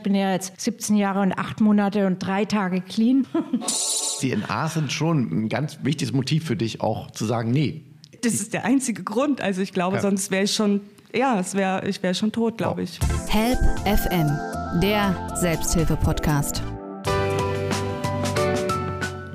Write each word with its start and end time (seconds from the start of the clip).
Ich 0.00 0.04
bin 0.04 0.14
ja 0.14 0.32
jetzt 0.32 0.58
17 0.58 0.96
Jahre 0.96 1.20
und 1.20 1.34
8 1.34 1.60
Monate 1.60 2.06
und 2.06 2.20
3 2.20 2.46
Tage 2.46 2.80
clean. 2.80 3.26
Die 4.22 4.34
NAs 4.34 4.72
sind 4.72 4.90
schon 4.90 5.44
ein 5.44 5.48
ganz 5.50 5.80
wichtiges 5.82 6.14
Motiv 6.14 6.46
für 6.46 6.56
dich, 6.56 6.80
auch 6.80 7.10
zu 7.10 7.26
sagen, 7.26 7.50
nee. 7.50 7.82
Das 8.22 8.32
ist 8.32 8.54
der 8.54 8.64
einzige 8.64 9.02
Grund. 9.02 9.42
Also 9.42 9.60
ich 9.60 9.74
glaube, 9.74 9.96
ja. 9.96 10.02
sonst 10.02 10.30
wäre 10.30 10.44
ich 10.44 10.54
schon, 10.54 10.80
ja, 11.14 11.38
es 11.38 11.54
wär, 11.54 11.86
ich 11.86 12.02
wäre 12.02 12.14
schon 12.14 12.32
tot, 12.32 12.56
glaube 12.56 12.80
ich. 12.80 12.98
Help 13.28 13.58
FM, 13.84 14.80
der 14.80 15.14
Selbsthilfe-Podcast. 15.34 16.62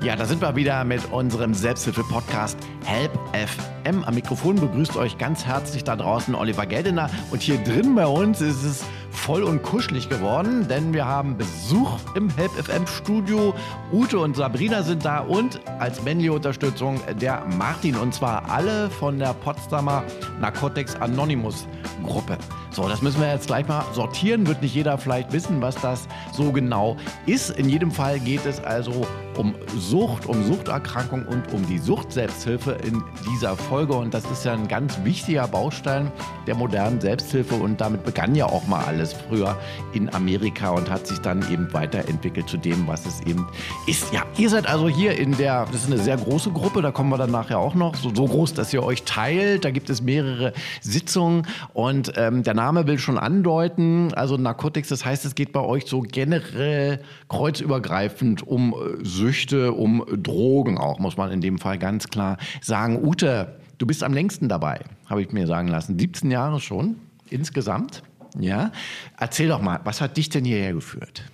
Ja, 0.02 0.16
da 0.16 0.24
sind 0.24 0.40
wir 0.40 0.56
wieder 0.56 0.82
mit 0.82 1.12
unserem 1.12 1.54
Selbsthilfe-Podcast 1.54 2.58
Help 2.84 3.12
FM. 3.32 4.02
Am 4.04 4.14
Mikrofon 4.16 4.56
begrüßt 4.56 4.96
euch 4.96 5.16
ganz 5.16 5.44
herzlich 5.44 5.84
da 5.84 5.94
draußen 5.94 6.34
Oliver 6.34 6.66
Geldener. 6.66 7.08
Und 7.30 7.42
hier 7.42 7.58
drin 7.58 7.94
bei 7.94 8.06
uns 8.06 8.40
ist 8.40 8.64
es 8.64 8.84
voll 9.26 9.42
und 9.42 9.60
kuschelig 9.64 10.08
geworden, 10.08 10.68
denn 10.68 10.94
wir 10.94 11.04
haben 11.04 11.36
Besuch 11.36 11.98
im 12.14 12.30
Help 12.36 12.52
FM 12.52 12.86
Studio. 12.86 13.52
Ute 13.92 14.20
und 14.20 14.36
Sabrina 14.36 14.84
sind 14.84 15.04
da 15.04 15.18
und 15.18 15.60
als 15.80 16.00
männliche 16.04 16.32
Unterstützung 16.32 17.00
der 17.20 17.44
Martin 17.58 17.96
und 17.96 18.14
zwar 18.14 18.48
alle 18.48 18.88
von 18.88 19.18
der 19.18 19.34
Potsdamer 19.34 20.04
Narcotics 20.40 20.94
Anonymous 21.00 21.66
Gruppe. 22.04 22.38
So, 22.70 22.88
das 22.88 23.02
müssen 23.02 23.20
wir 23.20 23.32
jetzt 23.32 23.46
gleich 23.46 23.66
mal 23.66 23.84
sortieren. 23.94 24.46
Wird 24.46 24.62
nicht 24.62 24.74
jeder 24.74 24.98
vielleicht 24.98 25.32
wissen, 25.32 25.62
was 25.62 25.74
das 25.76 26.06
so 26.32 26.52
genau 26.52 26.96
ist. 27.24 27.50
In 27.50 27.68
jedem 27.68 27.90
Fall 27.90 28.20
geht 28.20 28.44
es 28.44 28.62
also 28.62 29.06
um 29.36 29.54
Sucht, 29.78 30.26
um 30.26 30.44
Suchterkrankung 30.44 31.26
und 31.26 31.52
um 31.54 31.66
die 31.66 31.78
Sucht-Selbsthilfe 31.78 32.72
in 32.86 33.02
dieser 33.30 33.56
Folge. 33.56 33.94
Und 33.94 34.12
das 34.12 34.30
ist 34.30 34.44
ja 34.44 34.52
ein 34.52 34.68
ganz 34.68 34.98
wichtiger 35.04 35.48
Baustein 35.48 36.12
der 36.46 36.54
modernen 36.54 37.00
Selbsthilfe. 37.00 37.54
Und 37.54 37.80
damit 37.80 38.04
begann 38.04 38.34
ja 38.34 38.44
auch 38.44 38.66
mal 38.66 38.84
alles 38.84 39.15
früher 39.16 39.58
in 39.92 40.12
Amerika 40.14 40.70
und 40.70 40.90
hat 40.90 41.06
sich 41.06 41.18
dann 41.18 41.44
eben 41.50 41.72
weiterentwickelt 41.72 42.48
zu 42.48 42.56
dem, 42.56 42.86
was 42.86 43.06
es 43.06 43.20
eben 43.22 43.46
ist. 43.86 44.12
Ja, 44.12 44.24
ihr 44.36 44.50
seid 44.50 44.68
also 44.68 44.88
hier 44.88 45.18
in 45.18 45.36
der, 45.36 45.66
das 45.66 45.82
ist 45.82 45.92
eine 45.92 45.98
sehr 45.98 46.16
große 46.16 46.50
Gruppe, 46.50 46.82
da 46.82 46.90
kommen 46.90 47.10
wir 47.10 47.18
dann 47.18 47.30
nachher 47.30 47.58
auch 47.58 47.74
noch, 47.74 47.94
so, 47.96 48.14
so 48.14 48.26
groß, 48.26 48.54
dass 48.54 48.72
ihr 48.72 48.82
euch 48.82 49.02
teilt. 49.04 49.64
Da 49.64 49.70
gibt 49.70 49.90
es 49.90 50.02
mehrere 50.02 50.52
Sitzungen 50.80 51.46
und 51.72 52.12
ähm, 52.16 52.42
der 52.42 52.54
Name 52.54 52.86
will 52.86 52.98
schon 52.98 53.18
andeuten, 53.18 54.12
also 54.14 54.36
Narcotics, 54.36 54.88
das 54.88 55.04
heißt, 55.04 55.24
es 55.24 55.34
geht 55.34 55.52
bei 55.52 55.60
euch 55.60 55.86
so 55.86 56.00
generell 56.00 57.00
kreuzübergreifend 57.28 58.46
um 58.46 58.72
äh, 58.72 59.04
Süchte, 59.04 59.72
um 59.72 60.04
Drogen 60.10 60.78
auch, 60.78 60.98
muss 60.98 61.16
man 61.16 61.30
in 61.30 61.40
dem 61.40 61.58
Fall 61.58 61.78
ganz 61.78 62.08
klar 62.08 62.36
sagen. 62.60 63.04
Ute, 63.04 63.56
du 63.78 63.86
bist 63.86 64.02
am 64.02 64.12
längsten 64.12 64.48
dabei, 64.48 64.80
habe 65.06 65.22
ich 65.22 65.32
mir 65.32 65.46
sagen 65.46 65.68
lassen. 65.68 65.98
17 65.98 66.30
Jahre 66.30 66.60
schon 66.60 66.96
insgesamt. 67.30 68.02
Ja, 68.38 68.72
erzähl 69.18 69.48
doch 69.48 69.60
mal, 69.60 69.80
was 69.84 70.00
hat 70.00 70.16
dich 70.16 70.28
denn 70.28 70.44
hierher 70.44 70.72
geführt? 70.74 71.24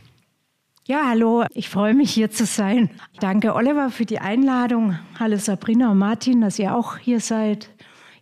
Ja, 0.84 1.08
hallo, 1.08 1.44
ich 1.54 1.68
freue 1.68 1.94
mich 1.94 2.12
hier 2.12 2.30
zu 2.30 2.44
sein. 2.44 2.90
Danke 3.20 3.54
Oliver 3.54 3.90
für 3.90 4.04
die 4.04 4.18
Einladung. 4.18 4.98
Hallo 5.18 5.36
Sabrina 5.36 5.92
und 5.92 5.98
Martin, 5.98 6.40
dass 6.40 6.58
ihr 6.58 6.76
auch 6.76 6.98
hier 6.98 7.20
seid. 7.20 7.70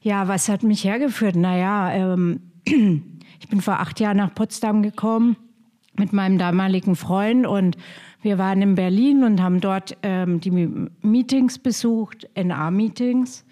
Ja, 0.03 0.29
was 0.29 0.49
hat 0.49 0.63
mich 0.63 0.85
hergeführt? 0.85 1.37
Naja, 1.37 1.91
ähm, 1.93 2.53
ich 2.65 3.49
bin 3.49 3.61
vor 3.61 3.81
acht 3.81 3.99
Jahren 4.01 4.19
nach 4.19 4.35
Potsdam 4.35 4.83
gekommen 4.83 5.37
mit 5.95 6.13
meinem 6.13 6.39
damaligen 6.39 6.97
Freund 6.97 7.47
und 7.47 7.77
wir 8.23 8.37
waren 8.37 8.61
in 8.61 8.75
Berlin 8.75 9.25
und 9.25 9.41
haben 9.41 9.61
dort 9.61 9.97
ähm, 10.03 10.41
die 10.41 10.51
Meetings 10.51 11.59
besucht, 11.59 12.29
NA-Meetings. 12.37 13.45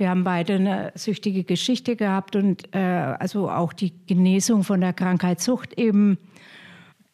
Wir 0.00 0.08
haben 0.08 0.24
beide 0.24 0.54
eine 0.54 0.92
süchtige 0.94 1.44
Geschichte 1.44 1.94
gehabt 1.94 2.34
und 2.34 2.74
äh, 2.74 2.78
also 2.78 3.50
auch 3.50 3.74
die 3.74 3.92
Genesung 4.06 4.64
von 4.64 4.80
der 4.80 4.94
Krankheit 4.94 5.42
Sucht 5.42 5.74
eben. 5.74 6.16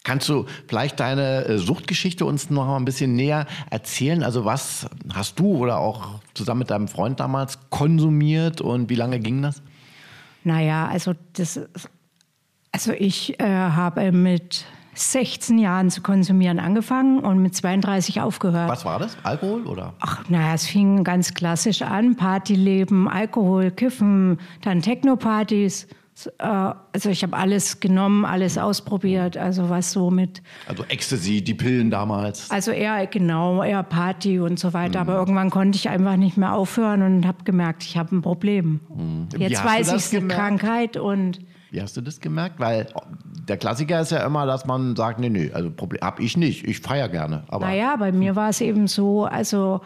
Kannst 0.05 0.29
du 0.29 0.47
vielleicht 0.69 1.01
deine 1.01 1.47
äh, 1.47 1.59
Suchtgeschichte 1.59 2.25
uns 2.25 2.49
noch 2.49 2.65
mal 2.65 2.77
ein 2.77 2.85
bisschen 2.85 3.17
näher 3.17 3.47
erzählen? 3.71 4.23
Also 4.23 4.45
was 4.45 4.87
hast 5.13 5.41
du 5.41 5.57
oder 5.57 5.81
auch 5.81 6.21
zusammen 6.35 6.61
mit 6.61 6.71
deinem 6.71 6.87
Freund 6.87 7.19
damals 7.19 7.59
konsumiert 7.71 8.61
und 8.61 8.89
wie 8.89 8.95
lange 8.95 9.19
ging 9.19 9.43
das? 9.43 9.63
Naja, 10.45 10.87
also 10.87 11.15
das, 11.33 11.59
also 12.71 12.93
ich 12.93 13.41
äh, 13.41 13.49
habe 13.49 14.13
mit 14.13 14.65
16 14.99 15.59
Jahren 15.59 15.91
zu 15.91 16.03
konsumieren 16.03 16.59
angefangen 16.59 17.21
und 17.21 17.41
mit 17.41 17.55
32 17.55 18.21
aufgehört. 18.21 18.71
Was 18.71 18.85
war 18.85 18.99
das? 18.99 19.17
Alkohol 19.23 19.67
oder? 19.67 19.95
Ach, 20.01 20.29
naja, 20.29 20.55
es 20.55 20.67
fing 20.67 21.05
ganz 21.05 21.35
klassisch 21.35 21.83
an. 21.83 22.17
Partyleben, 22.17 23.09
Alkohol, 23.09 23.71
Kiffen, 23.71 24.39
dann 24.63 24.83
Technopartys. 24.83 25.87
Äh, 26.39 26.47
also 26.93 27.11
ich 27.11 27.23
habe 27.23 27.37
alles 27.37 27.81
genommen, 27.81 28.25
alles 28.25 28.57
ausprobiert, 28.57 29.37
also 29.37 29.69
was 29.69 29.93
so 29.93 30.11
mit... 30.11 30.43
Also 30.67 30.85
Ecstasy, 30.89 31.43
die 31.43 31.55
Pillen 31.55 31.91
damals. 31.91 32.51
Also 32.51 32.71
eher, 32.71 33.07
genau, 33.07 33.63
eher 33.63 33.83
Party 33.83 34.41
und 34.41 34.59
so 34.59 34.73
weiter. 34.73 35.05
Mhm. 35.05 35.11
Aber 35.11 35.19
irgendwann 35.19 35.51
konnte 35.51 35.77
ich 35.77 35.89
einfach 35.89 36.17
nicht 36.17 36.37
mehr 36.37 36.55
aufhören 36.55 37.03
und 37.03 37.27
habe 37.27 37.45
gemerkt, 37.45 37.85
ich 37.85 37.97
habe 37.97 38.17
ein 38.17 38.23
Problem. 38.23 38.81
Mhm. 38.89 39.29
Jetzt 39.39 39.65
weiß 39.65 39.89
ich, 39.89 39.95
es 39.95 40.15
eine 40.15 40.29
Krankheit 40.29 40.97
und... 40.97 41.41
Wie 41.77 41.83
hast 41.83 41.95
du 41.95 42.01
das 42.01 42.21
gemerkt? 42.21 42.59
Weil 42.59 42.87
der 43.47 43.59
Klassiker 43.59 44.01
ist 44.01 44.11
ja 44.11 44.25
immer, 44.25 44.47
dass 44.47 44.65
man 44.65 44.97
sagt, 44.97 45.21
nee, 45.21 45.29
nee, 45.29 45.51
also 45.53 45.71
habe 46.01 46.23
ich 46.23 46.35
nicht, 46.39 46.67
ich 46.67 46.81
feiere 46.81 47.11
gerne. 47.11 47.45
Aber 47.49 47.67
naja, 47.67 47.97
bei 47.97 48.13
mir 48.13 48.35
war 48.35 48.49
es 48.49 48.63
eben 48.63 48.87
so, 48.87 49.27
also 49.27 49.83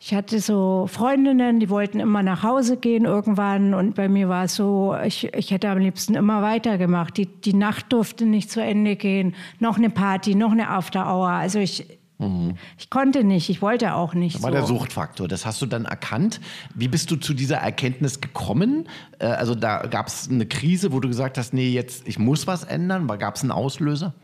ich 0.00 0.14
hatte 0.14 0.40
so 0.40 0.88
Freundinnen, 0.88 1.60
die 1.60 1.70
wollten 1.70 2.00
immer 2.00 2.24
nach 2.24 2.42
Hause 2.42 2.76
gehen 2.76 3.04
irgendwann 3.04 3.72
und 3.72 3.94
bei 3.94 4.08
mir 4.08 4.28
war 4.28 4.46
es 4.46 4.56
so, 4.56 4.96
ich, 5.04 5.32
ich 5.32 5.52
hätte 5.52 5.68
am 5.68 5.78
liebsten 5.78 6.16
immer 6.16 6.42
weitergemacht. 6.42 7.16
Die, 7.16 7.26
die 7.26 7.54
Nacht 7.54 7.92
durfte 7.92 8.26
nicht 8.26 8.50
zu 8.50 8.60
Ende 8.60 8.96
gehen, 8.96 9.36
noch 9.60 9.76
eine 9.76 9.90
Party, 9.90 10.34
noch 10.34 10.50
eine 10.50 10.70
After 10.70 11.06
Hour. 11.06 11.28
Also 11.28 11.60
ich, 11.60 12.00
Mhm. 12.22 12.54
Ich 12.78 12.90
konnte 12.90 13.24
nicht, 13.24 13.50
ich 13.50 13.62
wollte 13.62 13.94
auch 13.94 14.14
nicht. 14.14 14.36
Das 14.36 14.42
war 14.42 14.50
so. 14.50 14.56
der 14.56 14.66
Suchtfaktor, 14.66 15.28
das 15.28 15.44
hast 15.44 15.60
du 15.60 15.66
dann 15.66 15.84
erkannt. 15.84 16.40
Wie 16.74 16.88
bist 16.88 17.10
du 17.10 17.16
zu 17.16 17.34
dieser 17.34 17.56
Erkenntnis 17.56 18.20
gekommen? 18.20 18.88
Äh, 19.18 19.26
also 19.26 19.54
da 19.54 19.86
gab 19.86 20.06
es 20.06 20.28
eine 20.30 20.46
Krise, 20.46 20.92
wo 20.92 21.00
du 21.00 21.08
gesagt 21.08 21.38
hast, 21.38 21.52
nee, 21.52 21.70
jetzt, 21.70 22.06
ich 22.06 22.18
muss 22.18 22.46
was 22.46 22.64
ändern. 22.64 23.06
Gab 23.18 23.36
es 23.36 23.42
einen 23.42 23.50
Auslöser? 23.50 24.14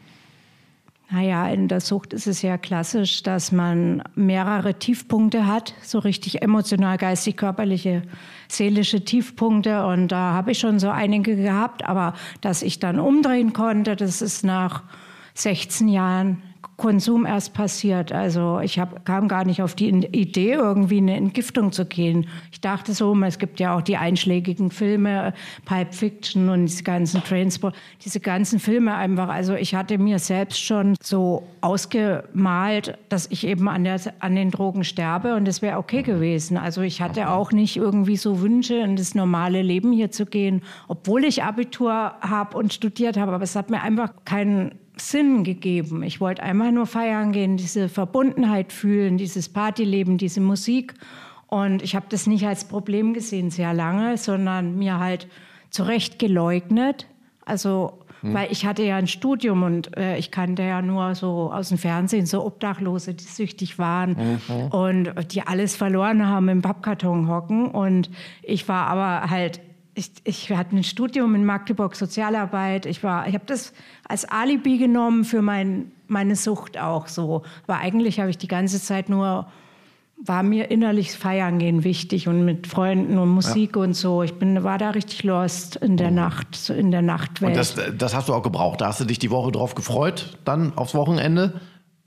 Naja, 1.10 1.48
in 1.48 1.68
der 1.68 1.80
Sucht 1.80 2.12
ist 2.12 2.26
es 2.26 2.42
ja 2.42 2.58
klassisch, 2.58 3.22
dass 3.22 3.50
man 3.50 4.02
mehrere 4.14 4.74
Tiefpunkte 4.74 5.46
hat, 5.46 5.72
so 5.82 6.00
richtig 6.00 6.42
emotional, 6.42 6.98
geistig, 6.98 7.38
körperliche, 7.38 8.02
seelische 8.46 9.02
Tiefpunkte. 9.02 9.86
Und 9.86 10.08
da 10.08 10.34
habe 10.34 10.52
ich 10.52 10.58
schon 10.58 10.78
so 10.78 10.90
einige 10.90 11.34
gehabt, 11.34 11.88
aber 11.88 12.12
dass 12.42 12.60
ich 12.60 12.78
dann 12.78 13.00
umdrehen 13.00 13.54
konnte, 13.54 13.96
das 13.96 14.20
ist 14.20 14.44
nach 14.44 14.82
16 15.32 15.88
Jahren 15.88 16.42
Konsum 16.78 17.26
erst 17.26 17.54
passiert. 17.54 18.12
Also 18.12 18.60
ich 18.60 18.78
hab, 18.78 19.04
kam 19.04 19.26
gar 19.26 19.44
nicht 19.44 19.62
auf 19.62 19.74
die 19.74 19.88
Idee, 19.88 20.52
irgendwie 20.52 20.98
eine 20.98 21.16
Entgiftung 21.16 21.72
zu 21.72 21.84
gehen. 21.84 22.28
Ich 22.52 22.60
dachte 22.60 22.94
so, 22.94 23.20
es 23.24 23.40
gibt 23.40 23.58
ja 23.58 23.76
auch 23.76 23.82
die 23.82 23.96
einschlägigen 23.96 24.70
Filme, 24.70 25.34
Pipe 25.64 25.92
Fiction 25.92 26.48
und 26.48 26.66
diese 26.66 26.84
ganzen 26.84 27.24
Transport, 27.24 27.74
diese 28.04 28.20
ganzen 28.20 28.60
Filme 28.60 28.94
einfach. 28.94 29.28
Also 29.28 29.54
ich 29.54 29.74
hatte 29.74 29.98
mir 29.98 30.20
selbst 30.20 30.64
schon 30.64 30.94
so 31.02 31.42
ausgemalt, 31.62 32.96
dass 33.08 33.26
ich 33.26 33.44
eben 33.44 33.68
an, 33.68 33.82
der, 33.82 34.00
an 34.20 34.36
den 34.36 34.52
Drogen 34.52 34.84
sterbe 34.84 35.34
und 35.34 35.48
das 35.48 35.62
wäre 35.62 35.78
okay 35.78 36.02
gewesen. 36.02 36.56
Also 36.56 36.82
ich 36.82 37.02
hatte 37.02 37.30
auch 37.30 37.50
nicht 37.50 37.76
irgendwie 37.76 38.16
so 38.16 38.40
Wünsche, 38.40 38.76
in 38.76 38.94
das 38.94 39.16
normale 39.16 39.62
Leben 39.62 39.90
hier 39.90 40.12
zu 40.12 40.26
gehen, 40.26 40.62
obwohl 40.86 41.24
ich 41.24 41.42
Abitur 41.42 42.12
habe 42.20 42.56
und 42.56 42.72
studiert 42.72 43.16
habe. 43.16 43.32
Aber 43.32 43.42
es 43.42 43.56
hat 43.56 43.68
mir 43.68 43.82
einfach 43.82 44.12
keinen 44.24 44.78
Sinn 45.00 45.44
gegeben. 45.44 46.02
Ich 46.02 46.20
wollte 46.20 46.42
einmal 46.42 46.72
nur 46.72 46.86
feiern 46.86 47.32
gehen, 47.32 47.56
diese 47.56 47.88
Verbundenheit 47.88 48.72
fühlen, 48.72 49.18
dieses 49.18 49.48
Partyleben, 49.48 50.18
diese 50.18 50.40
Musik. 50.40 50.94
Und 51.46 51.82
ich 51.82 51.96
habe 51.96 52.06
das 52.08 52.26
nicht 52.26 52.46
als 52.46 52.66
Problem 52.66 53.14
gesehen 53.14 53.50
sehr 53.50 53.72
lange, 53.72 54.18
sondern 54.18 54.78
mir 54.78 54.98
halt 54.98 55.28
zurecht 55.70 56.18
geleugnet. 56.18 57.06
Also, 57.44 58.00
hm. 58.20 58.34
weil 58.34 58.52
ich 58.52 58.66
hatte 58.66 58.82
ja 58.82 58.96
ein 58.96 59.06
Studium 59.06 59.62
und 59.62 59.96
äh, 59.96 60.18
ich 60.18 60.30
kannte 60.30 60.62
ja 60.62 60.82
nur 60.82 61.14
so 61.14 61.50
aus 61.52 61.70
dem 61.70 61.78
Fernsehen 61.78 62.26
so 62.26 62.44
Obdachlose, 62.44 63.14
die 63.14 63.24
süchtig 63.24 63.78
waren 63.78 64.38
mhm. 64.48 64.68
und 64.68 65.32
die 65.32 65.42
alles 65.42 65.76
verloren 65.76 66.26
haben 66.26 66.48
im 66.48 66.60
Pappkarton 66.60 67.28
hocken. 67.28 67.68
Und 67.68 68.10
ich 68.42 68.68
war 68.68 68.86
aber 68.88 69.30
halt 69.30 69.60
ich, 69.98 70.12
ich 70.24 70.50
hatte 70.50 70.76
ein 70.76 70.84
Studium 70.84 71.34
in 71.34 71.44
Magdeburg 71.44 71.96
Sozialarbeit. 71.96 72.86
Ich 72.86 73.02
war, 73.02 73.26
ich 73.26 73.34
habe 73.34 73.44
das 73.46 73.72
als 74.08 74.24
Alibi 74.24 74.78
genommen 74.78 75.24
für 75.24 75.42
mein, 75.42 75.90
meine 76.06 76.36
Sucht 76.36 76.78
auch 76.78 77.08
so. 77.08 77.42
Aber 77.66 77.78
eigentlich 77.78 78.20
habe 78.20 78.30
ich 78.30 78.38
die 78.38 78.48
ganze 78.48 78.80
Zeit 78.80 79.08
nur 79.08 79.48
war 80.24 80.42
mir 80.42 80.70
innerlich 80.72 81.12
feiern 81.12 81.60
gehen 81.60 81.84
wichtig 81.84 82.26
und 82.26 82.44
mit 82.44 82.66
Freunden 82.66 83.18
und 83.18 83.28
Musik 83.28 83.76
ja. 83.76 83.82
und 83.82 83.94
so. 83.94 84.24
Ich 84.24 84.34
bin, 84.34 84.64
war 84.64 84.76
da 84.76 84.90
richtig 84.90 85.22
lost 85.22 85.76
in 85.76 85.96
der 85.96 86.08
oh. 86.08 86.14
Nacht, 86.14 86.56
so 86.56 86.74
in 86.74 86.90
der 86.90 87.02
Nachtwelt. 87.02 87.52
Und 87.52 87.56
das, 87.56 87.76
das 87.96 88.14
hast 88.16 88.28
du 88.28 88.34
auch 88.34 88.42
gebraucht. 88.42 88.80
Da 88.80 88.88
hast 88.88 89.00
du 89.00 89.04
dich 89.04 89.20
die 89.20 89.30
Woche 89.30 89.52
drauf 89.52 89.76
gefreut, 89.76 90.36
dann 90.44 90.76
aufs 90.76 90.94
Wochenende. 90.94 91.60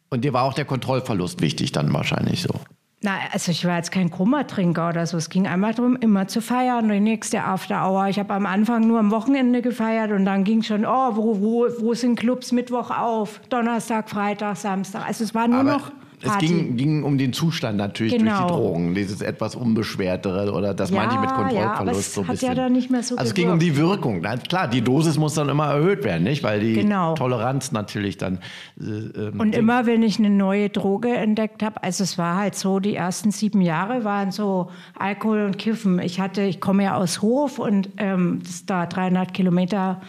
Und 0.10 0.26
dir 0.26 0.34
war 0.34 0.44
auch 0.44 0.54
der 0.54 0.66
Kontrollverlust 0.66 1.42
wichtig 1.42 1.72
dann 1.72 1.94
wahrscheinlich 1.94 2.42
so. 2.42 2.54
Na, 3.04 3.14
also 3.32 3.52
ich 3.52 3.66
war 3.66 3.78
jetzt 3.78 3.92
kein 3.92 4.12
Kummertrinker 4.12 4.90
oder 4.90 5.08
so. 5.08 5.18
Es 5.18 5.30
ging 5.30 5.48
einfach 5.48 5.74
darum, 5.74 5.96
immer 5.96 6.28
zu 6.28 6.40
feiern. 6.40 6.88
Die 6.88 7.00
nächste 7.00 7.44
After 7.44 7.88
Hour. 7.88 8.10
Ich 8.10 8.20
habe 8.20 8.32
am 8.34 8.46
Anfang 8.46 8.88
nur 8.88 9.00
am 9.00 9.10
Wochenende 9.10 9.64
gefeiert 9.64 10.12
und 10.12 10.26
dann 10.26 10.44
ging 10.44 10.62
schon, 10.62 10.86
oh, 10.86 11.16
wo, 11.16 11.42
wo, 11.42 11.68
wo 11.80 11.94
sind 11.96 12.20
Clubs 12.20 12.52
Mittwoch 12.52 12.92
auf? 12.92 13.42
Donnerstag, 13.50 14.08
Freitag, 14.08 14.56
Samstag. 14.58 15.08
Also 15.08 15.24
es 15.24 15.34
war 15.34 15.48
nur 15.48 15.62
Aber 15.62 15.72
noch 15.72 15.92
es 16.22 16.30
Party. 16.30 16.48
ging, 16.48 16.76
ging 16.78 17.04
um 17.04 17.18
den 17.18 17.34
Zustand 17.34 17.78
natürlich 17.78 18.14
durch 18.14 18.24
Genau. 18.24 18.48
die 18.48 18.54
Drogen, 18.54 18.96
dieses 18.96 19.22
etwas 19.22 19.56
unbeschwertere 19.56 20.52
oder 20.54 20.74
das 20.74 20.92
meine 20.92 21.14
ich 21.14 21.20
mit 21.20 21.30
Ja, 21.30 21.36
Kontrollverlust 21.36 21.86
ja, 21.86 22.00
es 22.00 22.14
so 22.14 22.22
ein 22.22 22.28
hat 22.28 22.36
ja 22.42 22.50
bisschen. 22.50 22.56
dann 22.56 22.74
nicht 22.74 22.90
mehr 22.92 23.04
so 23.04 23.16
also 23.16 23.28
es 23.30 23.34
ging 23.34 23.50
um 23.50 23.60
die 23.60 23.76
Wirkung. 23.78 24.20
Na, 24.22 24.38
klar, 24.38 24.68
die 24.68 24.82
Dosis 24.82 25.18
muss 25.18 25.34
dann 25.34 25.50
immer 25.50 25.68
erhöht 25.68 26.04
werden, 26.04 26.24
nicht? 26.24 26.44
Weil 26.44 26.60
die 26.60 26.74
Genau. 26.74 27.16
Toleranz 27.16 27.72
natürlich 27.72 28.18
dann. 28.18 28.40
Äh, 28.80 28.84
ähm, 28.84 29.40
Und 29.40 29.56
immer, 29.56 29.86
wenn 29.86 30.04
ich 30.04 30.20
eine 30.20 30.30
neue 30.30 30.70
Droge 30.70 31.10
entdeckt 31.10 31.64
habe, 31.64 31.82
also 31.84 32.04
es 32.04 32.18
war 32.18 32.36
halt 32.38 32.56
so, 32.56 32.80
die 32.80 32.96
ersten 32.96 33.32
sieben 33.32 33.62
Jahre 33.62 34.04
waren 34.04 34.32
so 34.32 34.70
Alkohol 34.98 35.42
und 35.46 35.58
Kiffen. 35.58 36.00
Ich 36.00 36.20
hatte, 36.20 36.44
ich 36.44 36.62
komme 36.62 36.84
ja 36.84 36.96
aus 36.98 37.22
Hof 37.22 37.60
und 37.60 37.90
ähm, 37.98 38.40
das 38.44 38.52
ist 38.52 38.70
da 38.70 38.86
300 38.86 39.34
Kilometer 39.34 40.02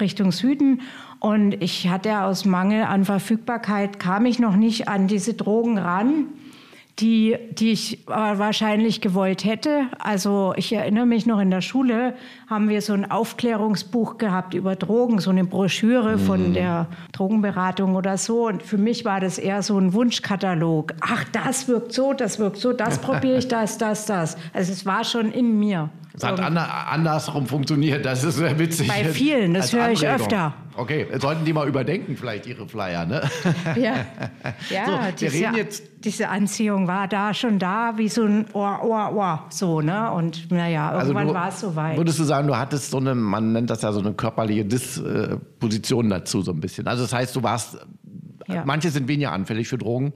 Richtung 0.00 0.32
Süden. 0.32 0.80
Und 1.20 1.62
ich 1.62 1.88
hatte 1.88 2.22
aus 2.22 2.44
Mangel 2.44 2.84
an 2.84 3.04
Verfügbarkeit, 3.04 4.00
kam 4.00 4.26
ich 4.26 4.38
noch 4.38 4.56
nicht 4.56 4.88
an 4.88 5.06
diese 5.06 5.34
Drogen 5.34 5.78
ran 5.78 6.26
die, 7.00 7.36
die 7.52 7.72
ich 7.72 8.08
äh, 8.08 8.10
wahrscheinlich 8.10 9.00
gewollt 9.00 9.44
hätte. 9.44 9.86
Also 9.98 10.52
ich 10.56 10.72
erinnere 10.72 11.06
mich 11.06 11.26
noch 11.26 11.40
in 11.40 11.50
der 11.50 11.60
Schule 11.60 12.14
haben 12.48 12.68
wir 12.68 12.82
so 12.82 12.92
ein 12.92 13.10
Aufklärungsbuch 13.10 14.18
gehabt 14.18 14.54
über 14.54 14.76
Drogen, 14.76 15.18
so 15.20 15.30
eine 15.30 15.44
Broschüre 15.44 16.18
von 16.18 16.52
der 16.52 16.86
Drogenberatung 17.12 17.94
oder 17.94 18.18
so. 18.18 18.46
Und 18.46 18.62
für 18.62 18.78
mich 18.78 19.04
war 19.04 19.20
das 19.20 19.38
eher 19.38 19.62
so 19.62 19.78
ein 19.78 19.92
Wunschkatalog. 19.92 20.94
Ach, 21.00 21.24
das 21.32 21.68
wirkt 21.68 21.92
so, 21.92 22.12
das 22.12 22.38
wirkt 22.38 22.58
so, 22.58 22.72
das 22.72 22.98
probiere 23.00 23.38
ich, 23.38 23.48
das, 23.48 23.78
das, 23.78 24.06
das. 24.06 24.36
Also 24.52 24.72
es 24.72 24.84
war 24.84 25.04
schon 25.04 25.32
in 25.32 25.58
mir. 25.58 25.90
es 26.14 26.24
hat 26.24 26.40
ander, 26.40 26.68
andersrum 26.88 27.46
funktioniert, 27.46 28.04
das 28.04 28.24
ist 28.24 28.36
sehr 28.36 28.58
witzig. 28.58 28.88
Bei 28.88 29.04
vielen, 29.04 29.54
das 29.54 29.72
höre 29.72 29.90
ich 29.90 30.06
öfter. 30.06 30.54
Okay, 30.80 31.06
sollten 31.18 31.44
die 31.44 31.52
mal 31.52 31.68
überdenken, 31.68 32.16
vielleicht 32.16 32.46
ihre 32.46 32.66
Flyer, 32.66 33.04
ne? 33.04 33.20
Ja, 33.76 34.06
ja 34.70 34.86
So, 34.86 34.92
wir 34.92 35.12
diese, 35.20 35.34
reden 35.46 35.56
jetzt- 35.56 35.82
diese 36.04 36.28
Anziehung 36.30 36.88
war 36.88 37.06
da 37.06 37.34
schon 37.34 37.58
da, 37.58 37.92
wie 37.98 38.08
so 38.08 38.24
ein 38.24 38.46
Ohr, 38.54 38.82
Ohr, 38.82 39.12
Ohr. 39.14 39.44
So, 39.50 39.82
ne? 39.82 40.10
Und 40.10 40.50
naja, 40.50 40.94
irgendwann 40.98 41.26
Also 41.26 41.34
war 41.34 41.48
es 41.48 41.60
soweit. 41.60 41.96
Würdest 41.98 42.18
du 42.18 42.24
sagen, 42.24 42.48
du 42.48 42.56
hattest 42.56 42.90
so 42.90 42.96
eine, 42.96 43.14
man 43.14 43.52
nennt 43.52 43.68
das 43.68 43.82
ja 43.82 43.92
so 43.92 44.00
eine 44.00 44.14
körperliche 44.14 44.64
Disposition 44.64 46.08
dazu 46.08 46.40
so 46.42 46.52
ein 46.52 46.60
bisschen. 46.60 46.86
Also 46.86 47.02
das 47.02 47.12
heißt, 47.12 47.36
du 47.36 47.42
warst, 47.42 47.76
Ja. 48.48 48.62
manche 48.64 48.90
sind 48.90 49.06
weniger 49.08 49.32
anfällig 49.32 49.68
für 49.68 49.76
Drogen, 49.78 50.14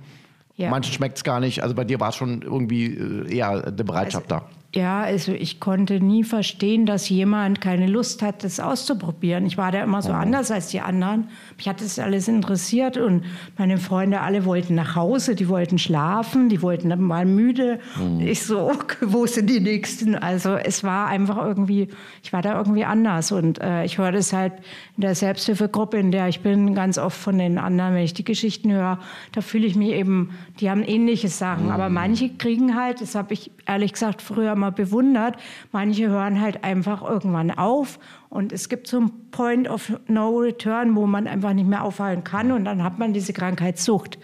Ja. 0.57 0.71
manchen 0.71 0.93
schmeckt 0.95 1.19
es 1.19 1.25
gar 1.25 1.41
nicht. 1.41 1.63
Also 1.63 1.75
bei 1.75 1.85
dir 1.85 2.01
war 2.01 2.09
es 2.09 2.17
schon 2.17 2.41
irgendwie 2.43 2.87
äh, 2.95 3.37
eher 3.37 3.51
eine 3.67 3.85
Bereitschaft 3.85 4.31
da. 4.31 4.47
Ja, 4.75 5.03
also 5.03 5.31
ich 5.31 5.61
konnte 5.61 6.01
nie 6.01 6.25
verstehen, 6.25 6.85
dass 6.85 7.09
jemand 7.09 7.61
keine 7.61 7.87
Lust 7.87 8.23
hat, 8.23 8.43
das 8.43 8.59
auszuprobieren. 8.59 9.47
Ich 9.47 9.57
war 9.57 9.71
da 9.71 9.85
immer 9.85 10.03
so 10.03 10.11
anders 10.11 10.51
als 10.51 10.67
die 10.67 10.81
anderen. 10.81 11.29
Mich 11.57 11.69
hat 11.69 11.81
das 11.81 12.01
alles 12.01 12.27
interessiert 12.27 12.97
und 12.97 13.23
meine 13.57 13.79
Freunde 13.79 14.21
alle 14.21 14.45
wollten 14.45 14.75
nach 14.75 14.97
Hause, 14.97 15.37
die 15.37 15.49
wollten 15.49 15.79
schlafen, 15.79 16.49
die 16.49 16.61
wollten 16.61 16.91
dann 16.91 17.03
mal 17.03 17.25
müde. 17.25 17.79
Ich 18.19 18.43
so, 18.43 18.73
wo 19.01 19.27
sind 19.27 19.49
die 19.49 19.61
Nächsten? 19.61 20.17
Also 20.17 20.57
es 20.57 20.83
war 20.83 21.07
einfach 21.07 21.37
irgendwie, 21.37 21.87
ich 22.25 22.33
war 22.33 22.43
da 22.43 22.59
irgendwie 22.59 22.85
anders 22.85 23.31
und 23.31 23.61
äh, 23.61 23.85
ich 23.85 23.99
höre 23.99 24.11
das 24.11 24.33
halt 24.33 24.55
in 24.97 25.03
der 25.03 25.15
Selbsthilfegruppe, 25.15 25.99
in 25.99 26.11
der 26.11 26.27
ich 26.27 26.41
bin, 26.41 26.75
ganz 26.75 26.99
oft 26.99 27.17
von 27.17 27.39
den 27.39 27.59
anderen, 27.59 27.95
wenn 27.95 28.03
ich 28.03 28.15
die 28.15 28.25
Geschichten 28.25 28.73
höre, 28.73 28.99
da 29.31 29.41
fühle 29.41 29.69
ich 29.69 29.77
mich 29.77 29.91
eben, 29.91 30.31
die 30.59 30.69
haben 30.69 30.83
ähnliche 30.83 31.29
Sachen, 31.29 31.71
aber 31.71 31.89
manche 31.91 32.29
kriegen 32.31 32.75
halt, 32.75 33.01
das 33.01 33.15
habe 33.15 33.35
ich 33.35 33.53
ehrlich 33.67 33.93
gesagt 33.93 34.23
früher 34.23 34.55
mal 34.55 34.71
bewundert, 34.71 35.37
manche 35.73 36.09
hören 36.09 36.41
halt 36.41 36.65
einfach 36.65 37.03
irgendwann 37.03 37.51
auf 37.51 37.99
und 38.29 38.53
es 38.53 38.69
gibt 38.69 38.87
so 38.87 38.99
einen 38.99 39.31
Point 39.31 39.69
of 39.69 39.93
No 40.09 40.39
Return, 40.39 40.97
wo 40.97 41.07
man 41.07 41.27
einfach 41.27 41.53
nicht 41.53 41.69
mehr 41.69 41.85
aufhören 41.85 42.25
kann 42.25 42.53
und 42.53 42.65
dann 42.65 42.83
hat 42.83 42.99
man 42.99 43.13
diese 43.13 43.33
Krankheitssucht. 43.33 44.19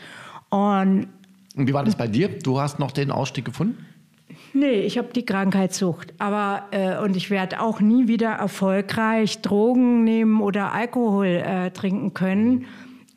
Und 0.50 1.08
Und 1.56 1.68
wie 1.68 1.72
war 1.72 1.84
das 1.84 1.96
bei 1.96 2.06
dir? 2.06 2.28
Du 2.28 2.60
hast 2.60 2.78
noch 2.78 2.90
den 2.90 3.10
Ausstieg 3.10 3.44
gefunden? 3.44 3.86
Nee, 4.52 4.80
ich 4.80 4.98
habe 4.98 5.08
die 5.14 5.24
Krankheitssucht. 5.24 6.12
Aber 6.18 6.64
äh, 6.72 6.98
und 6.98 7.16
ich 7.16 7.30
werde 7.30 7.60
auch 7.60 7.80
nie 7.80 8.08
wieder 8.08 8.30
erfolgreich 8.30 9.42
Drogen 9.42 10.02
nehmen 10.04 10.40
oder 10.40 10.72
Alkohol 10.72 11.26
äh, 11.26 11.70
trinken 11.70 12.14
können, 12.14 12.66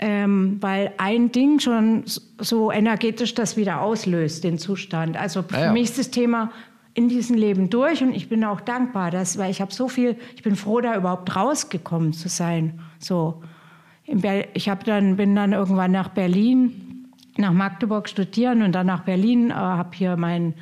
ähm, 0.05 0.57
weil 0.59 0.91
ein 0.97 1.31
Ding 1.31 1.61
schon 1.61 2.03
so 2.37 2.73
energetisch 2.73 3.35
das 3.35 3.55
wieder 3.55 3.79
auslöst, 3.79 4.43
den 4.43 4.57
Zustand. 4.57 5.15
Also 5.15 5.43
für 5.43 5.55
Ja, 5.55 5.65
ja. 5.67 5.71
mich 5.71 5.83
ist 5.83 5.97
das 5.97 6.11
Thema 6.11 6.51
in 6.93 7.07
diesem 7.07 7.37
Leben 7.37 7.69
durch 7.69 8.03
und 8.03 8.13
ich 8.13 8.27
bin 8.27 8.43
auch 8.43 8.59
dankbar, 8.59 9.11
dass, 9.11 9.37
weil 9.37 9.49
ich 9.49 9.61
habe 9.61 9.73
so 9.73 9.87
viel, 9.87 10.17
ich 10.35 10.43
bin 10.43 10.57
froh, 10.57 10.81
da 10.81 10.97
überhaupt 10.97 11.33
rausgekommen 11.33 12.11
zu 12.11 12.27
sein. 12.27 12.81
So, 12.99 13.41
ich 14.05 14.67
habe 14.67 14.83
dann 14.83 15.15
bin 15.15 15.37
dann 15.37 15.53
irgendwann 15.53 15.93
nach 15.93 16.09
Berlin, 16.09 17.07
nach 17.37 17.53
Magdeburg 17.53 18.09
studieren 18.09 18.61
und 18.61 18.73
dann 18.73 18.87
nach 18.87 19.05
Berlin, 19.05 19.51
äh, 19.51 19.53
habe 19.53 19.91
hier 19.93 20.17
mein 20.17 20.53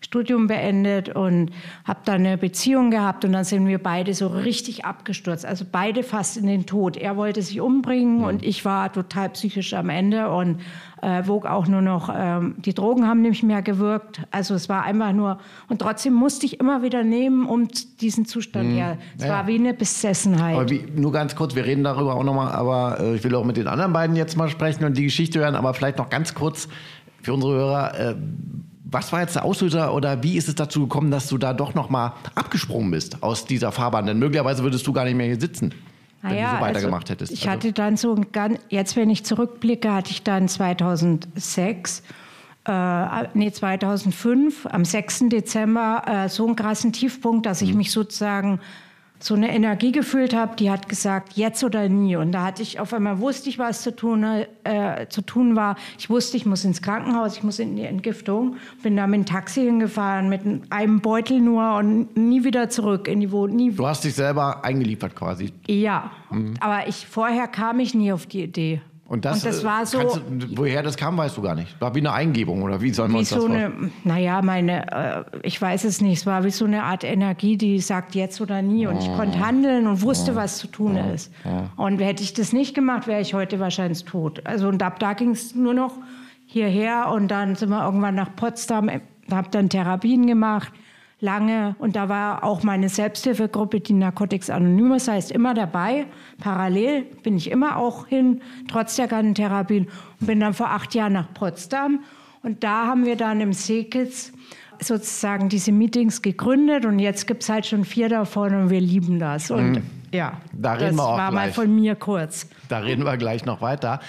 Studium 0.00 0.46
beendet 0.46 1.10
und 1.10 1.50
habe 1.84 2.00
dann 2.04 2.26
eine 2.26 2.38
Beziehung 2.38 2.90
gehabt 2.90 3.24
und 3.24 3.32
dann 3.32 3.44
sind 3.44 3.66
wir 3.66 3.78
beide 3.78 4.14
so 4.14 4.28
richtig 4.28 4.84
abgestürzt, 4.84 5.44
also 5.44 5.64
beide 5.70 6.02
fast 6.02 6.36
in 6.36 6.46
den 6.46 6.66
Tod. 6.66 6.96
Er 6.96 7.16
wollte 7.16 7.42
sich 7.42 7.60
umbringen 7.60 8.24
und 8.24 8.42
ich 8.42 8.64
war 8.64 8.92
total 8.92 9.28
psychisch 9.30 9.74
am 9.74 9.90
Ende 9.90 10.30
und 10.30 10.60
äh, 11.02 11.26
wog 11.26 11.46
auch 11.46 11.66
nur 11.66 11.82
noch, 11.82 12.10
ähm, 12.14 12.54
die 12.58 12.74
Drogen 12.74 13.06
haben 13.06 13.22
nicht 13.22 13.42
mehr 13.42 13.62
gewirkt, 13.62 14.22
also 14.30 14.54
es 14.54 14.68
war 14.68 14.84
einfach 14.84 15.12
nur, 15.12 15.38
und 15.68 15.80
trotzdem 15.80 16.14
musste 16.14 16.46
ich 16.46 16.60
immer 16.60 16.82
wieder 16.82 17.04
nehmen, 17.04 17.46
um 17.46 17.68
diesen 18.00 18.26
Zustand 18.26 18.70
her. 18.72 18.98
Es 19.16 19.24
Ja, 19.24 19.30
war 19.30 19.42
ja. 19.42 19.46
wie 19.48 19.54
eine 19.56 19.74
Besessenheit. 19.74 20.70
Wie, 20.70 20.84
nur 20.94 21.12
ganz 21.12 21.36
kurz, 21.36 21.54
wir 21.54 21.64
reden 21.64 21.84
darüber 21.84 22.16
auch 22.16 22.24
nochmal, 22.24 22.52
aber 22.52 23.00
äh, 23.00 23.14
ich 23.16 23.24
will 23.24 23.34
auch 23.34 23.44
mit 23.44 23.56
den 23.56 23.66
anderen 23.66 23.92
beiden 23.92 24.16
jetzt 24.16 24.36
mal 24.36 24.48
sprechen 24.48 24.84
und 24.84 24.96
die 24.96 25.04
Geschichte 25.04 25.40
hören, 25.40 25.54
aber 25.54 25.72
vielleicht 25.74 25.98
noch 25.98 26.10
ganz 26.10 26.34
kurz 26.34 26.68
für 27.22 27.34
unsere 27.34 27.52
Hörer. 27.54 27.98
Äh, 27.98 28.14
was 28.90 29.12
war 29.12 29.20
jetzt 29.20 29.36
der 29.36 29.44
Auslöser 29.44 29.94
oder 29.94 30.22
wie 30.22 30.36
ist 30.36 30.48
es 30.48 30.54
dazu 30.54 30.80
gekommen, 30.80 31.10
dass 31.10 31.28
du 31.28 31.38
da 31.38 31.52
doch 31.52 31.74
nochmal 31.74 32.12
abgesprungen 32.34 32.90
bist 32.90 33.22
aus 33.22 33.44
dieser 33.44 33.72
Fahrbahn? 33.72 34.06
Denn 34.06 34.18
möglicherweise 34.18 34.62
würdest 34.62 34.86
du 34.86 34.92
gar 34.92 35.04
nicht 35.04 35.14
mehr 35.16 35.26
hier 35.26 35.40
sitzen, 35.40 35.72
wenn 36.22 36.32
Naja, 36.32 36.50
du 36.52 36.56
so 36.56 36.62
weitergemacht 36.62 37.02
also 37.04 37.12
hättest. 37.12 37.32
Ich 37.32 37.40
Also- 37.48 37.50
hatte 37.52 37.72
dann 37.72 37.96
so 37.96 38.14
ein 38.14 38.26
ganz, 38.32 38.58
jetzt 38.68 38.96
wenn 38.96 39.08
ich 39.10 39.24
zurückblicke, 39.24 39.92
hatte 39.92 40.10
ich 40.10 40.22
dann 40.22 40.48
2006, 40.48 42.02
äh, 42.66 43.26
nee 43.34 43.50
2005, 43.52 44.66
am 44.66 44.84
6. 44.84 45.28
Dezember 45.28 46.02
äh, 46.06 46.28
so 46.28 46.46
einen 46.46 46.56
krassen 46.56 46.92
Tiefpunkt, 46.92 47.46
dass 47.46 47.60
Mhm. 47.62 47.68
ich 47.68 47.74
mich 47.74 47.92
sozusagen 47.92 48.60
so 49.22 49.34
eine 49.34 49.54
Energie 49.54 49.92
gefühlt 49.92 50.34
habe, 50.34 50.56
die 50.56 50.70
hat 50.70 50.88
gesagt, 50.88 51.34
jetzt 51.34 51.62
oder 51.62 51.88
nie. 51.88 52.16
Und 52.16 52.32
da 52.32 52.44
hatte 52.44 52.62
ich 52.62 52.80
auf 52.80 52.92
einmal 52.94 53.20
wusste 53.20 53.50
ich, 53.50 53.58
was 53.58 53.82
zu 53.82 53.94
tun, 53.94 54.24
äh, 54.64 55.06
zu 55.08 55.22
tun 55.22 55.56
war. 55.56 55.76
Ich 55.98 56.08
wusste, 56.08 56.36
ich 56.36 56.46
muss 56.46 56.64
ins 56.64 56.80
Krankenhaus, 56.80 57.36
ich 57.36 57.42
muss 57.42 57.58
in 57.58 57.76
die 57.76 57.84
Entgiftung. 57.84 58.56
Bin 58.82 58.96
da 58.96 59.06
mit 59.06 59.20
dem 59.20 59.26
Taxi 59.26 59.62
hingefahren, 59.62 60.28
mit 60.28 60.42
einem 60.70 61.00
Beutel 61.00 61.40
nur 61.40 61.76
und 61.76 62.16
nie 62.16 62.44
wieder 62.44 62.70
zurück 62.70 63.08
in 63.08 63.20
die 63.20 63.30
Wohnung. 63.30 63.56
Nie 63.56 63.72
du 63.72 63.86
hast 63.86 64.04
dich 64.04 64.14
selber 64.14 64.64
eingeliefert 64.64 65.14
quasi. 65.14 65.52
ja, 65.66 66.10
aber 66.60 66.88
ich, 66.88 67.06
vorher 67.06 67.48
kam 67.48 67.80
ich 67.80 67.94
nie 67.94 68.12
auf 68.12 68.26
die 68.26 68.44
Idee. 68.44 68.80
Und 69.10 69.24
das, 69.24 69.44
äh, 69.44 69.64
war 69.64 69.86
so, 69.86 69.98
du, 69.98 70.56
woher 70.56 70.84
das 70.84 70.96
kam, 70.96 71.16
weißt 71.16 71.36
du 71.36 71.42
gar 71.42 71.56
nicht. 71.56 71.80
War 71.80 71.96
wie 71.96 71.98
eine 71.98 72.12
Eingebung 72.12 72.62
oder 72.62 72.80
wie 72.80 72.90
soll 72.90 73.08
man 73.08 73.16
wie 73.16 73.18
uns 73.18 73.30
das 73.30 73.40
so 73.40 73.48
vorstellen? 73.48 73.90
naja, 74.04 74.40
meine, 74.40 75.24
äh, 75.32 75.38
ich 75.42 75.60
weiß 75.60 75.82
es 75.82 76.00
nicht, 76.00 76.18
es 76.18 76.26
war 76.26 76.44
wie 76.44 76.50
so 76.50 76.64
eine 76.64 76.84
Art 76.84 77.02
Energie, 77.02 77.56
die 77.56 77.80
sagt 77.80 78.14
jetzt 78.14 78.40
oder 78.40 78.62
nie. 78.62 78.86
Und 78.86 78.98
ich 78.98 79.12
konnte 79.16 79.40
handeln 79.44 79.88
und 79.88 80.02
wusste, 80.02 80.36
was 80.36 80.58
zu 80.58 80.68
tun 80.68 80.96
ist. 80.96 81.32
Und 81.76 81.98
hätte 81.98 82.22
ich 82.22 82.34
das 82.34 82.52
nicht 82.52 82.72
gemacht, 82.72 83.08
wäre 83.08 83.20
ich 83.20 83.34
heute 83.34 83.58
wahrscheinlich 83.58 84.04
tot. 84.04 84.46
Also 84.46 84.68
und 84.68 84.80
ab 84.80 85.00
da 85.00 85.14
ging 85.14 85.30
es 85.30 85.56
nur 85.56 85.74
noch 85.74 85.94
hierher 86.46 87.10
und 87.12 87.32
dann 87.32 87.56
sind 87.56 87.70
wir 87.70 87.84
irgendwann 87.84 88.14
nach 88.14 88.36
Potsdam, 88.36 88.88
habe 89.28 89.48
dann 89.50 89.68
Therapien 89.68 90.28
gemacht. 90.28 90.72
Lange 91.20 91.76
und 91.78 91.96
da 91.96 92.08
war 92.08 92.44
auch 92.44 92.62
meine 92.62 92.88
Selbsthilfegruppe, 92.88 93.80
die 93.80 93.92
Narcotics 93.92 94.48
Anonymous, 94.48 95.06
heißt 95.08 95.30
immer 95.32 95.52
dabei. 95.54 96.06
Parallel 96.38 97.02
bin 97.22 97.36
ich 97.36 97.50
immer 97.50 97.76
auch 97.76 98.06
hin, 98.06 98.40
trotz 98.68 98.96
der 98.96 99.06
ganzen 99.06 99.34
Therapien 99.34 99.88
und 100.20 100.26
bin 100.26 100.40
dann 100.40 100.54
vor 100.54 100.70
acht 100.70 100.94
Jahren 100.94 101.12
nach 101.12 101.32
Potsdam 101.34 102.00
und 102.42 102.64
da 102.64 102.86
haben 102.86 103.04
wir 103.04 103.16
dann 103.16 103.40
im 103.40 103.52
Seekitz 103.52 104.32
sozusagen 104.82 105.50
diese 105.50 105.72
Meetings 105.72 106.22
gegründet 106.22 106.86
und 106.86 106.98
jetzt 106.98 107.26
gibt 107.26 107.42
es 107.42 107.50
halt 107.50 107.66
schon 107.66 107.84
vier 107.84 108.08
davon 108.08 108.54
und 108.54 108.70
wir 108.70 108.80
lieben 108.80 109.18
das. 109.18 109.50
Und 109.50 109.82
ja, 110.12 110.30
Mhm. 110.30 110.62
Da 110.62 110.72
reden 110.72 110.96
das 110.96 111.06
war 111.06 111.30
mal 111.30 111.42
gleich. 111.44 111.54
von 111.54 111.74
mir 111.74 111.94
kurz. 111.96 112.48
Da 112.68 112.78
reden 112.78 113.04
wir 113.04 113.16
gleich 113.18 113.44
noch 113.44 113.60
weiter. 113.60 114.00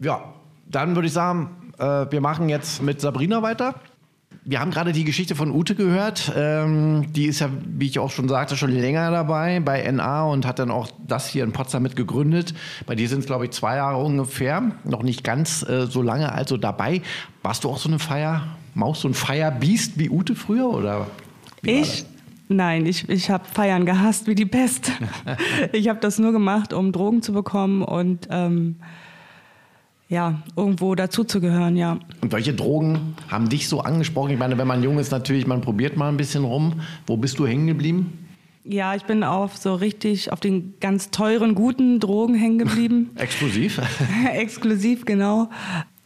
Ja, 0.00 0.22
dann 0.70 0.94
würde 0.94 1.06
ich 1.06 1.12
sagen, 1.14 1.72
äh, 1.78 2.06
wir 2.10 2.20
machen 2.20 2.48
jetzt 2.50 2.82
mit 2.82 3.00
Sabrina 3.00 3.40
weiter. 3.42 3.76
Wir 4.48 4.60
haben 4.60 4.70
gerade 4.70 4.92
die 4.92 5.04
Geschichte 5.04 5.34
von 5.34 5.50
Ute 5.50 5.74
gehört. 5.74 6.32
Ähm, 6.34 7.12
die 7.12 7.26
ist 7.26 7.40
ja, 7.40 7.50
wie 7.66 7.84
ich 7.84 7.98
auch 7.98 8.10
schon 8.10 8.30
sagte, 8.30 8.56
schon 8.56 8.70
länger 8.70 9.10
dabei 9.10 9.60
bei 9.60 9.82
NA 9.92 10.22
und 10.22 10.46
hat 10.46 10.58
dann 10.58 10.70
auch 10.70 10.88
das 11.06 11.28
hier 11.28 11.44
in 11.44 11.52
Potsdam 11.52 11.82
mit 11.82 11.96
gegründet. 11.96 12.54
Bei 12.86 12.94
dir 12.94 13.10
sind 13.10 13.18
es, 13.18 13.26
glaube 13.26 13.44
ich, 13.44 13.50
zwei 13.50 13.76
Jahre 13.76 14.02
ungefähr. 14.02 14.72
Noch 14.84 15.02
nicht 15.02 15.22
ganz 15.22 15.68
äh, 15.68 15.84
so 15.84 16.00
lange 16.00 16.32
also 16.32 16.56
dabei. 16.56 17.02
Warst 17.42 17.64
du 17.64 17.68
auch 17.68 17.76
so 17.76 17.90
eine 17.90 17.98
Feier? 17.98 18.56
Maus, 18.72 19.02
so 19.02 19.08
ein 19.08 19.12
Feierbiest 19.12 19.98
wie 19.98 20.08
Ute 20.08 20.34
früher? 20.34 20.70
Oder 20.70 21.08
ich? 21.60 22.06
Nein, 22.48 22.86
ich, 22.86 23.06
ich 23.10 23.28
habe 23.28 23.44
Feiern 23.44 23.84
gehasst 23.84 24.28
wie 24.28 24.34
die 24.34 24.46
Pest. 24.46 24.92
ich 25.72 25.90
habe 25.90 26.00
das 26.00 26.18
nur 26.18 26.32
gemacht, 26.32 26.72
um 26.72 26.92
Drogen 26.92 27.20
zu 27.20 27.34
bekommen 27.34 27.82
und 27.82 28.28
ähm, 28.30 28.76
ja, 30.08 30.42
irgendwo 30.56 30.94
dazuzugehören, 30.94 31.76
ja. 31.76 31.98
Und 32.22 32.32
welche 32.32 32.54
Drogen 32.54 33.14
haben 33.28 33.48
dich 33.48 33.68
so 33.68 33.80
angesprochen? 33.80 34.30
Ich 34.30 34.38
meine, 34.38 34.56
wenn 34.56 34.66
man 34.66 34.82
jung 34.82 34.98
ist, 34.98 35.10
natürlich, 35.10 35.46
man 35.46 35.60
probiert 35.60 35.96
mal 35.96 36.08
ein 36.08 36.16
bisschen 36.16 36.44
rum. 36.44 36.80
Wo 37.06 37.16
bist 37.16 37.38
du 37.38 37.46
hängen 37.46 37.66
geblieben? 37.66 38.26
Ja, 38.64 38.94
ich 38.94 39.04
bin 39.04 39.22
auf 39.24 39.56
so 39.56 39.74
richtig 39.74 40.32
auf 40.32 40.40
den 40.40 40.74
ganz 40.80 41.10
teuren, 41.10 41.54
guten 41.54 42.00
Drogen 42.00 42.34
hängen 42.34 42.58
geblieben. 42.58 43.10
Exklusiv? 43.16 43.80
Exklusiv, 44.32 45.04
genau. 45.04 45.50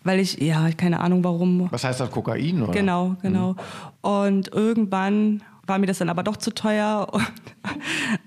Weil 0.04 0.18
ich, 0.18 0.40
ja, 0.40 0.70
keine 0.72 1.00
Ahnung 1.00 1.22
warum. 1.22 1.68
Was 1.70 1.84
heißt 1.84 2.00
das, 2.00 2.10
Kokain? 2.10 2.62
Oder? 2.62 2.72
Genau, 2.72 3.14
genau. 3.22 3.52
Mhm. 3.52 4.08
Und 4.10 4.52
irgendwann 4.52 5.42
war 5.66 5.78
mir 5.78 5.86
das 5.86 5.98
dann 5.98 6.08
aber 6.08 6.22
doch 6.22 6.36
zu 6.36 6.52
teuer. 6.52 7.08
Und, 7.12 7.26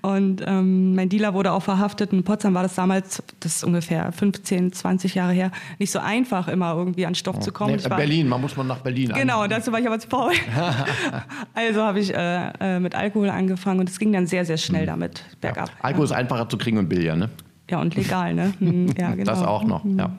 und 0.02 0.42
ähm, 0.46 0.94
mein 0.94 1.08
Dealer 1.08 1.34
wurde 1.34 1.52
auch 1.52 1.62
verhaftet. 1.62 2.12
In 2.12 2.24
Potsdam 2.24 2.54
war 2.54 2.62
das 2.62 2.74
damals, 2.74 3.22
das 3.40 3.56
ist 3.56 3.64
ungefähr 3.64 4.10
15, 4.12 4.72
20 4.72 5.14
Jahre 5.14 5.32
her, 5.32 5.50
nicht 5.78 5.90
so 5.90 5.98
einfach, 5.98 6.48
immer 6.48 6.74
irgendwie 6.74 7.06
an 7.06 7.14
Stoff 7.14 7.40
zu 7.40 7.52
kommen. 7.52 7.76
Nee, 7.76 7.88
Berlin, 7.88 8.28
man 8.28 8.40
muss 8.40 8.56
man 8.56 8.66
nach 8.66 8.78
Berlin. 8.78 9.12
Genau, 9.14 9.40
an. 9.40 9.50
dazu 9.50 9.70
war 9.72 9.80
ich 9.80 9.86
aber 9.86 9.98
zu 9.98 10.08
faul. 10.08 10.32
also 11.54 11.82
habe 11.82 12.00
ich 12.00 12.14
äh, 12.14 12.50
äh, 12.60 12.80
mit 12.80 12.94
Alkohol 12.94 13.30
angefangen 13.30 13.80
und 13.80 13.88
es 13.88 13.98
ging 13.98 14.12
dann 14.12 14.26
sehr, 14.26 14.44
sehr 14.44 14.56
schnell 14.56 14.82
mhm. 14.82 14.86
damit 14.86 15.24
bergab. 15.40 15.68
Ja. 15.68 15.74
Alkohol 15.82 16.06
ja. 16.06 16.12
ist 16.12 16.18
einfacher 16.18 16.48
zu 16.48 16.56
kriegen 16.56 16.78
und 16.78 16.88
billiger, 16.88 17.16
ne? 17.16 17.30
Ja, 17.70 17.80
und 17.80 17.96
legal, 17.96 18.34
ne? 18.34 18.54
Hm, 18.58 18.94
ja, 18.96 19.10
genau. 19.14 19.24
Das 19.24 19.42
auch 19.42 19.64
noch, 19.64 19.84
ja. 19.84 20.10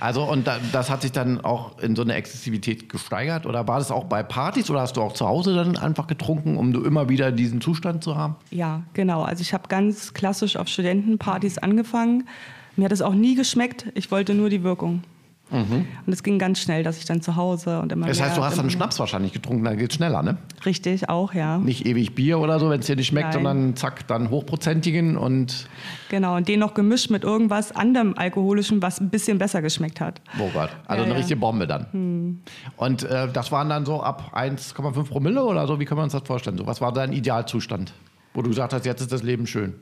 Also 0.00 0.24
und 0.24 0.46
da, 0.46 0.58
das 0.72 0.90
hat 0.90 1.02
sich 1.02 1.12
dann 1.12 1.40
auch 1.40 1.78
in 1.78 1.96
so 1.96 2.02
eine 2.02 2.14
Exzessivität 2.14 2.88
gesteigert 2.88 3.46
oder 3.46 3.66
war 3.66 3.78
das 3.78 3.90
auch 3.90 4.04
bei 4.04 4.22
Partys 4.22 4.70
oder 4.70 4.80
hast 4.80 4.96
du 4.96 5.02
auch 5.02 5.12
zu 5.12 5.26
Hause 5.26 5.54
dann 5.54 5.76
einfach 5.76 6.06
getrunken, 6.06 6.56
um 6.56 6.72
du 6.72 6.84
immer 6.84 7.08
wieder 7.08 7.32
diesen 7.32 7.60
Zustand 7.60 8.04
zu 8.04 8.16
haben? 8.16 8.36
Ja, 8.50 8.82
genau. 8.92 9.22
Also 9.22 9.42
ich 9.42 9.54
habe 9.54 9.68
ganz 9.68 10.14
klassisch 10.14 10.56
auf 10.56 10.68
Studentenpartys 10.68 11.58
angefangen. 11.58 12.28
Mir 12.76 12.84
hat 12.84 12.92
es 12.92 13.02
auch 13.02 13.14
nie 13.14 13.34
geschmeckt. 13.34 13.86
Ich 13.94 14.10
wollte 14.10 14.34
nur 14.34 14.50
die 14.50 14.62
Wirkung. 14.62 15.02
Mhm. 15.50 15.86
Und 16.04 16.12
es 16.12 16.24
ging 16.24 16.38
ganz 16.38 16.58
schnell, 16.58 16.82
dass 16.82 16.98
ich 16.98 17.04
dann 17.04 17.22
zu 17.22 17.36
Hause 17.36 17.80
und 17.80 17.92
immer. 17.92 18.06
Das 18.06 18.20
heißt, 18.20 18.36
du 18.36 18.42
hast 18.42 18.58
dann 18.58 18.68
Schnaps 18.68 18.98
wahrscheinlich 18.98 19.32
getrunken, 19.32 19.64
dann 19.64 19.78
geht 19.78 19.90
es 19.90 19.96
schneller, 19.96 20.22
ne? 20.22 20.38
Richtig, 20.64 21.08
auch, 21.08 21.34
ja. 21.34 21.58
Nicht 21.58 21.86
ewig 21.86 22.16
Bier 22.16 22.40
oder 22.40 22.58
so, 22.58 22.68
wenn 22.68 22.80
es 22.80 22.86
dir 22.86 22.96
nicht 22.96 23.06
schmeckt, 23.06 23.26
Nein. 23.26 23.32
sondern 23.34 23.76
zack, 23.76 24.08
dann 24.08 24.30
hochprozentigen 24.30 25.16
und. 25.16 25.68
Genau, 26.08 26.36
und 26.36 26.48
den 26.48 26.58
noch 26.58 26.74
gemischt 26.74 27.10
mit 27.10 27.22
irgendwas 27.22 27.70
anderem 27.70 28.14
Alkoholischem, 28.16 28.82
was 28.82 29.00
ein 29.00 29.10
bisschen 29.10 29.38
besser 29.38 29.62
geschmeckt 29.62 30.00
hat. 30.00 30.20
Oh 30.40 30.50
Gott, 30.52 30.70
also 30.86 31.02
ja, 31.02 31.04
eine 31.04 31.12
ja. 31.12 31.18
richtige 31.18 31.38
Bombe 31.38 31.68
dann. 31.68 31.86
Hm. 31.92 32.40
Und 32.76 33.04
äh, 33.04 33.28
das 33.32 33.52
waren 33.52 33.68
dann 33.68 33.86
so 33.86 34.02
ab 34.02 34.32
1,5 34.34 35.04
Promille 35.04 35.44
oder 35.44 35.66
so, 35.68 35.78
wie 35.78 35.84
kann 35.84 35.96
man 35.96 36.04
uns 36.04 36.12
das 36.12 36.22
vorstellen? 36.24 36.58
So, 36.58 36.66
was 36.66 36.80
war 36.80 36.92
dein 36.92 37.12
Idealzustand, 37.12 37.92
wo 38.34 38.42
du 38.42 38.48
gesagt 38.48 38.72
hast, 38.72 38.84
jetzt 38.84 39.00
ist 39.00 39.12
das 39.12 39.22
Leben 39.22 39.46
schön? 39.46 39.74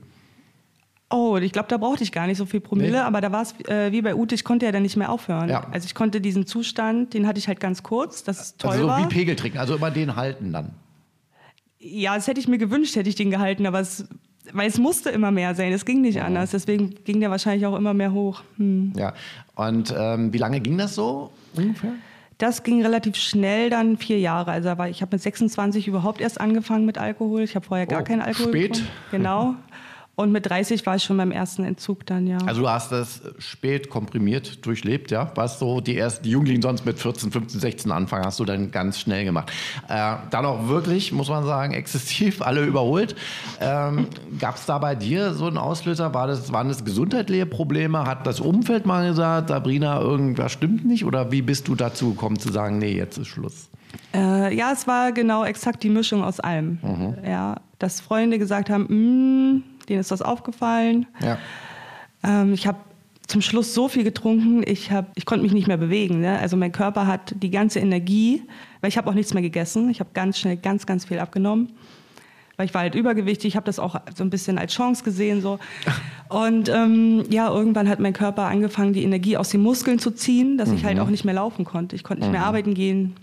Oh, 1.14 1.36
ich 1.36 1.52
glaube, 1.52 1.68
da 1.68 1.76
brauchte 1.76 2.02
ich 2.02 2.10
gar 2.10 2.26
nicht 2.26 2.38
so 2.38 2.44
viel 2.44 2.60
Promille, 2.60 2.90
nee. 2.90 2.98
aber 2.98 3.20
da 3.20 3.30
war 3.30 3.42
es 3.42 3.54
äh, 3.68 3.92
wie 3.92 4.02
bei 4.02 4.16
Ute, 4.16 4.34
ich 4.34 4.42
konnte 4.42 4.66
ja 4.66 4.72
dann 4.72 4.82
nicht 4.82 4.96
mehr 4.96 5.12
aufhören. 5.12 5.48
Ja. 5.48 5.64
Also 5.70 5.86
ich 5.86 5.94
konnte 5.94 6.20
diesen 6.20 6.44
Zustand, 6.44 7.14
den 7.14 7.28
hatte 7.28 7.38
ich 7.38 7.46
halt 7.46 7.60
ganz 7.60 7.84
kurz, 7.84 8.24
das 8.24 8.40
ist 8.40 8.58
toll 8.58 8.72
Also 8.72 8.82
so 8.82 8.88
war. 8.88 8.98
wie 8.98 9.06
Pegel 9.06 9.36
trinken, 9.36 9.58
also 9.58 9.76
immer 9.76 9.92
den 9.92 10.16
halten 10.16 10.52
dann. 10.52 10.72
Ja, 11.78 12.16
das 12.16 12.26
hätte 12.26 12.40
ich 12.40 12.48
mir 12.48 12.58
gewünscht, 12.58 12.96
hätte 12.96 13.08
ich 13.08 13.14
den 13.14 13.30
gehalten, 13.30 13.64
aber 13.64 13.78
es, 13.78 14.08
weil 14.52 14.68
es 14.68 14.78
musste 14.78 15.10
immer 15.10 15.30
mehr 15.30 15.54
sein, 15.54 15.72
es 15.72 15.84
ging 15.84 16.00
nicht 16.00 16.16
mhm. 16.16 16.24
anders, 16.24 16.50
deswegen 16.50 16.96
ging 17.04 17.20
der 17.20 17.30
wahrscheinlich 17.30 17.64
auch 17.64 17.76
immer 17.76 17.94
mehr 17.94 18.12
hoch. 18.12 18.42
Hm. 18.56 18.92
Ja, 18.96 19.14
und 19.54 19.94
ähm, 19.96 20.32
wie 20.32 20.38
lange 20.38 20.60
ging 20.60 20.76
das 20.78 20.96
so 20.96 21.30
ungefähr? 21.54 21.92
Das 22.38 22.64
ging 22.64 22.82
relativ 22.82 23.14
schnell, 23.14 23.70
dann 23.70 23.98
vier 23.98 24.18
Jahre. 24.18 24.50
Also 24.50 24.70
ich 24.90 25.00
habe 25.00 25.14
mit 25.14 25.22
26 25.22 25.86
überhaupt 25.86 26.20
erst 26.20 26.40
angefangen 26.40 26.84
mit 26.84 26.98
Alkohol. 26.98 27.42
Ich 27.42 27.54
habe 27.54 27.64
vorher 27.64 27.86
gar 27.86 28.00
oh, 28.00 28.04
keinen 28.04 28.22
Alkohol. 28.22 28.48
Spät. 28.48 28.72
Bekommen. 28.72 28.88
Genau. 29.12 29.54
Und 30.16 30.30
mit 30.30 30.48
30 30.48 30.86
war 30.86 30.94
ich 30.94 31.02
schon 31.02 31.16
beim 31.16 31.32
ersten 31.32 31.64
Entzug 31.64 32.06
dann, 32.06 32.26
ja. 32.28 32.38
Also 32.46 32.62
du 32.62 32.68
hast 32.68 32.92
das 32.92 33.20
spät 33.38 33.90
komprimiert 33.90 34.64
durchlebt, 34.64 35.10
ja? 35.10 35.32
Was 35.34 35.58
so 35.58 35.80
die 35.80 35.98
ersten 35.98 36.28
Jugendlichen 36.28 36.62
sonst 36.62 36.86
mit 36.86 37.00
14, 37.00 37.32
15, 37.32 37.60
16 37.60 37.90
anfangen, 37.90 38.24
hast 38.24 38.38
du 38.38 38.44
dann 38.44 38.70
ganz 38.70 39.00
schnell 39.00 39.24
gemacht. 39.24 39.50
Äh, 39.88 40.14
dann 40.30 40.46
auch 40.46 40.68
wirklich, 40.68 41.10
muss 41.10 41.28
man 41.28 41.44
sagen, 41.44 41.74
exzessiv, 41.74 42.42
alle 42.42 42.64
überholt. 42.64 43.16
Ähm, 43.60 44.06
Gab 44.38 44.56
es 44.56 44.66
da 44.66 44.78
bei 44.78 44.94
dir 44.94 45.34
so 45.34 45.46
einen 45.46 45.58
Auslöser? 45.58 46.14
War 46.14 46.28
das, 46.28 46.52
waren 46.52 46.68
das 46.68 46.84
gesundheitliche 46.84 47.46
Probleme? 47.46 48.06
Hat 48.06 48.24
das 48.26 48.40
Umfeld 48.40 48.86
mal 48.86 49.08
gesagt, 49.08 49.48
Sabrina, 49.48 50.00
irgendwas 50.00 50.52
stimmt 50.52 50.84
nicht? 50.84 51.04
Oder 51.04 51.32
wie 51.32 51.42
bist 51.42 51.66
du 51.66 51.74
dazu 51.74 52.10
gekommen 52.10 52.38
zu 52.38 52.52
sagen, 52.52 52.78
nee, 52.78 52.94
jetzt 52.94 53.18
ist 53.18 53.28
Schluss? 53.28 53.68
Äh, 54.14 54.54
ja, 54.54 54.72
es 54.72 54.86
war 54.86 55.12
genau 55.12 55.44
exakt 55.44 55.82
die 55.82 55.90
Mischung 55.90 56.22
aus 56.22 56.40
allem. 56.40 56.78
Mhm. 56.82 57.14
Ja, 57.26 57.56
dass 57.78 58.00
Freunde 58.00 58.38
gesagt 58.38 58.70
haben, 58.70 58.84
mm, 58.88 59.62
denen 59.86 60.00
ist 60.00 60.10
das 60.10 60.22
aufgefallen. 60.22 61.06
Ja. 61.20 61.38
Ähm, 62.22 62.54
ich 62.54 62.66
habe 62.66 62.78
zum 63.26 63.40
Schluss 63.40 63.74
so 63.74 63.88
viel 63.88 64.04
getrunken, 64.04 64.62
ich, 64.66 64.90
hab, 64.90 65.06
ich 65.14 65.24
konnte 65.24 65.42
mich 65.42 65.52
nicht 65.52 65.66
mehr 65.66 65.76
bewegen. 65.76 66.20
Ne? 66.20 66.38
Also 66.38 66.56
mein 66.56 66.72
Körper 66.72 67.06
hat 67.06 67.34
die 67.42 67.50
ganze 67.50 67.80
Energie, 67.80 68.42
weil 68.80 68.88
ich 68.88 68.98
habe 68.98 69.08
auch 69.08 69.14
nichts 69.14 69.32
mehr 69.32 69.42
gegessen. 69.42 69.88
Ich 69.90 70.00
habe 70.00 70.10
ganz 70.12 70.38
schnell 70.38 70.56
ganz, 70.56 70.86
ganz 70.86 71.06
viel 71.06 71.18
abgenommen. 71.18 71.72
Weil 72.56 72.66
ich 72.66 72.74
war 72.74 72.82
halt 72.82 72.94
übergewichtig, 72.94 73.48
ich 73.48 73.56
habe 73.56 73.66
das 73.66 73.80
auch 73.80 73.96
so 74.14 74.22
ein 74.22 74.30
bisschen 74.30 74.58
als 74.58 74.74
Chance 74.74 75.02
gesehen. 75.02 75.40
So. 75.40 75.58
Und 76.28 76.68
ähm, 76.68 77.24
ja, 77.30 77.50
irgendwann 77.50 77.88
hat 77.88 77.98
mein 77.98 78.12
Körper 78.12 78.44
angefangen, 78.44 78.92
die 78.92 79.02
Energie 79.02 79.36
aus 79.36 79.48
den 79.48 79.62
Muskeln 79.62 79.98
zu 79.98 80.12
ziehen, 80.12 80.56
dass 80.56 80.68
mhm. 80.68 80.76
ich 80.76 80.84
halt 80.84 80.96
mhm. 80.96 81.02
auch 81.02 81.10
nicht 81.10 81.24
mehr 81.24 81.34
laufen 81.34 81.64
konnte. 81.64 81.96
Ich 81.96 82.04
konnte 82.04 82.20
nicht 82.20 82.28
mhm. 82.28 82.38
mehr 82.38 82.46
arbeiten 82.46 82.74
gehen. 82.74 83.16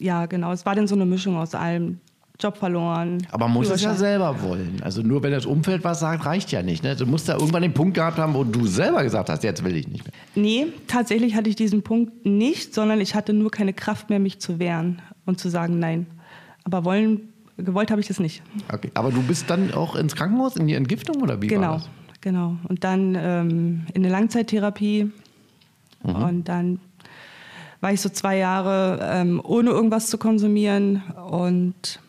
Ja, 0.00 0.26
genau. 0.26 0.52
Es 0.52 0.66
war 0.66 0.74
dann 0.74 0.86
so 0.86 0.94
eine 0.94 1.06
Mischung 1.06 1.36
aus 1.36 1.54
allem. 1.54 2.00
Job 2.44 2.58
verloren. 2.58 3.26
Aber 3.32 3.46
man 3.46 3.54
muss 3.54 3.70
es 3.70 3.82
ja 3.82 3.94
selber 3.94 4.42
wollen. 4.42 4.80
Also 4.82 5.00
nur 5.00 5.22
wenn 5.22 5.32
das 5.32 5.46
Umfeld 5.46 5.82
was 5.82 6.00
sagt, 6.00 6.26
reicht 6.26 6.52
ja 6.52 6.62
nicht. 6.62 6.84
Ne? 6.84 6.94
Du 6.94 7.06
musst 7.06 7.26
da 7.26 7.34
irgendwann 7.34 7.62
den 7.62 7.72
Punkt 7.72 7.94
gehabt 7.94 8.18
haben, 8.18 8.34
wo 8.34 8.44
du 8.44 8.66
selber 8.66 9.02
gesagt 9.02 9.30
hast, 9.30 9.42
jetzt 9.42 9.64
will 9.64 9.74
ich 9.74 9.88
nicht 9.88 10.04
mehr. 10.04 10.12
Nee, 10.34 10.66
tatsächlich 10.86 11.34
hatte 11.36 11.48
ich 11.48 11.56
diesen 11.56 11.82
Punkt 11.82 12.26
nicht, 12.26 12.74
sondern 12.74 13.00
ich 13.00 13.14
hatte 13.14 13.32
nur 13.32 13.50
keine 13.50 13.72
Kraft 13.72 14.10
mehr, 14.10 14.18
mich 14.18 14.40
zu 14.40 14.58
wehren 14.58 15.00
und 15.24 15.40
zu 15.40 15.48
sagen 15.48 15.78
Nein. 15.78 16.06
Aber 16.64 16.84
wollen, 16.84 17.32
gewollt 17.56 17.90
habe 17.90 18.02
ich 18.02 18.08
das 18.08 18.20
nicht. 18.20 18.42
Okay, 18.70 18.90
aber 18.92 19.10
du 19.10 19.22
bist 19.22 19.48
dann 19.48 19.72
auch 19.72 19.96
ins 19.96 20.14
Krankenhaus, 20.14 20.56
in 20.56 20.66
die 20.66 20.74
Entgiftung 20.74 21.22
oder 21.22 21.40
wie 21.40 21.46
genau, 21.46 21.62
war 21.62 21.74
das? 21.78 21.88
Genau, 22.20 22.56
und 22.68 22.84
dann 22.84 23.16
ähm, 23.18 23.86
in 23.94 24.04
eine 24.04 24.10
Langzeittherapie 24.10 25.10
mhm. 26.02 26.14
und 26.14 26.44
dann 26.48 26.78
war 27.80 27.92
ich 27.92 28.00
so 28.00 28.08
zwei 28.08 28.38
Jahre 28.38 28.98
ähm, 29.02 29.40
ohne 29.44 29.70
irgendwas 29.70 30.08
zu 30.08 30.16
konsumieren 30.16 31.02
und 31.30 32.00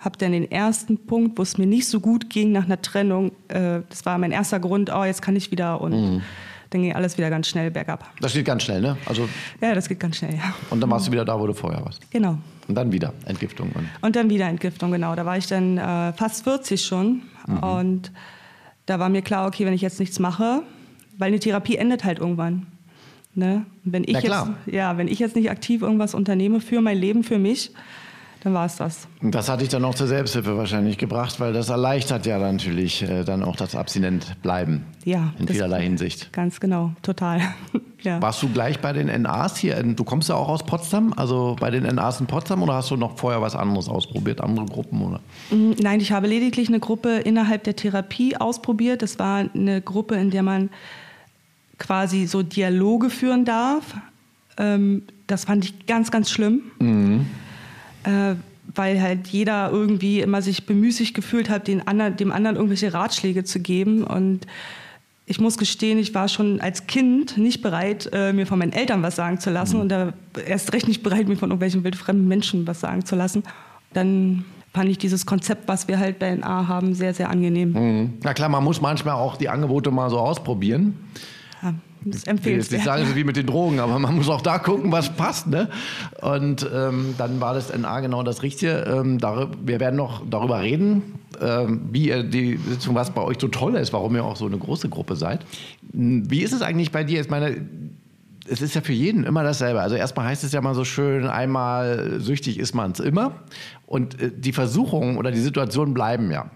habe 0.00 0.18
dann 0.18 0.32
den 0.32 0.50
ersten 0.50 0.98
Punkt, 1.06 1.38
wo 1.38 1.42
es 1.42 1.58
mir 1.58 1.66
nicht 1.66 1.86
so 1.86 2.00
gut 2.00 2.30
ging 2.30 2.52
nach 2.52 2.64
einer 2.64 2.80
Trennung, 2.80 3.32
äh, 3.48 3.80
das 3.88 4.04
war 4.06 4.18
mein 4.18 4.32
erster 4.32 4.58
Grund, 4.58 4.90
oh, 4.92 5.04
jetzt 5.04 5.22
kann 5.22 5.36
ich 5.36 5.50
wieder 5.50 5.80
und 5.80 5.92
mhm. 5.92 6.22
dann 6.70 6.82
ging 6.82 6.94
alles 6.94 7.18
wieder 7.18 7.30
ganz 7.30 7.48
schnell 7.48 7.70
bergab. 7.70 8.10
Das 8.20 8.32
geht 8.32 8.46
ganz 8.46 8.62
schnell, 8.62 8.80
ne? 8.80 8.96
Also 9.06 9.28
ja, 9.60 9.74
das 9.74 9.88
geht 9.88 10.00
ganz 10.00 10.16
schnell, 10.16 10.34
ja. 10.34 10.54
Und 10.70 10.80
dann 10.80 10.90
warst 10.90 11.06
du 11.06 11.12
wieder 11.12 11.24
da, 11.24 11.38
wo 11.38 11.46
du 11.46 11.52
vorher 11.52 11.84
warst. 11.84 12.10
Genau. 12.10 12.38
Und 12.66 12.74
dann 12.74 12.90
wieder 12.90 13.12
Entgiftung. 13.26 13.70
Und, 13.72 13.88
und 14.00 14.16
dann 14.16 14.30
wieder 14.30 14.46
Entgiftung, 14.46 14.90
genau. 14.90 15.14
Da 15.14 15.26
war 15.26 15.36
ich 15.36 15.46
dann 15.46 15.76
äh, 15.76 16.12
fast 16.14 16.44
40 16.44 16.82
schon 16.82 17.22
mhm. 17.46 17.58
und 17.58 18.12
da 18.86 18.98
war 18.98 19.10
mir 19.10 19.22
klar, 19.22 19.46
okay, 19.46 19.66
wenn 19.66 19.74
ich 19.74 19.82
jetzt 19.82 20.00
nichts 20.00 20.18
mache, 20.18 20.62
weil 21.18 21.28
eine 21.28 21.38
Therapie 21.38 21.76
endet 21.76 22.04
halt 22.04 22.18
irgendwann. 22.18 22.66
Ne? 23.34 23.64
Wenn 23.84 24.02
ich 24.04 24.20
jetzt, 24.20 24.46
ja, 24.66 24.96
wenn 24.96 25.06
ich 25.06 25.20
jetzt 25.20 25.36
nicht 25.36 25.50
aktiv 25.50 25.82
irgendwas 25.82 26.14
unternehme 26.14 26.60
für 26.60 26.80
mein 26.80 26.98
Leben, 26.98 27.22
für 27.22 27.38
mich, 27.38 27.70
dann 28.42 28.54
war 28.54 28.64
es 28.64 28.76
das. 28.76 29.06
Das 29.20 29.50
hat 29.50 29.60
dich 29.60 29.68
dann 29.68 29.84
auch 29.84 29.94
zur 29.94 30.06
Selbsthilfe 30.06 30.56
wahrscheinlich 30.56 30.96
gebracht, 30.96 31.40
weil 31.40 31.52
das 31.52 31.68
erleichtert 31.68 32.24
ja 32.24 32.38
natürlich 32.38 33.02
äh, 33.02 33.22
dann 33.22 33.42
auch 33.42 33.54
das 33.54 33.74
abstinent 33.74 34.40
bleiben. 34.40 34.86
Ja. 35.04 35.34
In 35.38 35.46
vielerlei 35.46 35.82
Hinsicht. 35.82 36.32
Ganz 36.32 36.58
genau, 36.58 36.92
total. 37.02 37.42
ja. 38.02 38.20
Warst 38.22 38.42
du 38.42 38.48
gleich 38.48 38.80
bei 38.80 38.94
den 38.94 39.08
NAs 39.22 39.58
hier? 39.58 39.82
Du 39.82 40.04
kommst 40.04 40.30
ja 40.30 40.36
auch 40.36 40.48
aus 40.48 40.64
Potsdam, 40.64 41.12
also 41.14 41.54
bei 41.60 41.70
den 41.70 41.82
NAs 41.82 42.20
in 42.20 42.26
Potsdam 42.26 42.62
oder 42.62 42.74
hast 42.74 42.90
du 42.90 42.96
noch 42.96 43.18
vorher 43.18 43.42
was 43.42 43.54
anderes 43.54 43.90
ausprobiert, 43.90 44.40
andere 44.40 44.64
Gruppen 44.64 45.02
oder? 45.02 45.20
Mm, 45.50 45.72
nein, 45.78 46.00
ich 46.00 46.10
habe 46.12 46.26
lediglich 46.26 46.68
eine 46.68 46.80
Gruppe 46.80 47.18
innerhalb 47.18 47.64
der 47.64 47.76
Therapie 47.76 48.38
ausprobiert. 48.38 49.02
Das 49.02 49.18
war 49.18 49.44
eine 49.54 49.82
Gruppe, 49.82 50.14
in 50.14 50.30
der 50.30 50.42
man 50.42 50.70
quasi 51.76 52.26
so 52.26 52.42
Dialoge 52.42 53.10
führen 53.10 53.44
darf. 53.44 53.94
Ähm, 54.56 55.02
das 55.26 55.44
fand 55.44 55.66
ich 55.66 55.86
ganz, 55.86 56.10
ganz 56.10 56.30
schlimm. 56.30 56.62
Mhm 56.78 57.26
äh, 58.04 58.34
weil 58.74 59.00
halt 59.00 59.28
jeder 59.28 59.70
irgendwie 59.70 60.20
immer 60.20 60.42
sich 60.42 60.66
bemüßigt 60.66 61.14
gefühlt 61.14 61.50
hat, 61.50 61.68
den 61.68 61.86
anderen, 61.86 62.16
dem 62.16 62.32
anderen 62.32 62.56
irgendwelche 62.56 62.92
Ratschläge 62.92 63.44
zu 63.44 63.60
geben. 63.60 64.04
Und 64.04 64.46
ich 65.26 65.40
muss 65.40 65.58
gestehen, 65.58 65.98
ich 65.98 66.14
war 66.14 66.28
schon 66.28 66.60
als 66.60 66.86
Kind 66.86 67.36
nicht 67.36 67.62
bereit, 67.62 68.10
äh, 68.12 68.32
mir 68.32 68.46
von 68.46 68.58
meinen 68.58 68.72
Eltern 68.72 69.02
was 69.02 69.16
sagen 69.16 69.40
zu 69.40 69.50
lassen 69.50 69.76
mhm. 69.76 69.82
und 69.82 69.88
da 69.88 70.12
erst 70.46 70.72
recht 70.72 70.88
nicht 70.88 71.02
bereit, 71.02 71.28
mir 71.28 71.36
von 71.36 71.50
irgendwelchen 71.50 71.84
wildfremden 71.84 72.28
Menschen 72.28 72.66
was 72.66 72.80
sagen 72.80 73.04
zu 73.04 73.16
lassen. 73.16 73.42
Dann 73.92 74.44
fand 74.72 74.88
ich 74.88 74.98
dieses 74.98 75.26
Konzept, 75.26 75.66
was 75.66 75.88
wir 75.88 75.98
halt 75.98 76.18
bei 76.18 76.34
NA 76.34 76.68
haben, 76.68 76.94
sehr, 76.94 77.14
sehr 77.14 77.28
angenehm. 77.28 77.72
Mhm. 77.72 78.12
Na 78.22 78.34
klar, 78.34 78.48
man 78.48 78.62
muss 78.62 78.80
manchmal 78.80 79.14
auch 79.14 79.36
die 79.36 79.48
Angebote 79.48 79.90
mal 79.90 80.10
so 80.10 80.18
ausprobieren. 80.18 80.96
Das 82.04 82.24
empfehlenswert. 82.24 82.80
Ich 82.80 82.84
sagen 82.84 83.06
so 83.06 83.14
wie 83.14 83.24
mit 83.24 83.36
den 83.36 83.46
Drogen, 83.46 83.78
aber 83.80 83.98
man 83.98 84.16
muss 84.16 84.28
auch 84.28 84.40
da 84.40 84.58
gucken, 84.58 84.90
was 84.90 85.10
passt. 85.10 85.46
Ne? 85.46 85.68
Und 86.22 86.68
ähm, 86.74 87.14
dann 87.18 87.40
war 87.40 87.54
das 87.54 87.76
NA 87.76 88.00
genau 88.00 88.22
das 88.22 88.42
Richtige. 88.42 88.84
Ähm, 88.86 89.18
darüber, 89.18 89.54
wir 89.64 89.80
werden 89.80 89.96
noch 89.96 90.22
darüber 90.28 90.60
reden, 90.60 91.20
ähm, 91.40 91.88
wie 91.92 92.10
die 92.28 92.56
Sitzung, 92.56 92.94
was 92.94 93.10
bei 93.10 93.22
euch 93.22 93.36
so 93.40 93.48
toll 93.48 93.74
ist, 93.76 93.92
warum 93.92 94.14
ihr 94.16 94.24
auch 94.24 94.36
so 94.36 94.46
eine 94.46 94.58
große 94.58 94.88
Gruppe 94.88 95.16
seid. 95.16 95.44
Wie 95.92 96.42
ist 96.42 96.52
es 96.52 96.62
eigentlich 96.62 96.90
bei 96.90 97.04
dir? 97.04 97.20
Ich 97.20 97.28
meine, 97.28 97.66
es 98.48 98.62
ist 98.62 98.74
ja 98.74 98.80
für 98.80 98.92
jeden 98.92 99.24
immer 99.24 99.42
dasselbe. 99.42 99.80
Also 99.80 99.96
erstmal 99.96 100.26
heißt 100.26 100.44
es 100.44 100.52
ja 100.52 100.60
mal 100.60 100.74
so 100.74 100.84
schön, 100.84 101.26
einmal 101.26 102.20
süchtig 102.20 102.58
ist 102.58 102.74
man 102.74 102.92
es 102.92 103.00
immer. 103.00 103.32
Und 103.86 104.20
äh, 104.20 104.30
die 104.34 104.52
Versuchungen 104.52 105.18
oder 105.18 105.30
die 105.30 105.40
Situationen 105.40 105.94
bleiben 105.94 106.30
ja. 106.30 106.50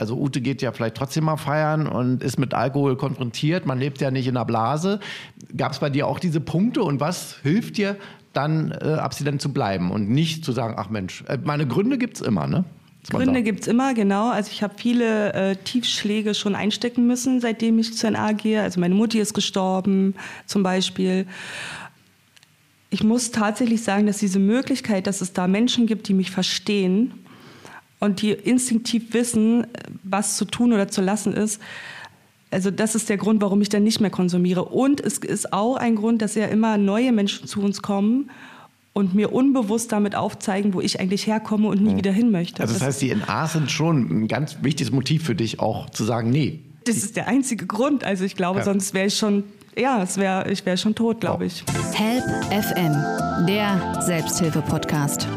Also 0.00 0.16
Ute 0.16 0.40
geht 0.40 0.62
ja 0.62 0.72
vielleicht 0.72 0.96
trotzdem 0.96 1.24
mal 1.24 1.36
feiern 1.36 1.86
und 1.86 2.22
ist 2.22 2.38
mit 2.38 2.54
Alkohol 2.54 2.96
konfrontiert. 2.96 3.66
Man 3.66 3.78
lebt 3.78 4.00
ja 4.00 4.10
nicht 4.10 4.26
in 4.26 4.36
einer 4.36 4.46
Blase. 4.46 4.98
Gab 5.56 5.72
es 5.72 5.78
bei 5.78 5.90
dir 5.90 6.06
auch 6.06 6.18
diese 6.18 6.40
Punkte 6.40 6.82
und 6.82 7.00
was 7.00 7.36
hilft 7.42 7.76
dir 7.76 7.96
dann, 8.32 8.72
äh, 8.72 8.94
abstinent 8.94 9.42
zu 9.42 9.52
bleiben 9.52 9.90
und 9.90 10.08
nicht 10.08 10.44
zu 10.44 10.52
sagen, 10.52 10.74
ach 10.78 10.88
Mensch, 10.88 11.22
äh, 11.28 11.36
meine 11.44 11.66
Gründe 11.66 11.98
gibt 11.98 12.16
es 12.16 12.22
immer, 12.22 12.46
ne? 12.46 12.64
Gründe 13.08 13.42
gibt 13.42 13.62
es 13.62 13.66
immer, 13.66 13.92
genau. 13.92 14.30
Also 14.30 14.50
ich 14.52 14.62
habe 14.62 14.74
viele 14.76 15.32
äh, 15.32 15.56
Tiefschläge 15.56 16.34
schon 16.34 16.54
einstecken 16.54 17.06
müssen, 17.06 17.40
seitdem 17.40 17.78
ich 17.78 17.94
zu 17.94 18.10
NA 18.10 18.32
gehe. 18.32 18.62
Also 18.62 18.78
meine 18.80 18.94
Mutti 18.94 19.18
ist 19.18 19.34
gestorben 19.34 20.14
zum 20.46 20.62
Beispiel. 20.62 21.26
Ich 22.90 23.02
muss 23.02 23.30
tatsächlich 23.30 23.82
sagen, 23.82 24.06
dass 24.06 24.18
diese 24.18 24.38
Möglichkeit, 24.38 25.06
dass 25.06 25.20
es 25.20 25.32
da 25.32 25.46
Menschen 25.46 25.86
gibt, 25.86 26.08
die 26.08 26.14
mich 26.14 26.30
verstehen 26.30 27.12
und 28.00 28.22
die 28.22 28.32
instinktiv 28.32 29.12
wissen, 29.14 29.66
was 30.02 30.36
zu 30.36 30.44
tun 30.44 30.72
oder 30.72 30.88
zu 30.88 31.00
lassen 31.02 31.32
ist, 31.32 31.60
also 32.50 32.70
das 32.70 32.94
ist 32.94 33.08
der 33.08 33.16
Grund, 33.16 33.40
warum 33.42 33.60
ich 33.60 33.68
dann 33.68 33.84
nicht 33.84 34.00
mehr 34.00 34.10
konsumiere. 34.10 34.64
Und 34.64 35.00
es 35.00 35.18
ist 35.18 35.52
auch 35.52 35.76
ein 35.76 35.94
Grund, 35.94 36.20
dass 36.20 36.34
ja 36.34 36.46
immer 36.46 36.78
neue 36.78 37.12
Menschen 37.12 37.46
zu 37.46 37.60
uns 37.60 37.80
kommen 37.80 38.30
und 38.92 39.14
mir 39.14 39.32
unbewusst 39.32 39.92
damit 39.92 40.16
aufzeigen, 40.16 40.74
wo 40.74 40.80
ich 40.80 40.98
eigentlich 40.98 41.26
herkomme 41.26 41.68
und 41.68 41.80
nie 41.80 41.92
mhm. 41.92 41.98
wieder 41.98 42.12
hin 42.12 42.32
möchte. 42.32 42.62
Also 42.62 42.74
das, 42.74 42.80
das 42.80 42.88
heißt, 42.88 43.02
die 43.02 43.14
NA 43.14 43.46
sind 43.46 43.70
schon 43.70 44.22
ein 44.22 44.28
ganz 44.28 44.58
wichtiges 44.62 44.92
Motiv 44.92 45.24
für 45.24 45.36
dich, 45.36 45.60
auch 45.60 45.90
zu 45.90 46.04
sagen, 46.04 46.30
nee. 46.30 46.60
Das 46.84 46.96
ist 46.96 47.16
der 47.16 47.28
einzige 47.28 47.66
Grund. 47.66 48.02
Also 48.02 48.24
ich 48.24 48.34
glaube, 48.34 48.60
ja. 48.60 48.64
sonst 48.64 48.94
wäre 48.94 49.06
ich 49.06 49.16
schon, 49.16 49.44
ja, 49.76 50.02
es 50.02 50.16
wär, 50.16 50.50
ich 50.50 50.66
wäre 50.66 50.76
schon 50.76 50.96
tot, 50.96 51.20
glaube 51.20 51.46
ich. 51.46 51.62
Help 51.94 52.24
FM, 52.46 53.46
der 53.46 54.02
Selbsthilfe-Podcast. 54.04 55.28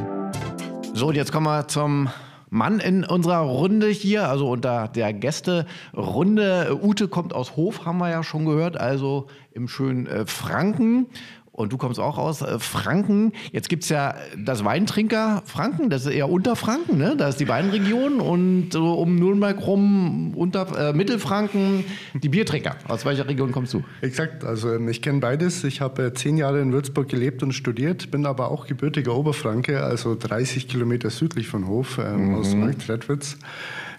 So, 0.94 1.08
und 1.08 1.16
jetzt 1.16 1.32
kommen 1.32 1.46
wir 1.46 1.68
zum 1.68 2.10
Mann 2.54 2.80
in 2.80 3.04
unserer 3.04 3.40
Runde 3.40 3.88
hier, 3.88 4.30
also 4.30 4.52
unter 4.52 4.88
der 4.88 5.12
Gäste-Runde. 5.12 6.78
Ute 6.84 7.08
kommt 7.08 7.34
aus 7.34 7.56
Hof, 7.56 7.86
haben 7.86 7.98
wir 7.98 8.12
ja 8.12 8.22
schon 8.22 8.46
gehört, 8.46 8.80
also 8.80 9.26
im 9.52 9.68
schönen 9.68 10.06
äh, 10.06 10.28
Franken. 10.28 11.08
Und 11.54 11.72
du 11.72 11.78
kommst 11.78 12.00
auch 12.00 12.18
aus 12.18 12.42
äh, 12.42 12.58
Franken. 12.58 13.32
Jetzt 13.52 13.70
gibt 13.70 13.84
es 13.84 13.90
ja 13.90 14.16
das 14.36 14.66
Weintrinker 14.66 15.44
Franken, 15.46 15.92
das 15.92 16.08
ist 16.08 16.12
eher 16.12 16.28
unter 16.28 16.56
Franken, 16.56 16.98
ne? 16.98 17.16
Da 17.16 17.28
ist 17.28 17.40
die 17.40 17.48
Weinregion 17.48 18.20
und 18.22 18.72
so 18.74 18.94
um 18.94 19.16
Nürnberg 19.18 19.62
rum 19.68 20.34
unter 20.36 20.90
äh, 20.90 20.94
Mittelfranken 20.94 21.86
die 22.16 22.30
Biertrinker. 22.30 22.76
Aus 22.88 23.06
welcher 23.06 23.28
Region 23.28 23.52
kommst 23.52 23.76
du? 23.76 23.84
Exakt, 24.02 24.44
also 24.44 24.74
ähm, 24.74 24.90
ich 24.90 25.04
kenne 25.04 25.20
beides. 25.20 25.64
Ich 25.64 25.80
habe 25.80 26.08
äh, 26.08 26.14
zehn 26.16 26.38
Jahre 26.38 26.60
in 26.60 26.74
Würzburg 26.74 27.08
gelebt 27.08 27.44
und 27.44 27.54
studiert, 27.54 28.10
bin 28.10 28.26
aber 28.26 28.50
auch 28.50 28.66
gebürtiger 28.66 29.16
Oberfranke, 29.16 29.84
also 29.84 30.16
30 30.16 30.68
Kilometer 30.68 31.12
südlich 31.12 31.48
von 31.48 31.68
Hof, 31.68 32.00
ähm, 32.00 32.30
mhm. 32.30 32.36
aus 32.36 32.56
Marktredwitz. 32.56 33.38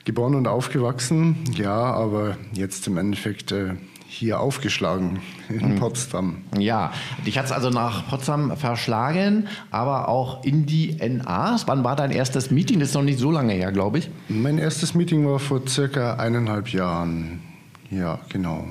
Geboren 0.04 0.34
und 0.34 0.48
aufgewachsen, 0.48 1.36
ja, 1.56 1.72
aber 1.72 2.36
jetzt 2.52 2.86
im 2.88 2.98
Endeffekt 2.98 3.52
äh, 3.52 3.74
hier 4.14 4.40
aufgeschlagen 4.40 5.20
in 5.48 5.74
mhm. 5.74 5.76
Potsdam. 5.76 6.38
Ja, 6.58 6.92
dich 7.26 7.36
hat 7.36 7.46
es 7.46 7.52
also 7.52 7.70
nach 7.70 8.08
Potsdam 8.08 8.56
verschlagen, 8.56 9.48
aber 9.70 10.08
auch 10.08 10.44
in 10.44 10.66
die 10.66 10.96
NAs. 10.96 11.66
Wann 11.66 11.84
war 11.84 11.96
dein 11.96 12.10
erstes 12.10 12.50
Meeting? 12.50 12.80
Das 12.80 12.90
ist 12.90 12.94
noch 12.94 13.02
nicht 13.02 13.18
so 13.18 13.30
lange 13.30 13.52
her, 13.52 13.72
glaube 13.72 13.98
ich. 13.98 14.10
Mein 14.28 14.58
erstes 14.58 14.94
Meeting 14.94 15.26
war 15.26 15.38
vor 15.38 15.62
circa 15.66 16.14
eineinhalb 16.14 16.68
Jahren. 16.68 17.42
Ja, 17.90 18.20
genau. 18.28 18.66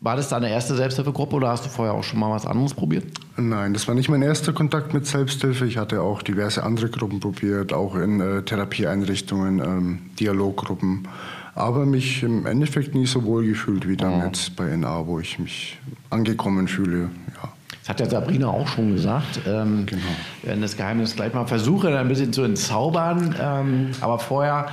War 0.00 0.14
das 0.14 0.28
deine 0.28 0.50
erste 0.50 0.76
Selbsthilfegruppe 0.76 1.36
oder 1.36 1.48
hast 1.48 1.64
du 1.64 1.70
vorher 1.70 1.94
auch 1.94 2.04
schon 2.04 2.20
mal 2.20 2.30
was 2.30 2.46
anderes 2.46 2.74
probiert? 2.74 3.06
Nein, 3.36 3.72
das 3.72 3.88
war 3.88 3.94
nicht 3.94 4.08
mein 4.08 4.22
erster 4.22 4.52
Kontakt 4.52 4.92
mit 4.92 5.06
Selbsthilfe. 5.06 5.66
Ich 5.66 5.78
hatte 5.78 6.02
auch 6.02 6.22
diverse 6.22 6.62
andere 6.62 6.90
Gruppen 6.90 7.18
probiert, 7.18 7.72
auch 7.72 7.96
in 7.96 8.20
äh, 8.20 8.42
Therapieeinrichtungen, 8.42 9.58
ähm, 9.58 9.98
Dialoggruppen 10.20 11.08
aber 11.56 11.86
mich 11.86 12.22
im 12.22 12.46
Endeffekt 12.46 12.94
nie 12.94 13.06
so 13.06 13.24
wohl 13.24 13.46
gefühlt 13.46 13.88
wie 13.88 13.96
dann 13.96 14.20
jetzt 14.26 14.54
bei 14.56 14.76
NA, 14.76 15.06
wo 15.06 15.18
ich 15.18 15.38
mich 15.38 15.78
angekommen 16.10 16.68
fühle. 16.68 17.08
Ja. 17.42 17.48
Das 17.80 17.88
hat 17.88 18.00
ja 18.00 18.10
Sabrina 18.10 18.48
auch 18.48 18.68
schon 18.68 18.92
gesagt. 18.92 19.40
Ähm, 19.46 19.86
genau. 19.86 20.02
Werden 20.42 20.60
das 20.60 20.76
Geheimnis 20.76 21.16
gleich 21.16 21.32
mal 21.32 21.46
versuchen, 21.46 21.94
ein 21.94 22.08
bisschen 22.08 22.32
zu 22.32 22.42
entzaubern. 22.42 23.34
Ähm, 23.40 23.90
aber 24.00 24.18
vorher 24.18 24.68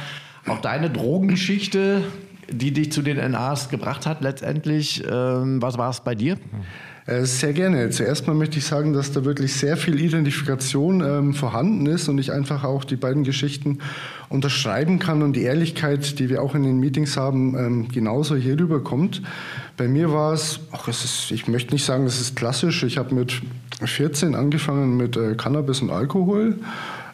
auch 0.47 0.59
deine 0.59 0.89
Drogengeschichte, 0.89 2.03
die 2.51 2.73
dich 2.73 2.91
zu 2.91 3.01
den 3.01 3.17
NAs 3.31 3.69
gebracht 3.69 4.05
hat 4.05 4.21
letztendlich. 4.21 5.03
Ähm, 5.09 5.61
was 5.61 5.77
war 5.77 5.89
es 5.89 6.01
bei 6.01 6.15
dir? 6.15 6.33
Äh, 6.33 6.37
sehr 7.05 7.51
gerne. 7.51 7.89
Zuerst 7.89 8.27
mal 8.27 8.33
möchte 8.33 8.59
ich 8.59 8.65
sagen, 8.65 8.93
dass 8.93 9.11
da 9.11 9.25
wirklich 9.25 9.53
sehr 9.53 9.75
viel 9.75 9.99
Identifikation 9.99 11.01
ähm, 11.01 11.33
vorhanden 11.33 11.85
ist 11.85 12.07
und 12.07 12.17
ich 12.17 12.31
einfach 12.31 12.63
auch 12.63 12.85
die 12.85 12.95
beiden 12.95 13.25
Geschichten 13.25 13.79
unterschreiben 14.29 14.99
kann 14.99 15.21
und 15.21 15.33
die 15.35 15.41
Ehrlichkeit, 15.41 16.17
die 16.19 16.29
wir 16.29 16.41
auch 16.41 16.55
in 16.55 16.63
den 16.63 16.79
Meetings 16.79 17.17
haben, 17.17 17.57
ähm, 17.57 17.87
genauso 17.89 18.35
hier 18.35 18.57
rüberkommt. 18.57 19.21
Bei 19.75 19.89
mir 19.89 20.13
war 20.13 20.31
es, 20.31 20.61
ach, 20.71 20.87
es 20.87 21.03
ist, 21.03 21.31
ich 21.31 21.47
möchte 21.47 21.73
nicht 21.73 21.83
sagen, 21.83 22.05
es 22.05 22.21
ist 22.21 22.37
klassisch. 22.37 22.83
Ich 22.83 22.97
habe 22.97 23.13
mit 23.13 23.41
14 23.83 24.33
angefangen 24.33 24.95
mit 24.95 25.17
äh, 25.17 25.35
Cannabis 25.35 25.81
und 25.81 25.89
Alkohol. 25.89 26.59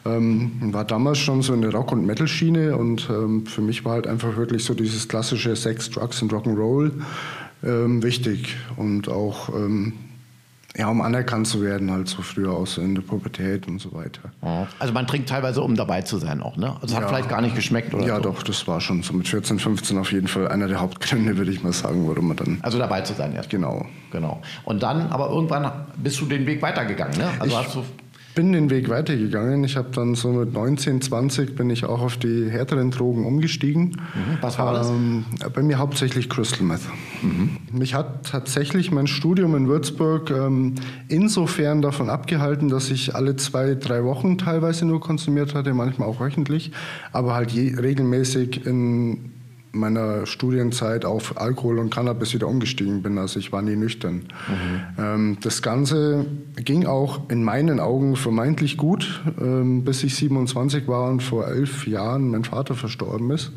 Ähm, 0.05 0.51
war 0.71 0.85
damals 0.85 1.17
schon 1.17 1.41
so 1.41 1.53
eine 1.53 1.71
Rock- 1.71 1.91
und 1.91 2.05
Metal-Schiene 2.05 2.77
und 2.77 3.09
ähm, 3.09 3.45
für 3.47 3.61
mich 3.61 3.83
war 3.85 3.93
halt 3.93 4.07
einfach 4.07 4.37
wirklich 4.37 4.63
so 4.63 4.73
dieses 4.73 5.07
klassische 5.07 5.55
Sex, 5.55 5.89
Drugs 5.89 6.21
und 6.21 6.31
Rock'n'Roll 6.31 6.91
ähm, 7.63 8.03
wichtig 8.03 8.57
und 8.77 9.09
auch 9.09 9.49
ähm, 9.49 9.93
ja, 10.77 10.87
um 10.87 11.01
anerkannt 11.01 11.47
zu 11.47 11.63
werden, 11.63 11.89
halt 11.91 12.07
so 12.07 12.21
früher 12.21 12.51
aus 12.51 12.77
in 12.77 12.93
der 12.93 13.01
Pubertät 13.01 13.67
und 13.67 13.79
so 13.79 13.91
weiter. 13.91 14.21
Also 14.77 14.93
man 14.93 15.07
trinkt 15.07 15.27
teilweise, 15.27 15.61
um 15.63 15.75
dabei 15.75 16.03
zu 16.03 16.19
sein 16.19 16.43
auch, 16.43 16.57
ne? 16.57 16.75
Also 16.81 16.93
ja. 16.93 17.01
hat 17.01 17.09
vielleicht 17.09 17.27
gar 17.27 17.41
nicht 17.41 17.55
geschmeckt 17.55 17.93
oder 17.93 18.05
Ja, 18.05 18.17
so. 18.17 18.21
doch, 18.21 18.43
das 18.43 18.67
war 18.67 18.79
schon 18.79 19.01
so 19.01 19.13
mit 19.13 19.27
14, 19.27 19.57
15 19.57 19.97
auf 19.97 20.11
jeden 20.11 20.27
Fall 20.27 20.47
einer 20.47 20.67
der 20.67 20.79
Hauptgründe, 20.79 21.37
würde 21.37 21.51
ich 21.51 21.63
mal 21.63 21.73
sagen, 21.73 22.07
warum 22.07 22.27
man 22.27 22.37
dann... 22.37 22.59
Also 22.61 22.77
dabei 22.77 23.01
zu 23.01 23.13
sein, 23.13 23.33
ja. 23.33 23.41
Genau. 23.49 23.85
Genau. 24.11 24.41
Und 24.63 24.83
dann, 24.83 25.07
aber 25.07 25.29
irgendwann 25.29 25.71
bist 25.97 26.21
du 26.21 26.25
den 26.25 26.45
Weg 26.45 26.61
weitergegangen, 26.61 27.17
ne? 27.17 27.31
Also 27.39 27.59
ich, 27.59 27.65
hast 27.65 27.75
du 27.75 27.83
bin 28.39 28.53
den 28.53 28.69
Weg 28.69 28.87
weitergegangen. 28.87 29.65
Ich 29.65 29.75
habe 29.75 29.89
dann 29.93 30.15
so 30.15 30.29
mit 30.29 30.53
19, 30.53 31.01
20 31.01 31.57
bin 31.57 31.69
ich 31.69 31.83
auch 31.83 31.99
auf 31.99 32.15
die 32.15 32.49
härteren 32.49 32.89
Drogen 32.89 33.25
umgestiegen. 33.25 33.97
Mhm. 34.15 34.37
Was 34.39 34.57
war 34.57 34.71
das? 34.71 34.87
Ähm, 34.87 35.25
bei 35.53 35.61
mir 35.61 35.77
hauptsächlich 35.77 36.29
Crystal 36.29 36.63
Meth. 36.63 36.79
Mhm. 37.21 37.57
Mich 37.73 37.95
hat 37.95 38.31
tatsächlich 38.31 38.91
mein 38.91 39.07
Studium 39.07 39.57
in 39.57 39.67
Würzburg 39.67 40.31
ähm, 40.31 40.75
insofern 41.09 41.81
davon 41.81 42.09
abgehalten, 42.09 42.69
dass 42.69 42.89
ich 42.91 43.13
alle 43.13 43.35
zwei, 43.35 43.75
drei 43.75 44.05
Wochen 44.05 44.37
teilweise 44.37 44.85
nur 44.85 45.01
konsumiert 45.01 45.53
hatte, 45.53 45.73
manchmal 45.73 46.07
auch 46.07 46.21
wöchentlich, 46.21 46.71
aber 47.11 47.33
halt 47.33 47.51
je, 47.51 47.75
regelmäßig 47.75 48.65
in 48.65 49.33
meiner 49.71 50.25
Studienzeit 50.25 51.05
auf 51.05 51.39
Alkohol 51.39 51.79
und 51.79 51.93
Cannabis 51.93 52.33
wieder 52.33 52.47
umgestiegen 52.47 53.01
bin. 53.01 53.17
Also 53.17 53.39
ich 53.39 53.51
war 53.51 53.61
nie 53.61 53.75
nüchtern. 53.75 54.23
Mhm. 54.47 54.81
Ähm, 54.97 55.37
das 55.41 55.61
Ganze 55.61 56.25
ging 56.55 56.85
auch 56.85 57.29
in 57.29 57.43
meinen 57.43 57.79
Augen 57.79 58.15
vermeintlich 58.15 58.77
gut, 58.77 59.21
ähm, 59.39 59.83
bis 59.83 60.03
ich 60.03 60.15
27 60.15 60.87
war 60.87 61.09
und 61.09 61.21
vor 61.21 61.47
elf 61.47 61.87
Jahren 61.87 62.29
mein 62.29 62.43
Vater 62.43 62.75
verstorben 62.75 63.29
ist. 63.31 63.51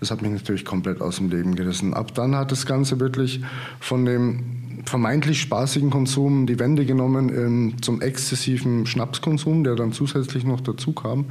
Das 0.00 0.10
hat 0.10 0.22
mich 0.22 0.32
natürlich 0.32 0.64
komplett 0.64 1.00
aus 1.00 1.16
dem 1.16 1.30
Leben 1.30 1.54
gerissen. 1.54 1.92
Ab 1.92 2.14
dann 2.14 2.34
hat 2.34 2.52
das 2.52 2.64
Ganze 2.64 3.00
wirklich 3.00 3.42
von 3.80 4.04
dem 4.04 4.44
vermeintlich 4.86 5.42
spaßigen 5.42 5.90
Konsum 5.90 6.46
die 6.46 6.58
Wende 6.58 6.86
genommen 6.86 7.28
ähm, 7.28 7.74
zum 7.82 8.00
exzessiven 8.00 8.86
Schnapskonsum, 8.86 9.62
der 9.62 9.74
dann 9.74 9.92
zusätzlich 9.92 10.44
noch 10.44 10.62
dazu 10.62 10.92
kam. 10.92 11.18
Mhm 11.20 11.26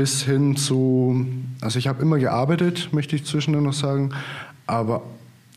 bis 0.00 0.22
hin 0.22 0.56
zu, 0.56 1.26
also 1.60 1.78
ich 1.78 1.86
habe 1.86 2.00
immer 2.00 2.16
gearbeitet, 2.16 2.88
möchte 2.90 3.14
ich 3.16 3.26
zwischendurch 3.26 3.62
noch 3.62 3.74
sagen, 3.74 4.14
aber 4.66 5.02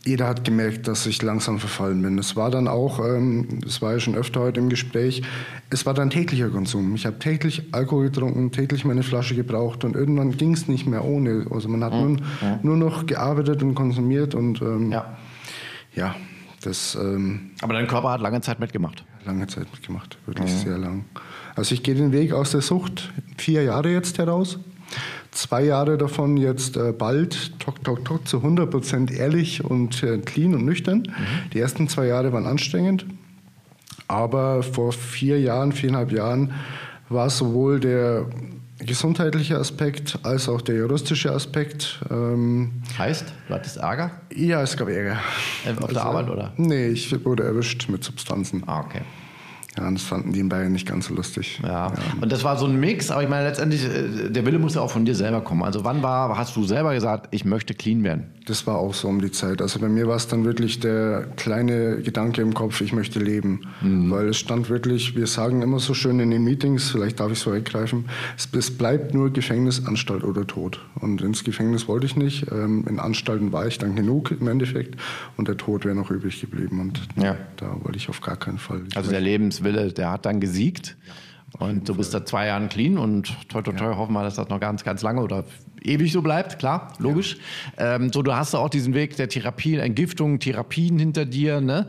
jeder 0.04 0.28
hat 0.28 0.44
gemerkt, 0.44 0.86
dass 0.90 1.06
ich 1.06 1.22
langsam 1.22 1.60
verfallen 1.60 2.02
bin. 2.02 2.20
Es 2.20 2.36
war 2.36 2.52
dann 2.52 2.68
auch, 2.68 3.00
ähm, 3.00 3.62
das 3.62 3.82
war 3.82 3.94
ja 3.94 4.02
schon 4.02 4.16
öfter 4.16 4.42
heute 4.42 4.60
im 4.60 4.68
Gespräch, 4.68 5.22
es 5.70 5.86
war 5.86 5.94
dann 5.94 6.10
täglicher 6.10 6.50
Konsum. 6.50 6.94
Ich 6.94 7.06
habe 7.06 7.20
täglich 7.20 7.70
Alkohol 7.72 8.10
getrunken, 8.10 8.52
täglich 8.52 8.84
meine 8.84 9.04
Flasche 9.04 9.34
gebraucht 9.34 9.86
und 9.86 9.96
irgendwann 9.96 10.36
ging 10.36 10.52
es 10.52 10.68
nicht 10.68 10.88
mehr 10.88 11.06
ohne. 11.06 11.46
Also 11.50 11.70
man 11.70 11.82
hat 11.82 11.94
mhm. 11.94 12.20
nur, 12.62 12.76
nur 12.76 12.76
noch 12.76 13.06
gearbeitet 13.06 13.64
und 13.64 13.76
konsumiert 13.76 14.36
und 14.36 14.62
ähm, 14.62 14.92
ja. 14.92 15.06
ja, 15.96 16.16
das. 16.62 16.96
Ähm, 16.96 17.52
Aber 17.62 17.76
dein 17.76 17.88
Körper 17.88 18.12
hat 18.12 18.20
lange 18.20 18.42
Zeit 18.42 18.60
mitgemacht. 18.60 19.06
Lange 19.24 19.48
Zeit 19.48 19.68
mitgemacht, 19.72 20.18
wirklich 20.26 20.52
mhm. 20.52 20.58
sehr 20.58 20.78
lang. 20.78 21.06
Also 21.56 21.76
ich 21.76 21.84
gehe 21.84 21.96
den 21.96 22.12
Weg 22.12 22.34
aus 22.34 22.52
der 22.52 22.62
Sucht 22.62 23.12
vier 23.38 23.64
Jahre 23.64 23.92
jetzt 23.92 24.18
heraus. 24.18 24.60
Zwei 25.32 25.64
Jahre 25.64 25.98
davon 25.98 26.38
jetzt 26.38 26.78
äh, 26.78 26.92
bald, 26.92 27.60
tok, 27.60 27.84
tok, 27.84 28.06
tok, 28.06 28.28
zu 28.28 28.38
100 28.38 28.70
Prozent 28.70 29.12
ehrlich 29.12 29.64
und 29.64 30.04
äh, 30.04 30.20
clean 30.20 30.54
und 30.54 30.66
nüchtern. 30.66 31.00
Mhm. 31.00 31.50
Die 31.52 31.60
ersten 31.60 31.88
zwei 31.88 32.06
Jahre 32.06 32.32
waren 32.32 32.46
anstrengend. 32.46 33.06
Aber 34.08 34.62
vor 34.62 34.92
vier 34.92 35.40
Jahren, 35.40 35.72
viereinhalb 35.72 36.12
Jahren 36.12 36.54
war 37.10 37.30
sowohl 37.30 37.80
der 37.80 38.28
gesundheitliche 38.80 39.58
Aspekt 39.58 40.20
als 40.24 40.50
auch 40.50 40.62
der 40.62 40.76
juristische 40.76 41.32
Aspekt. 41.32 42.00
Ähm, 42.12 42.84
heißt, 42.98 43.34
du 43.48 43.54
hattest 43.54 43.78
Ärger? 43.78 44.12
Ja, 44.36 44.62
es 44.62 44.78
gab 44.78 44.90
Ärger. 44.90 45.20
Äh, 45.66 45.72
auf 45.72 45.82
also, 45.82 45.94
der 45.94 46.04
Arbeit, 46.04 46.30
oder? 46.30 46.54
Nee, 46.58 46.88
ich 46.88 47.26
wurde 47.26 47.44
erwischt 47.44 47.90
mit 47.90 48.04
Substanzen. 48.04 48.64
Ah, 48.68 48.82
okay. 48.82 49.02
Ja, 49.78 49.90
das 49.90 50.04
fanden 50.04 50.34
die 50.34 50.40
in 50.40 50.50
Bayern 50.50 50.72
nicht 50.72 50.88
ganz 50.88 51.08
so 51.08 51.16
lustig. 51.16 51.60
Ja. 51.64 51.88
ja. 51.88 51.94
und 52.22 52.32
das 52.32 52.44
war 52.44 52.58
so 52.58 52.68
ein 52.68 52.80
Mix, 52.80 53.10
aber 53.10 53.24
ich 53.24 53.30
meine, 53.30 53.48
letztendlich, 53.48 53.84
äh, 53.84 54.30
der 54.30 54.46
Wille 54.46 54.60
muss 54.60 54.76
ja 54.76 54.82
auch 54.82 54.92
von 54.92 55.04
dir 55.04 55.16
selber 55.16 55.42
kommen. 55.42 55.64
Also 55.64 55.84
wann 55.84 56.04
war, 56.04 56.38
hast 56.38 56.56
du 56.56 56.64
selber 56.64 56.94
gesagt, 56.94 57.30
ich 57.32 57.44
möchte 57.44 57.74
clean 57.74 58.04
werden? 58.04 58.26
Das 58.46 58.68
war 58.68 58.78
auch 58.78 58.94
so 58.94 59.08
um 59.08 59.22
die 59.22 59.32
Zeit. 59.32 59.62
Also 59.62 59.80
bei 59.80 59.88
mir 59.88 60.08
war 60.08 60.18
es 60.18 60.28
dann 60.28 60.44
wirklich 60.46 60.80
der 60.80 61.28
kleine 61.38 62.02
Gedanke 62.02 62.42
im 62.42 62.54
Kopf, 62.54 62.82
ich 62.82 62.94
möchte 62.94 63.20
leben. 63.20 63.62
Mhm. 63.82 64.12
Weil 64.12 64.30
es 64.30 64.38
stand 64.38 64.70
wirklich, 64.70 65.16
wir 65.16 65.28
sagen 65.28 65.62
immer 65.62 65.80
so 65.80 65.94
schön 65.94 66.20
in 66.20 66.30
den 66.30 66.44
Meetings, 66.44 66.92
vielleicht 66.92 67.20
darf 67.20 67.32
ich 67.32 67.40
es 67.40 67.52
weggreifen, 67.52 68.06
es, 68.38 68.48
bleibt 68.78 69.14
nur 69.14 69.32
Gefängnis, 69.32 69.86
Anstalt 69.86 70.24
oder 70.24 70.46
Tod. 70.46 70.80
Und 71.00 71.22
ins 71.22 71.44
Gefängnis 71.44 71.88
wollte 71.88 72.06
ich 72.06 72.16
nicht. 72.16 72.52
Ähm, 72.52 72.86
in 72.88 73.00
Anstalten 73.00 73.52
war 73.52 73.66
ich 73.66 73.78
dann 73.78 73.96
genug 73.96 74.32
im 74.32 74.48
Endeffekt 74.48 75.00
und 75.38 75.48
der 75.48 75.58
Tod 75.58 75.86
wäre 75.86 75.96
noch 75.96 76.12
übrig 76.12 76.42
geblieben. 76.42 76.80
Und 76.82 77.02
ja. 77.22 77.38
da 77.58 77.76
wollte 77.82 77.98
ich 77.98 78.10
auf 78.10 78.22
gar 78.22 78.36
keinen 78.36 78.58
Fall. 78.58 78.82
Also 78.96 79.10
der 79.10 79.22
Lebenswille, 79.64 79.94
der 79.94 80.12
hat 80.12 80.26
dann 80.26 80.40
gesiegt. 80.40 80.96
Ja. 81.60 81.68
Und 81.68 81.88
du 81.88 81.96
bist 81.96 82.12
seit 82.12 82.28
zwei 82.28 82.48
Jahren 82.48 82.70
clean 82.70 82.98
und 82.98 83.36
toi, 83.48 83.62
toi, 83.62 83.74
toi, 83.74 83.92
ja. 83.92 83.98
hoffen 83.98 84.14
wir, 84.14 84.24
dass 84.24 84.36
das 84.36 84.50
noch 84.50 84.60
ganz, 84.60 84.84
ganz 84.84 85.02
lange 85.04 85.22
oder 85.22 85.44
ewig 85.84 86.12
so 86.12 86.22
bleibt, 86.22 86.60
klar, 86.60 86.94
logisch. 86.98 87.38
Ja. 87.78 87.96
Ähm, 87.96 88.12
so, 88.12 88.24
du 88.24 88.34
hast 88.34 88.56
auch 88.56 88.70
diesen 88.70 88.94
Weg 88.94 89.16
der 89.18 89.30
Therapie, 89.30 89.76
Entgiftung, 89.76 90.40
Therapien 90.40 90.98
hinter 90.98 91.26
dir, 91.26 91.62
ne? 91.62 91.88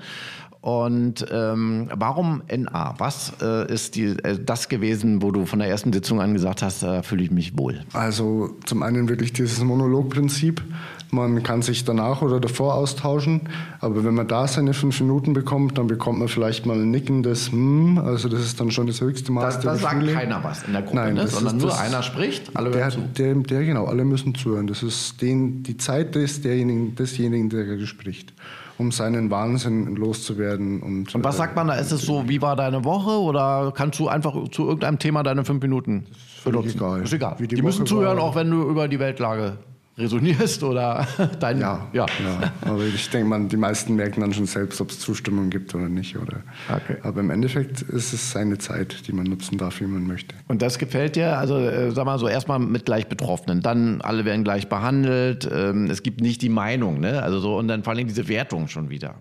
Und 0.64 1.26
ähm, 1.30 1.90
warum 1.94 2.42
NA? 2.48 2.94
Was 2.96 3.34
äh, 3.42 3.70
ist 3.70 3.96
die, 3.96 4.04
äh, 4.04 4.38
das 4.42 4.70
gewesen, 4.70 5.20
wo 5.20 5.30
du 5.30 5.44
von 5.44 5.58
der 5.58 5.68
ersten 5.68 5.92
Sitzung 5.92 6.22
an 6.22 6.32
gesagt 6.32 6.62
hast, 6.62 6.82
da 6.82 7.02
fühle 7.02 7.22
ich 7.22 7.30
mich 7.30 7.58
wohl? 7.58 7.82
Also 7.92 8.48
zum 8.64 8.82
einen 8.82 9.10
wirklich 9.10 9.34
dieses 9.34 9.62
Monologprinzip. 9.62 10.62
Man 11.10 11.42
kann 11.42 11.60
sich 11.60 11.84
danach 11.84 12.22
oder 12.22 12.40
davor 12.40 12.76
austauschen, 12.76 13.42
aber 13.80 14.06
wenn 14.06 14.14
man 14.14 14.26
da 14.26 14.48
seine 14.48 14.72
fünf 14.72 14.98
Minuten 15.02 15.34
bekommt, 15.34 15.76
dann 15.76 15.86
bekommt 15.86 16.18
man 16.18 16.28
vielleicht 16.28 16.64
mal 16.64 16.80
ein 16.80 16.90
nickendes 16.90 17.52
hm, 17.52 17.98
also 17.98 18.30
das 18.30 18.40
ist 18.40 18.58
dann 18.58 18.70
schon 18.70 18.86
das 18.86 19.02
höchste 19.02 19.32
Maß 19.32 19.56
da, 19.56 19.60
der 19.60 19.72
Da 19.72 19.76
sagt 19.76 20.06
keiner 20.14 20.42
was 20.42 20.62
in 20.62 20.72
der 20.72 20.80
Gruppe, 20.80 20.96
Nein, 20.96 21.14
ne? 21.14 21.28
sondern 21.28 21.58
nur 21.58 21.78
einer 21.78 22.02
spricht, 22.02 22.56
alle 22.56 22.70
der, 22.70 22.80
hören 22.80 22.90
zu. 22.90 23.00
Der, 23.18 23.34
der, 23.34 23.64
genau, 23.64 23.84
alle 23.84 24.06
müssen 24.06 24.34
zuhören. 24.34 24.66
Das 24.66 24.82
ist 24.82 25.20
den, 25.20 25.62
die 25.62 25.76
Zeit 25.76 26.14
des, 26.14 26.40
derjenigen, 26.40 26.94
desjenigen, 26.96 27.50
der 27.50 27.78
spricht 27.84 28.32
um 28.78 28.90
seinen 28.92 29.30
Wahnsinn 29.30 29.94
loszuwerden. 29.96 30.82
Und, 30.82 31.14
und 31.14 31.24
was 31.24 31.36
sagt 31.36 31.54
man 31.56 31.68
da? 31.68 31.74
Ist 31.74 31.92
es 31.92 32.02
so, 32.02 32.28
wie 32.28 32.42
war 32.42 32.56
deine 32.56 32.84
Woche 32.84 33.10
oder 33.10 33.72
kannst 33.74 33.98
du 33.98 34.08
einfach 34.08 34.48
zu 34.48 34.64
irgendeinem 34.64 34.98
Thema 34.98 35.22
deine 35.22 35.44
fünf 35.44 35.62
Minuten 35.62 36.06
benutzen? 36.44 36.76
Egal. 36.76 37.02
Ist 37.02 37.12
egal. 37.12 37.36
die, 37.38 37.46
die 37.48 37.62
müssen 37.62 37.86
zuhören, 37.86 38.18
auch 38.18 38.34
wenn 38.34 38.50
du 38.50 38.62
über 38.68 38.88
die 38.88 38.98
Weltlage 38.98 39.58
resonierst 39.96 40.62
oder 40.62 41.06
dein. 41.40 41.60
Ja, 41.60 41.86
ja. 41.92 42.06
ja. 42.06 42.52
aber 42.62 42.84
ich 42.84 43.08
denke 43.10 43.28
mal, 43.28 43.46
die 43.46 43.56
meisten 43.56 43.94
merken 43.94 44.20
dann 44.20 44.32
schon 44.32 44.46
selbst, 44.46 44.80
ob 44.80 44.90
es 44.90 44.98
Zustimmung 44.98 45.50
gibt 45.50 45.74
oder 45.74 45.88
nicht. 45.88 46.16
Oder. 46.16 46.42
Okay. 46.68 46.96
Aber 47.02 47.20
im 47.20 47.30
Endeffekt 47.30 47.82
ist 47.82 48.12
es 48.12 48.32
seine 48.32 48.58
Zeit, 48.58 49.06
die 49.06 49.12
man 49.12 49.26
nutzen 49.26 49.58
darf, 49.58 49.80
wie 49.80 49.86
man 49.86 50.06
möchte. 50.06 50.34
Und 50.48 50.62
das 50.62 50.78
gefällt 50.78 51.16
dir? 51.16 51.38
Also, 51.38 51.58
äh, 51.58 51.90
sag 51.92 52.04
mal 52.06 52.18
so, 52.18 52.28
erstmal 52.28 52.58
mit 52.58 52.86
gleich 52.86 53.06
Betroffenen, 53.06 53.60
dann 53.60 54.00
alle 54.00 54.24
werden 54.24 54.44
gleich 54.44 54.68
behandelt. 54.68 55.48
Ähm, 55.52 55.90
es 55.90 56.02
gibt 56.02 56.20
nicht 56.20 56.42
die 56.42 56.48
Meinung, 56.48 57.00
ne? 57.00 57.22
Also 57.22 57.38
so, 57.38 57.56
und 57.58 57.68
dann 57.68 57.84
vor 57.84 57.92
allem 57.92 58.06
diese 58.06 58.28
Wertung 58.28 58.68
schon 58.68 58.90
wieder. 58.90 59.16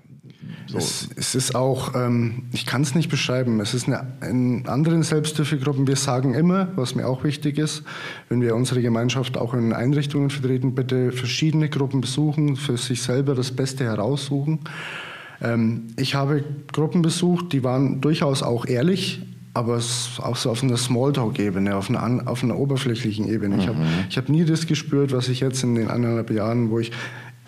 So. 0.73 0.79
Es, 0.79 1.07
es, 1.15 1.35
ist 1.35 1.55
auch, 1.55 1.93
ähm, 1.93 2.45
ich 2.51 2.65
kann 2.65 2.81
es 2.81 2.95
nicht 2.95 3.07
beschreiben, 3.07 3.59
es 3.59 3.75
ist 3.75 3.87
eine, 3.87 4.07
in 4.27 4.67
anderen 4.67 5.03
Selbsthilfegruppen, 5.03 5.85
wir 5.85 5.95
sagen 5.95 6.33
immer, 6.33 6.69
was 6.75 6.95
mir 6.95 7.07
auch 7.07 7.23
wichtig 7.23 7.59
ist, 7.59 7.83
wenn 8.27 8.41
wir 8.41 8.55
unsere 8.55 8.81
Gemeinschaft 8.81 9.37
auch 9.37 9.53
in 9.53 9.71
Einrichtungen 9.71 10.31
vertreten, 10.31 10.73
bitte 10.73 11.11
verschiedene 11.11 11.69
Gruppen 11.69 12.01
besuchen, 12.01 12.55
für 12.55 12.77
sich 12.77 13.03
selber 13.03 13.35
das 13.35 13.51
Beste 13.51 13.83
heraussuchen. 13.83 14.61
Ähm, 15.43 15.89
ich 15.95 16.15
habe 16.15 16.43
Gruppen 16.71 17.03
besucht, 17.03 17.53
die 17.53 17.63
waren 17.63 18.01
durchaus 18.01 18.41
auch 18.41 18.65
ehrlich, 18.65 19.21
aber 19.53 19.75
auch 19.77 20.35
so 20.35 20.49
auf 20.49 20.63
einer 20.63 20.77
Smalltalk-Ebene, 20.77 21.75
auf 21.75 21.87
einer, 21.87 22.27
auf 22.27 22.43
einer 22.43 22.57
oberflächlichen 22.57 23.27
Ebene. 23.27 23.57
Mhm. 23.57 23.61
Ich 23.61 23.67
habe 23.67 23.77
ich 24.09 24.17
hab 24.17 24.29
nie 24.29 24.45
das 24.45 24.65
gespürt, 24.65 25.11
was 25.11 25.29
ich 25.29 25.41
jetzt 25.41 25.63
in 25.63 25.75
den 25.75 25.91
eineinhalb 25.91 26.31
Jahren, 26.31 26.71
wo 26.71 26.79
ich 26.79 26.91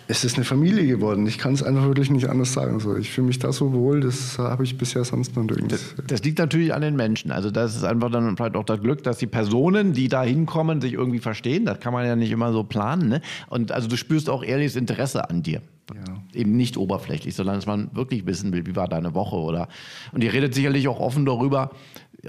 es 0.08 0.24
ist 0.24 0.36
eine 0.36 0.44
Familie 0.44 0.86
geworden. 0.86 1.26
Ich 1.26 1.38
kann 1.38 1.54
es 1.54 1.62
einfach 1.62 1.84
wirklich 1.84 2.10
nicht 2.10 2.28
anders 2.28 2.52
sagen. 2.52 2.78
So, 2.80 2.96
ich 2.96 3.10
fühle 3.10 3.26
mich 3.26 3.38
da 3.38 3.52
so 3.52 3.72
wohl, 3.72 4.00
das 4.00 4.38
habe 4.38 4.62
ich 4.64 4.78
bisher 4.78 5.04
sonst 5.04 5.34
noch 5.34 5.42
nirgends. 5.42 5.94
Das, 5.96 6.06
das, 6.06 6.22
liegt 6.22 6.38
natürlich 6.38 6.72
an 6.72 6.82
den 6.82 6.94
Menschen. 6.94 7.32
Also 7.32 7.50
das 7.50 7.74
ist 7.74 7.84
einfach 7.84 8.10
dann 8.10 8.36
vielleicht 8.36 8.56
auch 8.56 8.64
das 8.64 8.80
Glück, 8.80 9.02
dass 9.02 9.18
die 9.18 9.26
Personen, 9.26 9.92
die 9.92 10.08
da 10.08 10.22
hinkommen, 10.22 10.80
sich 10.80 10.92
irgendwie 10.92 11.18
verstehen. 11.18 11.64
Das 11.64 11.80
kann 11.80 11.92
man 11.92 12.06
ja 12.06 12.14
nicht 12.14 12.30
immer 12.30 12.52
so 12.52 12.62
planen. 12.62 13.08
Ne? 13.08 13.20
Und 13.48 13.72
also 13.72 13.88
du 13.88 13.96
spürst 13.96 14.30
auch 14.30 14.44
ehrliches 14.44 14.76
Interesse 14.76 15.28
an 15.28 15.42
dir. 15.42 15.60
Ja. 15.94 16.00
Eben 16.34 16.56
nicht 16.56 16.76
oberflächlich, 16.76 17.34
sondern 17.34 17.56
dass 17.56 17.66
man 17.66 17.90
wirklich 17.94 18.26
wissen 18.26 18.52
will, 18.52 18.66
wie 18.66 18.74
war 18.74 18.88
deine 18.88 19.14
Woche 19.14 19.36
oder 19.36 19.68
und 20.12 20.24
ihr 20.24 20.32
redet 20.32 20.52
sicherlich 20.52 20.88
auch 20.88 20.98
offen 20.98 21.24
darüber, 21.24 21.70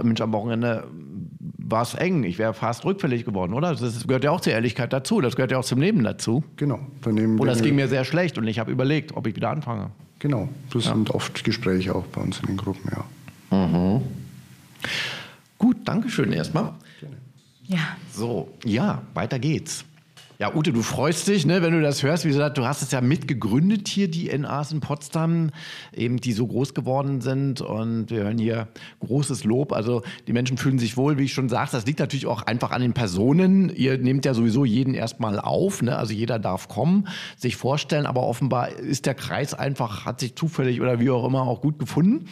Mensch, 0.04 0.22
am 0.22 0.32
Wochenende 0.34 0.88
war 1.58 1.82
es 1.82 1.94
eng, 1.96 2.24
ich 2.24 2.38
wäre 2.38 2.54
fast 2.54 2.86
rückfällig 2.86 3.26
geworden, 3.26 3.54
oder? 3.54 3.76
Das 3.76 4.08
gehört 4.08 4.24
ja 4.24 4.32
auch 4.32 4.42
zur 4.42 4.54
Ehrlichkeit 4.54 4.94
dazu, 4.94 5.22
das 5.22 5.36
gehört 5.36 5.52
ja 5.52 5.58
auch 5.58 5.66
zum 5.66 5.82
Leben 5.82 6.04
dazu. 6.04 6.44
Genau. 6.56 6.80
Daneben 7.02 7.40
oder 7.40 7.52
es 7.52 7.62
ging 7.62 7.76
mir 7.76 7.88
sehr 7.88 8.06
schlecht 8.06 8.38
und 8.38 8.48
ich 8.48 8.60
habe 8.60 8.72
überlegt, 8.72 9.16
ob 9.16 9.28
ich 9.28 9.36
wieder 9.36 9.50
anfange. 9.50 9.92
Genau, 10.20 10.50
das 10.72 10.86
ja. 10.86 10.94
sind 10.94 11.12
oft 11.12 11.44
Gespräche 11.44 11.94
auch 11.94 12.06
bei 12.06 12.22
uns 12.22 12.40
in 12.40 12.48
den 12.48 12.58
Gruppen, 12.58 12.90
ja. 12.92 13.58
Mhm. 13.58 14.02
Gut, 15.58 15.78
danke 15.86 16.10
schön 16.10 16.32
erstmal. 16.32 16.74
Ja. 17.66 17.98
So, 18.14 18.50
ja, 18.64 19.02
weiter 19.14 19.40
geht's. 19.40 19.84
Ja, 20.40 20.54
Ute, 20.54 20.72
du 20.72 20.84
freust 20.84 21.28
dich, 21.28 21.48
ne, 21.48 21.64
wenn 21.64 21.74
du 21.74 21.82
das 21.82 22.04
hörst. 22.04 22.24
Wie 22.24 22.28
gesagt, 22.28 22.60
du 22.60 22.66
hast 22.68 22.84
es 22.84 22.92
ja 22.92 23.02
mitgegründet 23.02 23.88
hier, 23.88 24.08
die 24.08 24.30
NAs 24.38 24.72
in 24.72 24.82
Potsdam, 24.82 25.50
eben 25.96 26.18
die 26.18 26.32
so 26.32 26.46
groß 26.46 26.76
geworden 26.76 27.22
sind. 27.22 27.62
Und 27.62 28.12
wir 28.12 28.20
hören 28.20 28.38
hier 28.38 28.68
großes 29.00 29.46
Lob. 29.46 29.74
Also 29.74 30.04
die 30.28 30.34
Menschen 30.34 30.60
fühlen 30.60 30.78
sich 30.78 30.96
wohl, 30.96 31.18
wie 31.18 31.24
ich 31.24 31.34
schon 31.34 31.50
sagte. 31.50 31.76
Das 31.76 31.88
liegt 31.88 31.98
natürlich 31.98 32.28
auch 32.28 32.44
einfach 32.44 32.70
an 32.70 32.84
den 32.84 32.94
Personen. 32.94 33.70
Ihr 33.76 33.98
nehmt 33.98 34.26
ja 34.26 34.36
sowieso 34.36 34.64
jeden 34.64 34.94
erstmal 34.94 35.40
auf. 35.40 35.82
Ne? 35.82 35.98
Also 35.98 36.14
jeder 36.14 36.38
darf 36.38 36.68
kommen, 36.68 37.08
sich 37.36 37.56
vorstellen. 37.56 38.06
Aber 38.06 38.22
offenbar 38.22 38.70
ist 38.70 39.08
der 39.08 39.16
Kreis 39.16 39.56
einfach, 39.56 40.06
hat 40.06 40.20
sich 40.20 40.36
zufällig 40.36 40.82
oder 40.82 41.00
wie 41.00 41.10
auch 41.10 41.26
immer 41.26 41.42
auch 41.42 41.62
gut 41.62 41.80
gefunden. 41.80 42.26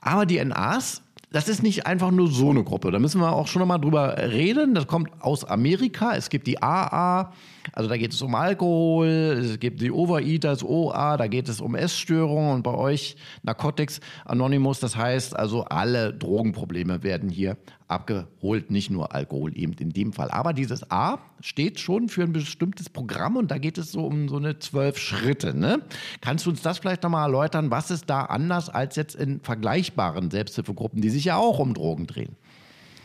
Aber 0.00 0.24
die 0.24 0.42
NAs 0.42 1.02
das 1.32 1.48
ist 1.48 1.62
nicht 1.62 1.86
einfach 1.86 2.10
nur 2.10 2.30
so 2.30 2.50
eine 2.50 2.62
Gruppe. 2.62 2.90
Da 2.90 2.98
müssen 2.98 3.20
wir 3.20 3.32
auch 3.32 3.46
schon 3.46 3.60
nochmal 3.60 3.80
drüber 3.80 4.16
reden. 4.18 4.74
Das 4.74 4.86
kommt 4.86 5.10
aus 5.20 5.44
Amerika. 5.44 6.14
Es 6.14 6.28
gibt 6.28 6.46
die 6.46 6.62
AA, 6.62 7.32
also 7.72 7.88
da 7.88 7.96
geht 7.96 8.12
es 8.12 8.22
um 8.22 8.34
Alkohol, 8.34 9.06
es 9.06 9.60
gibt 9.60 9.80
die 9.80 9.90
Overeaters, 9.90 10.64
OA, 10.64 11.16
da 11.16 11.26
geht 11.26 11.48
es 11.48 11.60
um 11.60 11.74
Essstörungen 11.74 12.54
und 12.54 12.62
bei 12.62 12.74
euch 12.74 13.16
Narcotics 13.42 14.00
Anonymous. 14.24 14.80
Das 14.80 14.96
heißt 14.96 15.36
also, 15.36 15.64
alle 15.64 16.12
Drogenprobleme 16.12 17.02
werden 17.02 17.28
hier 17.28 17.56
abgeholt, 17.88 18.70
nicht 18.70 18.90
nur 18.90 19.14
Alkohol 19.14 19.56
eben 19.56 19.74
in 19.74 19.90
dem 19.90 20.12
Fall. 20.12 20.30
Aber 20.30 20.52
dieses 20.52 20.90
A 20.90 21.18
steht 21.40 21.78
schon 21.78 22.08
für 22.08 22.22
ein 22.22 22.32
bestimmtes 22.32 22.88
Programm 22.88 23.36
und 23.36 23.50
da 23.50 23.58
geht 23.58 23.78
es 23.78 23.92
so 23.92 24.06
um 24.06 24.28
so 24.28 24.36
eine 24.36 24.58
zwölf 24.58 24.98
Schritte. 24.98 25.56
Ne? 25.56 25.82
Kannst 26.20 26.46
du 26.46 26.50
uns 26.50 26.62
das 26.62 26.78
vielleicht 26.78 27.02
nochmal 27.02 27.28
erläutern? 27.28 27.70
Was 27.70 27.90
ist 27.90 28.08
da 28.08 28.22
anders 28.22 28.70
als 28.70 28.96
jetzt 28.96 29.14
in 29.14 29.40
vergleichbaren 29.40 30.30
Selbsthilfegruppen, 30.30 31.02
die 31.02 31.10
sich 31.10 31.26
ja 31.26 31.36
auch 31.36 31.58
um 31.58 31.74
Drogen 31.74 32.06
drehen? 32.06 32.36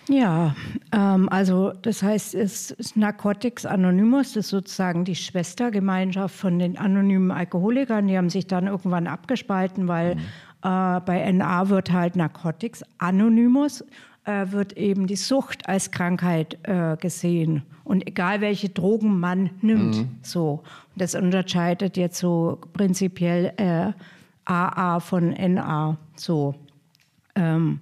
Ja, 0.09 0.55
ähm, 0.93 1.27
also 1.29 1.73
das 1.81 2.01
heißt, 2.01 2.35
es 2.35 2.71
ist 2.71 2.95
Narcotics 2.95 3.65
Anonymous, 3.65 4.33
das 4.33 4.45
ist 4.45 4.49
sozusagen 4.49 5.03
die 5.05 5.15
Schwestergemeinschaft 5.15 6.35
von 6.35 6.59
den 6.59 6.77
anonymen 6.77 7.31
Alkoholikern. 7.31 8.07
Die 8.07 8.17
haben 8.17 8.29
sich 8.29 8.47
dann 8.47 8.67
irgendwann 8.67 9.07
abgespalten, 9.07 9.87
weil 9.87 10.15
mhm. 10.15 10.21
äh, 10.63 10.99
bei 11.01 11.31
NA 11.31 11.69
wird 11.69 11.91
halt 11.91 12.15
Narcotics 12.15 12.83
Anonymous, 12.99 13.83
äh, 14.25 14.45
wird 14.51 14.73
eben 14.77 15.07
die 15.07 15.17
Sucht 15.17 15.67
als 15.67 15.91
Krankheit 15.91 16.57
äh, 16.63 16.95
gesehen. 16.97 17.63
Und 17.83 18.07
egal 18.07 18.41
welche 18.41 18.69
Drogen 18.69 19.19
man 19.19 19.49
nimmt, 19.61 19.97
mhm. 19.97 20.17
so. 20.21 20.63
Und 20.93 21.01
das 21.01 21.15
unterscheidet 21.15 21.97
jetzt 21.97 22.19
so 22.19 22.59
prinzipiell 22.73 23.53
AA 24.45 24.97
äh, 24.97 24.99
von 24.99 25.29
NA, 25.31 25.97
so. 26.15 26.55
Ähm, 27.35 27.79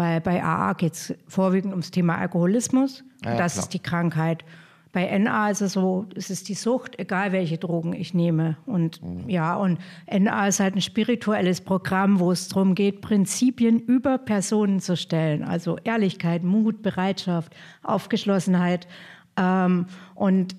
weil 0.00 0.22
bei 0.22 0.42
AA 0.42 0.72
geht 0.72 0.94
es 0.94 1.14
vorwiegend 1.28 1.72
ums 1.72 1.90
Thema 1.90 2.16
Alkoholismus. 2.16 3.04
Ja, 3.22 3.36
das 3.36 3.52
klar. 3.52 3.64
ist 3.64 3.74
die 3.74 3.78
Krankheit. 3.80 4.46
Bei 4.92 5.16
NA 5.18 5.50
ist 5.50 5.60
es 5.60 5.74
so, 5.74 6.06
es 6.16 6.30
ist 6.30 6.48
die 6.48 6.54
Sucht, 6.54 6.98
egal 6.98 7.32
welche 7.32 7.58
Drogen 7.58 7.92
ich 7.92 8.14
nehme. 8.14 8.56
Und 8.64 9.02
mhm. 9.02 9.28
ja, 9.28 9.56
und 9.56 9.78
NA 10.10 10.48
ist 10.48 10.58
halt 10.58 10.74
ein 10.74 10.80
spirituelles 10.80 11.60
Programm, 11.60 12.18
wo 12.18 12.32
es 12.32 12.48
darum 12.48 12.74
geht, 12.74 13.02
Prinzipien 13.02 13.78
über 13.78 14.16
Personen 14.16 14.80
zu 14.80 14.96
stellen. 14.96 15.44
Also 15.44 15.76
Ehrlichkeit, 15.84 16.44
Mut, 16.44 16.80
Bereitschaft, 16.82 17.54
Aufgeschlossenheit, 17.82 18.88
Ähm, 19.36 19.86
und 20.14 20.56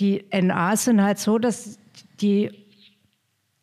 die 0.00 0.24
NAs 0.32 0.84
sind 0.84 1.02
halt 1.02 1.18
so, 1.18 1.38
dass 1.38 1.78
die 2.20 2.50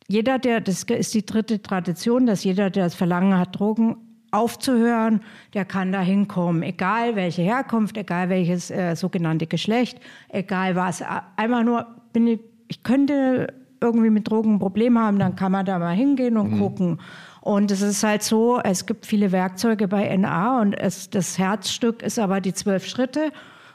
jeder, 0.07 0.39
der, 0.39 0.61
das 0.61 0.83
ist 0.83 1.13
die 1.13 1.25
dritte 1.25 1.61
Tradition, 1.61 2.25
dass 2.25 2.43
jeder, 2.43 2.69
der 2.69 2.85
das 2.85 2.95
Verlangen 2.95 3.37
hat, 3.37 3.59
Drogen 3.59 3.97
aufzuhören, 4.33 5.21
der 5.53 5.65
kann 5.65 5.91
da 5.91 6.01
hinkommen, 6.01 6.63
egal 6.63 7.15
welche 7.15 7.41
Herkunft, 7.41 7.97
egal 7.97 8.29
welches 8.29 8.71
äh, 8.71 8.95
sogenannte 8.95 9.47
Geschlecht, 9.47 9.99
egal 10.29 10.75
was. 10.75 11.03
Einfach 11.35 11.63
nur, 11.63 11.87
bin 12.11 12.27
ich, 12.27 12.39
ich 12.67 12.83
könnte 12.83 13.53
irgendwie 13.79 14.09
mit 14.09 14.29
Drogen 14.29 14.55
ein 14.55 14.59
Problem 14.59 14.97
haben, 14.97 15.19
dann 15.19 15.35
kann 15.35 15.51
man 15.51 15.65
da 15.65 15.77
mal 15.77 15.95
hingehen 15.95 16.37
und 16.37 16.53
mhm. 16.53 16.59
gucken. 16.59 17.01
Und 17.41 17.71
es 17.71 17.81
ist 17.81 18.03
halt 18.03 18.23
so, 18.23 18.59
es 18.63 18.85
gibt 18.85 19.05
viele 19.05 19.33
Werkzeuge 19.33 19.89
bei 19.89 20.15
NA 20.15 20.61
und 20.61 20.73
es, 20.73 21.09
das 21.09 21.37
Herzstück 21.37 22.01
ist 22.01 22.17
aber 22.17 22.39
die 22.39 22.53
zwölf 22.53 22.87
Schritte. 22.87 23.31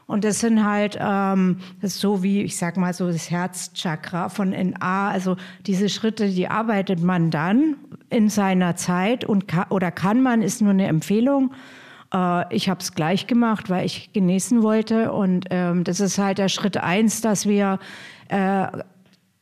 Und 0.08 0.24
das 0.24 0.40
sind 0.40 0.64
halt, 0.64 0.96
ähm, 0.98 1.58
das 1.82 2.00
so 2.00 2.22
wie, 2.22 2.40
ich 2.40 2.56
sag 2.56 2.78
mal 2.78 2.94
so, 2.94 3.12
das 3.12 3.30
Herzchakra 3.30 4.30
von 4.30 4.50
NA. 4.50 5.10
Also 5.10 5.36
diese 5.66 5.90
Schritte, 5.90 6.30
die 6.30 6.48
arbeitet 6.48 7.02
man 7.02 7.30
dann 7.30 7.76
in 8.08 8.30
seiner 8.30 8.74
Zeit 8.74 9.26
und 9.26 9.48
ka 9.48 9.66
oder 9.68 9.90
kann 9.90 10.22
man, 10.22 10.40
ist 10.40 10.62
nur 10.62 10.70
eine 10.70 10.86
Empfehlung. 10.86 11.52
Äh, 12.14 12.56
ich 12.56 12.70
habe 12.70 12.80
es 12.80 12.94
gleich 12.94 13.26
gemacht, 13.26 13.68
weil 13.68 13.84
ich 13.84 14.10
genießen 14.14 14.62
wollte. 14.62 15.12
Und 15.12 15.44
ähm, 15.50 15.84
das 15.84 16.00
ist 16.00 16.16
halt 16.16 16.38
der 16.38 16.48
Schritt 16.48 16.78
eins, 16.78 17.20
dass 17.20 17.46
wir 17.46 17.78
äh, 18.28 18.66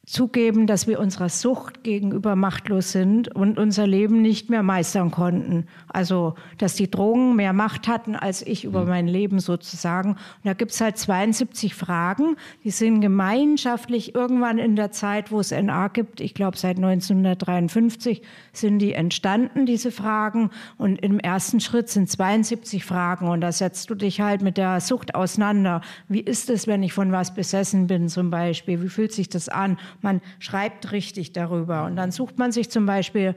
zugeben, 0.07 0.69
dass 0.69 0.87
wir 0.87 1.01
unserer 1.01 1.29
Sucht 1.29 1.83
gegenüber 1.83 2.37
machtlos 2.37 2.93
sind 2.93 3.27
und 3.35 3.59
unser 3.59 3.89
Leben 3.89 4.23
nicht 4.23 4.49
mehr 4.49 4.63
meistern 4.63 5.11
konnten. 5.11 5.67
Also, 5.89 6.37
dass 6.59 6.77
die 6.77 6.89
Drogen 6.89 7.35
mehr 7.35 7.53
Macht 7.53 7.89
hatten 7.89 8.15
als 8.15 8.47
ich 8.47 8.65
über 8.65 8.83
mhm. 8.83 8.89
mein 8.89 9.09
Leben 9.09 9.41
sozusagen. 9.41 10.11
Und 10.11 10.45
da 10.45 10.55
gibt's 10.55 10.81
halt 10.81 10.97
72 10.97 11.75
Fragen, 11.75 12.37
die 12.63 12.71
sind 12.71 13.01
gemeinschaftlich 13.01 14.15
irgendwann 14.15 14.59
in 14.59 14.77
der 14.77 14.93
Zeit, 14.93 15.33
wo 15.33 15.41
es 15.41 15.51
NA 15.51 15.89
gibt, 15.89 16.21
ich 16.21 16.35
glaube 16.35 16.57
seit 16.57 16.77
1953 16.77 18.23
sind 18.53 18.79
die 18.79 18.93
entstanden, 18.93 19.67
diese 19.67 19.91
Fragen. 19.91 20.51
Und 20.79 21.01
im 21.03 21.19
ersten 21.19 21.59
Schritt 21.59 21.89
sind 21.89 22.09
72 22.09 22.85
Fragen 22.85 23.27
und 23.27 23.41
da 23.41 23.51
setzt 23.51 23.91
du 23.91 23.97
dich 23.97 24.21
halt 24.21 24.41
mit 24.41 24.57
der 24.57 24.81
Sucht 24.81 25.17
auseinander. 25.17 25.81
Wie 26.09 26.21
ist 26.21 26.49
es, 26.49 26.69
wenn 26.69 26.85
ich 26.85 26.93
von 26.93 27.11
was 27.11 27.35
besessen 27.35 27.89
bin 27.89 28.09
zum 28.09 28.31
Beispiel? 28.31 28.81
Wie 28.83 28.89
fühlt 28.89 29.13
sich 29.13 29.29
das 29.29 29.49
an? 29.49 29.79
Man 30.03 30.21
schreibt 30.39 30.93
richtig 30.93 31.33
darüber. 31.33 31.85
Und 31.85 31.97
dann 31.97 32.11
sucht 32.11 32.39
man 32.39 32.53
sich 32.53 32.71
zum 32.71 32.87
Beispiel 32.87 33.35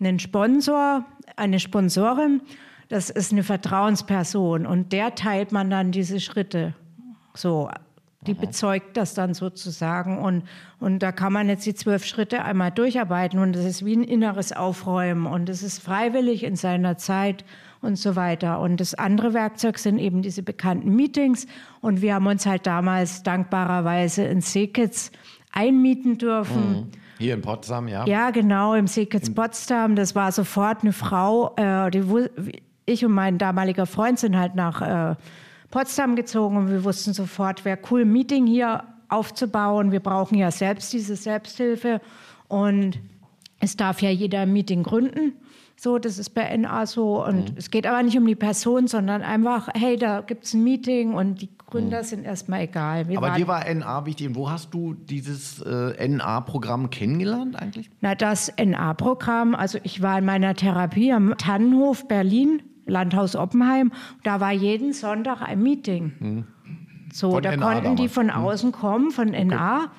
einen 0.00 0.18
Sponsor, 0.18 1.04
eine 1.36 1.60
Sponsorin, 1.60 2.42
das 2.88 3.08
ist 3.08 3.32
eine 3.32 3.42
Vertrauensperson 3.42 4.66
und 4.66 4.92
der 4.92 5.14
teilt 5.14 5.50
man 5.50 5.70
dann 5.70 5.92
diese 5.92 6.20
Schritte. 6.20 6.74
So, 7.32 7.70
die 8.26 8.34
bezeugt 8.34 8.96
das 8.96 9.14
dann 9.14 9.34
sozusagen. 9.34 10.18
Und, 10.18 10.44
und 10.78 11.00
da 11.00 11.10
kann 11.10 11.32
man 11.32 11.48
jetzt 11.48 11.66
die 11.66 11.74
zwölf 11.74 12.04
Schritte 12.04 12.44
einmal 12.44 12.70
durcharbeiten 12.70 13.38
und 13.38 13.56
das 13.56 13.64
ist 13.64 13.84
wie 13.84 13.96
ein 13.96 14.04
inneres 14.04 14.52
Aufräumen 14.52 15.26
und 15.26 15.48
es 15.48 15.62
ist 15.62 15.82
freiwillig 15.82 16.44
in 16.44 16.54
seiner 16.54 16.96
Zeit 16.98 17.44
und 17.80 17.96
so 17.96 18.14
weiter. 18.14 18.60
Und 18.60 18.80
das 18.80 18.94
andere 18.94 19.34
Werkzeug 19.34 19.78
sind 19.78 19.98
eben 19.98 20.22
diese 20.22 20.42
bekannten 20.42 20.94
Meetings 20.94 21.46
und 21.80 22.00
wir 22.00 22.14
haben 22.14 22.26
uns 22.26 22.46
halt 22.46 22.66
damals 22.66 23.24
dankbarerweise 23.24 24.24
in 24.24 24.40
Seekitz 24.40 25.10
einmieten 25.52 26.18
dürfen. 26.18 26.70
Mhm. 26.70 26.86
Hier 27.18 27.34
in 27.34 27.42
Potsdam, 27.42 27.86
ja? 27.88 28.04
Ja, 28.06 28.30
genau, 28.30 28.74
im 28.74 28.86
Seekitz 28.86 29.32
Potsdam. 29.32 29.94
Das 29.94 30.14
war 30.14 30.32
sofort 30.32 30.82
eine 30.82 30.92
Frau, 30.92 31.54
äh, 31.56 31.90
die, 31.90 32.02
ich 32.86 33.04
und 33.04 33.12
mein 33.12 33.38
damaliger 33.38 33.86
Freund 33.86 34.18
sind 34.18 34.36
halt 34.36 34.54
nach 34.54 35.12
äh, 35.12 35.14
Potsdam 35.70 36.16
gezogen 36.16 36.56
und 36.56 36.70
wir 36.70 36.84
wussten 36.84 37.12
sofort, 37.12 37.64
wäre 37.64 37.78
cool, 37.90 38.02
ein 38.02 38.12
Meeting 38.12 38.46
hier 38.46 38.84
aufzubauen. 39.08 39.92
Wir 39.92 40.00
brauchen 40.00 40.36
ja 40.36 40.50
selbst 40.50 40.92
diese 40.92 41.16
Selbsthilfe 41.16 42.00
und 42.48 42.98
es 43.60 43.76
darf 43.76 44.02
ja 44.02 44.10
jeder 44.10 44.40
ein 44.40 44.52
Meeting 44.52 44.82
gründen. 44.82 45.34
So, 45.82 45.98
das 45.98 46.16
ist 46.16 46.30
bei 46.30 46.56
NA 46.56 46.86
so. 46.86 47.26
Und 47.26 47.50
mhm. 47.50 47.56
es 47.56 47.72
geht 47.72 47.88
aber 47.88 48.00
nicht 48.04 48.16
um 48.16 48.24
die 48.24 48.36
Person, 48.36 48.86
sondern 48.86 49.20
einfach, 49.22 49.68
hey, 49.74 49.96
da 49.96 50.20
gibt 50.20 50.44
es 50.44 50.54
ein 50.54 50.62
Meeting 50.62 51.12
und 51.12 51.42
die 51.42 51.48
Gründer 51.66 52.02
mhm. 52.02 52.06
sind 52.06 52.24
erstmal 52.24 52.60
egal. 52.60 53.08
Wir 53.08 53.18
aber 53.18 53.30
dir 53.30 53.48
war 53.48 53.64
NA 53.68 54.06
wichtig. 54.06 54.28
Und 54.28 54.36
wo 54.36 54.48
hast 54.48 54.72
du 54.72 54.94
dieses 54.94 55.60
äh, 55.60 56.06
NA-Programm 56.06 56.90
kennengelernt 56.90 57.60
eigentlich? 57.60 57.90
Na, 58.00 58.14
das 58.14 58.52
NA-Programm, 58.64 59.56
also 59.56 59.80
ich 59.82 60.00
war 60.00 60.20
in 60.20 60.24
meiner 60.24 60.54
Therapie 60.54 61.12
am 61.12 61.36
Tannenhof 61.36 62.06
Berlin, 62.06 62.62
Landhaus 62.86 63.34
Oppenheim. 63.34 63.90
Da 64.22 64.38
war 64.38 64.52
jeden 64.52 64.92
Sonntag 64.92 65.42
ein 65.42 65.60
Meeting. 65.60 66.12
Mhm. 66.20 66.46
So, 67.12 67.32
von 67.32 67.42
da 67.42 67.56
NA 67.56 67.66
konnten 67.66 67.82
damals. 67.82 68.00
die 68.00 68.08
von 68.08 68.26
mhm. 68.26 68.30
außen 68.30 68.70
kommen, 68.70 69.10
von 69.10 69.30
okay. 69.30 69.46
NA. 69.46 69.90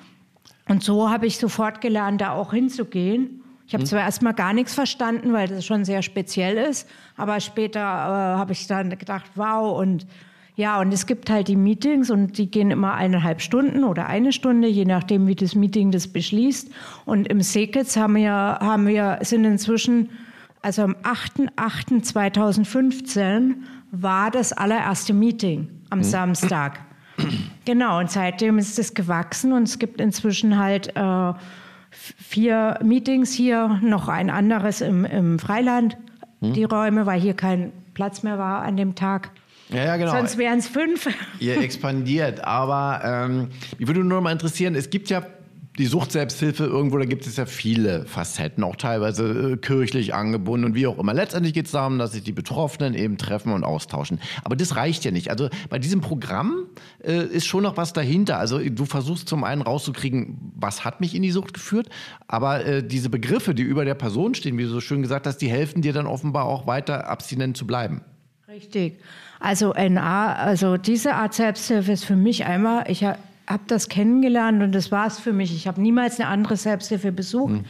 Und 0.66 0.82
so 0.82 1.10
habe 1.10 1.26
ich 1.26 1.36
sofort 1.36 1.82
gelernt, 1.82 2.22
da 2.22 2.32
auch 2.32 2.54
hinzugehen. 2.54 3.43
Ich 3.66 3.74
habe 3.74 3.82
hm. 3.82 3.88
zwar 3.88 4.00
erstmal 4.00 4.34
gar 4.34 4.52
nichts 4.52 4.74
verstanden, 4.74 5.32
weil 5.32 5.48
das 5.48 5.64
schon 5.64 5.84
sehr 5.84 6.02
speziell 6.02 6.56
ist, 6.56 6.88
aber 7.16 7.40
später 7.40 7.80
äh, 7.80 8.38
habe 8.38 8.52
ich 8.52 8.66
dann 8.66 8.90
gedacht, 8.98 9.30
wow, 9.34 9.78
und 9.78 10.06
ja, 10.56 10.80
und 10.80 10.94
es 10.94 11.06
gibt 11.06 11.30
halt 11.30 11.48
die 11.48 11.56
Meetings 11.56 12.10
und 12.10 12.38
die 12.38 12.48
gehen 12.48 12.70
immer 12.70 12.94
eineinhalb 12.94 13.40
Stunden 13.40 13.82
oder 13.82 14.06
eine 14.06 14.32
Stunde, 14.32 14.68
je 14.68 14.84
nachdem, 14.84 15.26
wie 15.26 15.34
das 15.34 15.56
Meeting 15.56 15.90
das 15.90 16.06
beschließt. 16.06 16.70
Und 17.06 17.26
im 17.26 17.40
Seekitz 17.40 17.96
haben 17.96 18.14
wir, 18.14 18.30
haben 18.30 18.86
wir, 18.86 19.18
sind 19.22 19.44
inzwischen, 19.44 20.10
also 20.62 20.82
am 20.82 20.94
8.8.2015 21.02 23.54
war 23.90 24.30
das 24.30 24.52
allererste 24.52 25.12
Meeting 25.12 25.68
am 25.90 25.98
hm. 26.00 26.04
Samstag. 26.04 26.78
Genau, 27.66 27.98
und 27.98 28.10
seitdem 28.10 28.58
ist 28.58 28.78
es 28.78 28.92
gewachsen 28.92 29.54
und 29.54 29.62
es 29.62 29.78
gibt 29.78 29.98
inzwischen 29.98 30.58
halt 30.58 30.94
äh, 30.96 31.32
vier 31.94 32.78
Meetings 32.82 33.32
hier, 33.32 33.80
noch 33.82 34.08
ein 34.08 34.30
anderes 34.30 34.80
im, 34.80 35.04
im 35.04 35.38
Freiland, 35.38 35.96
hm. 36.40 36.52
die 36.52 36.64
Räume, 36.64 37.06
weil 37.06 37.20
hier 37.20 37.34
kein 37.34 37.72
Platz 37.94 38.22
mehr 38.22 38.38
war 38.38 38.62
an 38.62 38.76
dem 38.76 38.94
Tag. 38.94 39.30
Ja, 39.70 39.84
ja, 39.84 39.96
genau. 39.96 40.12
Sonst 40.12 40.36
wären 40.36 40.58
es 40.58 40.68
fünf. 40.68 41.08
Ihr 41.40 41.60
expandiert. 41.60 42.44
Aber 42.44 43.00
ähm, 43.04 43.48
mich 43.78 43.88
würde 43.88 44.00
nur 44.00 44.18
noch 44.18 44.22
mal 44.22 44.32
interessieren, 44.32 44.74
es 44.74 44.90
gibt 44.90 45.08
ja 45.10 45.22
die 45.78 45.86
Sucht-Selbsthilfe 45.86 46.64
irgendwo, 46.64 46.98
da 46.98 47.04
gibt 47.04 47.26
es 47.26 47.36
ja 47.36 47.46
viele 47.46 48.06
Facetten, 48.06 48.62
auch 48.62 48.76
teilweise 48.76 49.52
äh, 49.52 49.56
kirchlich 49.56 50.14
angebunden 50.14 50.66
und 50.66 50.74
wie 50.74 50.86
auch 50.86 50.98
immer. 50.98 51.12
Letztendlich 51.12 51.52
geht 51.52 51.66
es 51.66 51.72
darum, 51.72 51.98
dass 51.98 52.12
sich 52.12 52.22
die 52.22 52.32
Betroffenen 52.32 52.94
eben 52.94 53.18
treffen 53.18 53.52
und 53.52 53.64
austauschen. 53.64 54.20
Aber 54.44 54.54
das 54.54 54.76
reicht 54.76 55.04
ja 55.04 55.10
nicht. 55.10 55.30
Also 55.30 55.48
bei 55.70 55.80
diesem 55.80 56.00
Programm 56.00 56.66
äh, 57.02 57.24
ist 57.24 57.46
schon 57.46 57.64
noch 57.64 57.76
was 57.76 57.92
dahinter. 57.92 58.38
Also 58.38 58.60
du 58.60 58.84
versuchst 58.84 59.28
zum 59.28 59.42
einen 59.42 59.62
rauszukriegen, 59.62 60.52
was 60.54 60.84
hat 60.84 61.00
mich 61.00 61.14
in 61.14 61.22
die 61.22 61.32
Sucht 61.32 61.54
geführt, 61.54 61.88
aber 62.28 62.64
äh, 62.64 62.86
diese 62.86 63.10
Begriffe, 63.10 63.54
die 63.54 63.62
über 63.62 63.84
der 63.84 63.94
Person 63.94 64.34
stehen, 64.34 64.56
wie 64.58 64.62
du 64.62 64.68
so 64.68 64.80
schön 64.80 65.02
gesagt 65.02 65.26
hast, 65.26 65.38
die 65.38 65.48
helfen 65.48 65.82
dir 65.82 65.92
dann 65.92 66.06
offenbar 66.06 66.44
auch 66.44 66.68
weiter 66.68 67.08
abstinent 67.08 67.56
zu 67.56 67.66
bleiben. 67.66 68.02
Richtig. 68.46 69.00
Also 69.40 69.72
NA, 69.72 70.34
also 70.36 70.76
diese 70.76 71.14
Art 71.14 71.34
Selbsthilfe 71.34 71.90
ist 71.90 72.04
für 72.04 72.14
mich 72.14 72.44
einmal, 72.44 72.84
ich 72.88 73.02
habe 73.02 73.18
habe 73.46 73.64
das 73.66 73.88
kennengelernt 73.88 74.62
und 74.62 74.72
das 74.72 74.90
war 74.90 75.06
es 75.06 75.18
für 75.18 75.32
mich. 75.32 75.54
Ich 75.54 75.66
habe 75.66 75.80
niemals 75.80 76.18
eine 76.18 76.28
andere 76.28 76.56
Selbsthilfe 76.56 77.12
besucht. 77.12 77.52
Hm. 77.52 77.64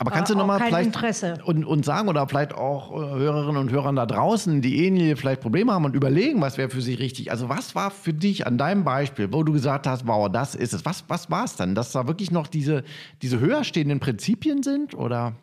Aber 0.00 0.12
kannst 0.12 0.30
du 0.30 0.34
nochmal 0.34 0.60
vielleicht 0.60 0.86
Interesse. 0.86 1.34
Und, 1.44 1.62
und 1.66 1.84
sagen 1.84 2.08
oder 2.08 2.26
vielleicht 2.26 2.54
auch 2.54 2.90
äh, 2.90 3.18
Hörerinnen 3.18 3.58
und 3.58 3.70
Hörern 3.70 3.96
da 3.96 4.06
draußen, 4.06 4.62
die 4.62 4.86
ähnliche 4.86 5.14
vielleicht 5.14 5.42
Probleme 5.42 5.74
haben 5.74 5.84
und 5.84 5.94
überlegen, 5.94 6.40
was 6.40 6.56
wäre 6.56 6.70
für 6.70 6.80
sie 6.80 6.94
richtig. 6.94 7.30
Also 7.30 7.50
was 7.50 7.74
war 7.74 7.90
für 7.90 8.14
dich 8.14 8.46
an 8.46 8.56
deinem 8.56 8.82
Beispiel, 8.82 9.30
wo 9.30 9.42
du 9.42 9.52
gesagt 9.52 9.86
hast, 9.86 10.06
wow, 10.06 10.30
das 10.32 10.54
ist 10.54 10.72
es. 10.72 10.86
Was, 10.86 11.04
was 11.08 11.30
war 11.30 11.44
es 11.44 11.56
dann? 11.56 11.74
Dass 11.74 11.92
da 11.92 12.06
wirklich 12.06 12.30
noch 12.30 12.46
diese, 12.46 12.82
diese 13.20 13.40
höher 13.40 13.62
stehenden 13.62 14.00
Prinzipien 14.00 14.62
sind 14.62 14.94
oder? 14.94 15.34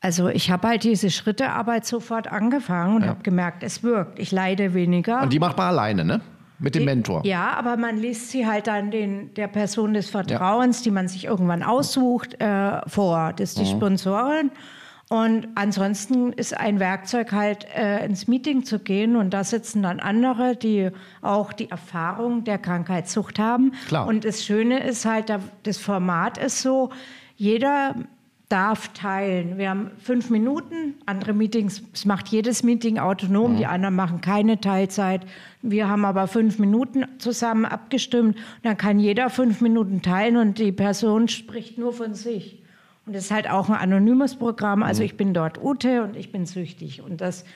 Also 0.00 0.28
ich 0.28 0.50
habe 0.50 0.68
halt 0.68 0.84
diese 0.84 1.10
Schrittearbeit 1.10 1.84
sofort 1.84 2.28
angefangen 2.28 2.96
und 2.96 3.02
ja. 3.02 3.08
habe 3.08 3.22
gemerkt, 3.22 3.62
es 3.62 3.82
wirkt. 3.82 4.18
Ich 4.18 4.32
leide 4.32 4.72
weniger. 4.72 5.22
Und 5.22 5.34
die 5.34 5.38
macht 5.38 5.58
man 5.58 5.66
alleine, 5.68 6.02
ne? 6.02 6.22
Mit 6.62 6.74
dem 6.76 6.84
Mentor. 6.84 7.22
Ja, 7.24 7.54
aber 7.54 7.76
man 7.76 7.98
liest 7.98 8.30
sie 8.30 8.46
halt 8.46 8.68
dann 8.68 8.90
den, 8.90 9.34
der 9.34 9.48
Person 9.48 9.94
des 9.94 10.08
Vertrauens, 10.08 10.78
ja. 10.78 10.84
die 10.84 10.90
man 10.92 11.08
sich 11.08 11.24
irgendwann 11.24 11.62
aussucht, 11.62 12.40
äh, 12.40 12.88
vor. 12.88 13.32
Das 13.36 13.50
ist 13.50 13.58
die 13.58 13.64
mhm. 13.64 13.78
Sponsorin. 13.78 14.50
Und 15.08 15.48
ansonsten 15.56 16.32
ist 16.32 16.56
ein 16.56 16.80
Werkzeug 16.80 17.32
halt 17.32 17.66
äh, 17.76 18.02
ins 18.04 18.28
Meeting 18.28 18.64
zu 18.64 18.78
gehen 18.78 19.16
und 19.16 19.34
da 19.34 19.44
sitzen 19.44 19.82
dann 19.82 20.00
andere, 20.00 20.56
die 20.56 20.88
auch 21.20 21.52
die 21.52 21.70
Erfahrung 21.70 22.44
der 22.44 22.56
Krankheitssucht 22.56 23.38
haben. 23.38 23.72
Klar. 23.88 24.06
Und 24.06 24.24
das 24.24 24.42
Schöne 24.42 24.82
ist 24.82 25.04
halt, 25.04 25.30
das 25.64 25.76
Format 25.76 26.38
ist 26.38 26.62
so, 26.62 26.90
jeder 27.36 27.96
darf 28.52 28.88
teilen. 28.88 29.56
Wir 29.56 29.70
haben 29.70 29.92
fünf 29.96 30.28
Minuten, 30.28 30.94
andere 31.06 31.32
Meetings, 31.32 31.82
es 31.94 32.04
macht 32.04 32.28
jedes 32.28 32.62
Meeting 32.62 32.98
autonom, 32.98 33.54
mhm. 33.54 33.56
die 33.56 33.66
anderen 33.66 33.94
machen 33.94 34.20
keine 34.20 34.60
Teilzeit. 34.60 35.22
Wir 35.62 35.88
haben 35.88 36.04
aber 36.04 36.26
fünf 36.26 36.58
Minuten 36.58 37.06
zusammen 37.18 37.64
abgestimmt. 37.64 38.36
Dann 38.62 38.76
kann 38.76 38.98
jeder 38.98 39.30
fünf 39.30 39.62
Minuten 39.62 40.02
teilen 40.02 40.36
und 40.36 40.58
die 40.58 40.70
Person 40.70 41.28
spricht 41.28 41.78
nur 41.78 41.94
von 41.94 42.12
sich. 42.12 42.62
Und 43.06 43.16
das 43.16 43.24
ist 43.24 43.30
halt 43.30 43.48
auch 43.48 43.70
ein 43.70 43.76
anonymes 43.76 44.36
Programm. 44.36 44.82
Also 44.82 45.00
mhm. 45.00 45.06
ich 45.06 45.16
bin 45.16 45.32
dort 45.32 45.62
Ute 45.62 46.02
und 46.02 46.14
ich 46.14 46.30
bin 46.30 46.44
süchtig. 46.44 47.00
Und 47.00 47.22
das, 47.22 47.46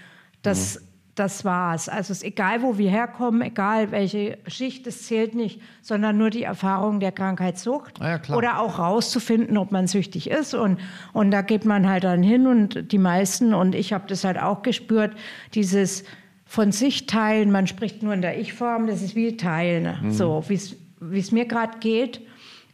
das, 0.40 0.80
mhm. 0.80 0.86
Das 1.18 1.44
war's. 1.44 1.88
Also 1.88 2.12
es 2.12 2.18
ist 2.18 2.24
egal, 2.24 2.62
wo 2.62 2.78
wir 2.78 2.90
herkommen, 2.90 3.42
egal 3.42 3.90
welche 3.90 4.38
Schicht, 4.46 4.86
es 4.86 5.06
zählt 5.06 5.34
nicht, 5.34 5.60
sondern 5.82 6.18
nur 6.18 6.30
die 6.30 6.42
Erfahrung 6.42 7.00
der 7.00 7.10
Krankheitssucht. 7.10 8.00
Ah 8.00 8.20
ja, 8.28 8.34
Oder 8.34 8.60
auch 8.60 8.78
rauszufinden, 8.78 9.56
ob 9.56 9.72
man 9.72 9.86
süchtig 9.86 10.30
ist. 10.30 10.54
Und, 10.54 10.78
und 11.12 11.30
da 11.30 11.42
geht 11.42 11.64
man 11.64 11.88
halt 11.88 12.04
dann 12.04 12.22
hin 12.22 12.46
und 12.46 12.92
die 12.92 12.98
meisten, 12.98 13.54
und 13.54 13.74
ich 13.74 13.92
habe 13.92 14.04
das 14.06 14.24
halt 14.24 14.38
auch 14.40 14.62
gespürt, 14.62 15.16
dieses 15.54 16.04
von 16.44 16.70
sich 16.70 17.06
teilen, 17.06 17.50
man 17.50 17.66
spricht 17.66 18.02
nur 18.02 18.14
in 18.14 18.22
der 18.22 18.38
Ich-Form, 18.38 18.86
das 18.86 19.02
ist 19.02 19.16
wie 19.16 19.36
teilen. 19.36 19.98
Mhm. 20.00 20.12
So, 20.12 20.44
wie 20.48 21.18
es 21.18 21.32
mir 21.32 21.46
gerade 21.46 21.78
geht, 21.80 22.20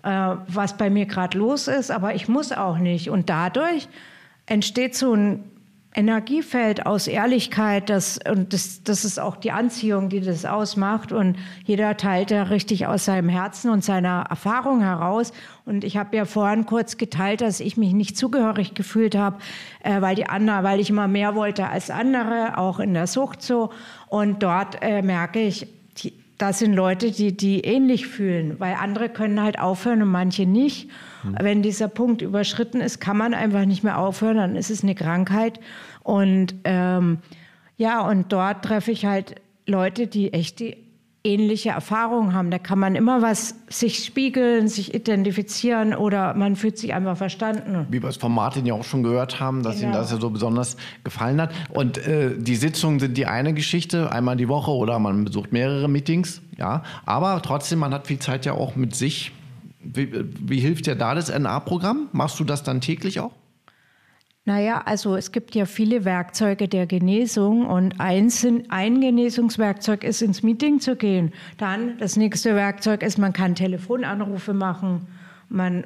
äh, 0.03 0.35
was 0.49 0.77
bei 0.77 0.91
mir 0.91 1.07
gerade 1.07 1.39
los 1.39 1.69
ist, 1.69 1.91
aber 1.91 2.15
ich 2.15 2.29
muss 2.29 2.53
auch 2.53 2.79
nicht. 2.79 3.09
Und 3.09 3.31
dadurch 3.31 3.89
entsteht 4.47 4.95
so 4.95 5.15
ein 5.15 5.45
Energiefeld 5.95 6.87
aus 6.87 7.07
Ehrlichkeit, 7.07 7.91
das, 7.91 8.19
und 8.31 8.55
das, 8.55 8.83
das 8.83 9.05
ist 9.05 9.21
auch 9.21 9.37
die 9.37 9.53
Anziehung, 9.53 10.09
die 10.09 10.21
das 10.21 10.47
ausmacht. 10.47 11.13
Und 11.13 11.37
jeder 11.65 11.97
teilt 11.99 12.31
ja 12.31 12.45
richtig 12.45 12.87
aus 12.87 13.05
seinem 13.05 13.29
Herzen 13.29 13.71
und 13.71 13.85
seiner 13.85 14.25
Erfahrung 14.31 14.81
heraus. 14.81 15.33
Und 15.67 15.85
ich 15.85 15.99
habe 15.99 16.17
ja 16.17 16.25
vorhin 16.25 16.65
kurz 16.65 16.97
geteilt, 16.97 17.43
dass 17.43 17.61
ich 17.61 17.77
mich 17.77 17.93
nicht 17.93 18.17
zugehörig 18.17 18.75
gefühlt 18.75 19.15
habe, 19.15 19.39
äh, 19.83 20.01
weil 20.01 20.15
die 20.15 20.27
anderen, 20.27 20.65
weil 20.65 20.81
ich 20.81 20.89
immer 20.89 21.09
mehr 21.09 21.35
wollte 21.35 21.69
als 21.69 21.91
andere, 21.91 22.57
auch 22.57 22.81
in 22.81 22.95
der 22.95 23.07
Sucht 23.07 23.43
so. 23.43 23.71
Und 24.09 24.43
dort 24.43 24.79
äh, 24.81 25.03
merke 25.03 25.41
ich, 25.41 25.67
die, 25.99 26.15
das 26.39 26.61
sind 26.61 26.73
Leute, 26.73 27.11
die, 27.11 27.37
die 27.37 27.61
ähnlich 27.61 28.07
fühlen, 28.07 28.59
weil 28.59 28.77
andere 28.81 29.11
können 29.11 29.43
halt 29.43 29.59
aufhören 29.59 30.01
und 30.01 30.11
manche 30.11 30.47
nicht. 30.47 30.89
Mhm. 31.23 31.37
Wenn 31.41 31.63
dieser 31.63 31.89
Punkt 31.89 32.23
überschritten 32.23 32.81
ist, 32.81 33.01
kann 33.01 33.17
man 33.17 33.35
einfach 33.35 33.65
nicht 33.65 33.85
mehr 33.85 33.99
aufhören, 33.99 34.37
dann 34.37 34.57
ist 34.57 34.71
es 34.71 34.83
eine 34.83 34.95
Krankheit. 34.95 35.61
Und 36.03 36.55
ähm, 36.65 37.19
ja, 37.77 38.07
und 38.09 38.33
dort 38.33 38.65
treffe 38.65 38.93
ich 38.93 39.05
halt 39.05 39.37
Leute, 39.67 40.07
die 40.07 40.33
echt 40.33 40.61
die 40.61 40.77
ähnliche 41.25 41.71
Erfahrungen 41.71 42.35
haben. 42.35 42.51
Da 42.51 42.59
kann 42.59 42.79
man 42.79 42.97
immer 42.97 43.23
was 43.23 43.55
sich 43.69 44.05
spiegeln, 44.05 44.69
sich 44.69 44.95
identifizieren 44.95 45.95
oder 45.95 46.35
man 46.35 46.57
fühlt 46.57 46.79
sich 46.79 46.95
einfach 46.95 47.17
verstanden. 47.17 47.87
Wie 47.91 48.03
wir 48.03 48.09
es 48.09 48.17
von 48.17 48.33
Martin 48.33 48.67
ja 48.67 48.75
auch 48.75 48.85
schon 48.85 49.03
gehört 49.03 49.39
haben, 49.39 49.63
dass 49.63 49.77
genau. 49.77 49.91
ihm 49.91 49.93
das 49.95 50.11
ja 50.11 50.19
so 50.19 50.31
besonders 50.31 50.77
gefallen 51.05 51.41
hat. 51.41 51.53
Und 51.71 51.99
äh, 51.99 52.37
die 52.37 52.57
Sitzungen 52.57 52.99
sind 52.99 53.17
die 53.17 53.27
eine 53.27 53.55
Geschichte, 53.55 54.11
einmal 54.11 54.37
die 54.37 54.49
Woche 54.49 54.73
oder 54.73 54.99
man 54.99 55.25
besucht 55.25 55.53
mehrere 55.53 55.89
Meetings, 55.89 56.43
ja. 56.59 56.83
Aber 57.07 57.41
trotzdem, 57.43 57.79
man 57.79 57.95
hat 57.95 58.09
viel 58.09 58.19
Zeit 58.19 58.45
ja 58.45 58.55
auch 58.55 58.75
mit 58.75 58.97
sich 58.97 59.33
wie, 59.83 60.13
wie 60.41 60.61
hilft 60.61 60.87
dir 60.87 60.95
da 60.95 61.15
das 61.15 61.37
NA-Programm? 61.37 62.09
Machst 62.13 62.39
du 62.41 62.45
das 62.45 62.63
dann 62.63 62.81
täglich 62.81 63.21
auch? 63.21 63.33
Naja, 64.45 64.83
also 64.85 65.15
es 65.15 65.31
gibt 65.31 65.55
ja 65.55 65.67
viele 65.67 66.05
Werkzeuge 66.05 66.67
der 66.67 66.87
Genesung 66.87 67.67
und 67.67 68.01
ein, 68.01 68.29
ein 68.71 69.01
Genesungswerkzeug 69.01 70.03
ist, 70.03 70.21
ins 70.21 70.43
Meeting 70.43 70.81
zu 70.81 70.97
gehen. 70.97 71.33
Dann 71.59 71.97
das 71.99 72.17
nächste 72.17 72.57
Werkzeug 72.57 73.05
ist, 73.05 73.19
man 73.19 73.33
kann 73.33 73.55
Telefonanrufe 73.55 74.53
machen. 74.53 75.07
Man, 75.49 75.85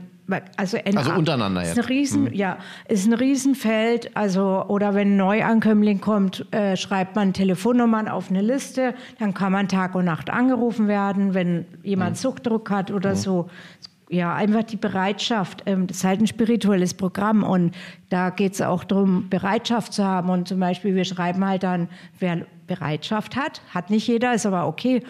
also, 0.56 0.76
NA, 0.76 0.98
also 0.98 1.12
untereinander 1.12 1.62
jetzt. 1.62 1.72
Ist 1.72 1.78
ein 1.78 1.84
Riesen, 1.84 2.24
mhm. 2.24 2.32
Ja, 2.32 2.58
ist 2.88 3.06
ein 3.06 3.12
Riesenfeld. 3.12 4.16
Also, 4.16 4.64
oder 4.68 4.94
wenn 4.94 5.12
ein 5.12 5.16
Neuankömmling 5.16 6.00
kommt, 6.00 6.52
äh, 6.52 6.76
schreibt 6.76 7.14
man 7.14 7.32
Telefonnummern 7.32 8.08
auf 8.08 8.30
eine 8.30 8.42
Liste. 8.42 8.94
Dann 9.18 9.34
kann 9.34 9.52
man 9.52 9.68
Tag 9.68 9.94
und 9.94 10.04
Nacht 10.04 10.30
angerufen 10.30 10.88
werden, 10.88 11.34
wenn 11.34 11.66
jemand 11.82 12.12
mhm. 12.12 12.16
Suchtdruck 12.16 12.70
hat 12.70 12.90
oder 12.90 13.10
mhm. 13.10 13.16
so 13.16 13.50
ja, 14.08 14.34
einfach 14.34 14.62
die 14.62 14.76
Bereitschaft. 14.76 15.62
Ähm, 15.66 15.86
das 15.86 15.98
ist 15.98 16.04
halt 16.04 16.20
ein 16.20 16.26
spirituelles 16.26 16.94
Programm 16.94 17.42
und 17.42 17.74
da 18.08 18.30
geht 18.30 18.54
es 18.54 18.62
auch 18.62 18.84
darum, 18.84 19.28
Bereitschaft 19.28 19.92
zu 19.92 20.04
haben. 20.04 20.30
Und 20.30 20.48
zum 20.48 20.60
Beispiel, 20.60 20.94
wir 20.94 21.04
schreiben 21.04 21.44
halt 21.44 21.62
dann, 21.62 21.88
wer 22.18 22.46
Bereitschaft 22.66 23.36
hat, 23.36 23.62
hat 23.72 23.90
nicht 23.90 24.06
jeder, 24.06 24.34
ist 24.34 24.46
aber 24.46 24.66
okay, 24.66 25.02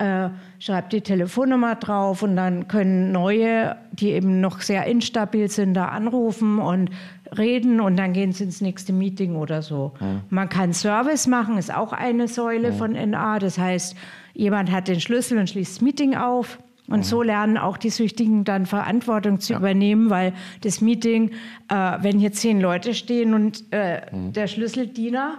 äh, 0.00 0.30
schreibt 0.58 0.94
die 0.94 1.02
Telefonnummer 1.02 1.74
drauf 1.74 2.22
und 2.22 2.34
dann 2.34 2.68
können 2.68 3.12
neue, 3.12 3.76
die 3.92 4.12
eben 4.12 4.40
noch 4.40 4.60
sehr 4.62 4.86
instabil 4.86 5.50
sind, 5.50 5.74
da 5.74 5.86
anrufen 5.86 6.58
und 6.58 6.90
reden 7.36 7.80
und 7.80 7.96
dann 7.96 8.14
gehen 8.14 8.32
sie 8.32 8.44
ins 8.44 8.62
nächste 8.62 8.94
Meeting 8.94 9.36
oder 9.36 9.60
so. 9.60 9.92
Ja. 10.00 10.22
Man 10.30 10.48
kann 10.48 10.72
Service 10.72 11.26
machen, 11.26 11.58
ist 11.58 11.72
auch 11.74 11.92
eine 11.92 12.28
Säule 12.28 12.68
ja. 12.68 12.74
von 12.74 12.92
NA. 12.92 13.38
Das 13.38 13.58
heißt, 13.58 13.94
jemand 14.32 14.72
hat 14.72 14.88
den 14.88 15.00
Schlüssel 15.00 15.38
und 15.38 15.50
schließt 15.50 15.76
das 15.76 15.80
Meeting 15.82 16.16
auf 16.16 16.58
und 16.88 17.04
so 17.04 17.22
lernen 17.22 17.56
auch 17.56 17.76
die 17.76 17.90
Süchtigen 17.90 18.44
dann 18.44 18.66
Verantwortung 18.66 19.38
zu 19.38 19.52
ja. 19.52 19.58
übernehmen, 19.58 20.10
weil 20.10 20.32
das 20.62 20.80
Meeting, 20.80 21.30
äh, 21.68 21.74
wenn 22.00 22.18
hier 22.18 22.32
zehn 22.32 22.60
Leute 22.60 22.94
stehen 22.94 23.34
und 23.34 23.64
äh, 23.70 24.00
mhm. 24.10 24.32
der 24.32 24.48
Schlüsseldiener 24.48 25.38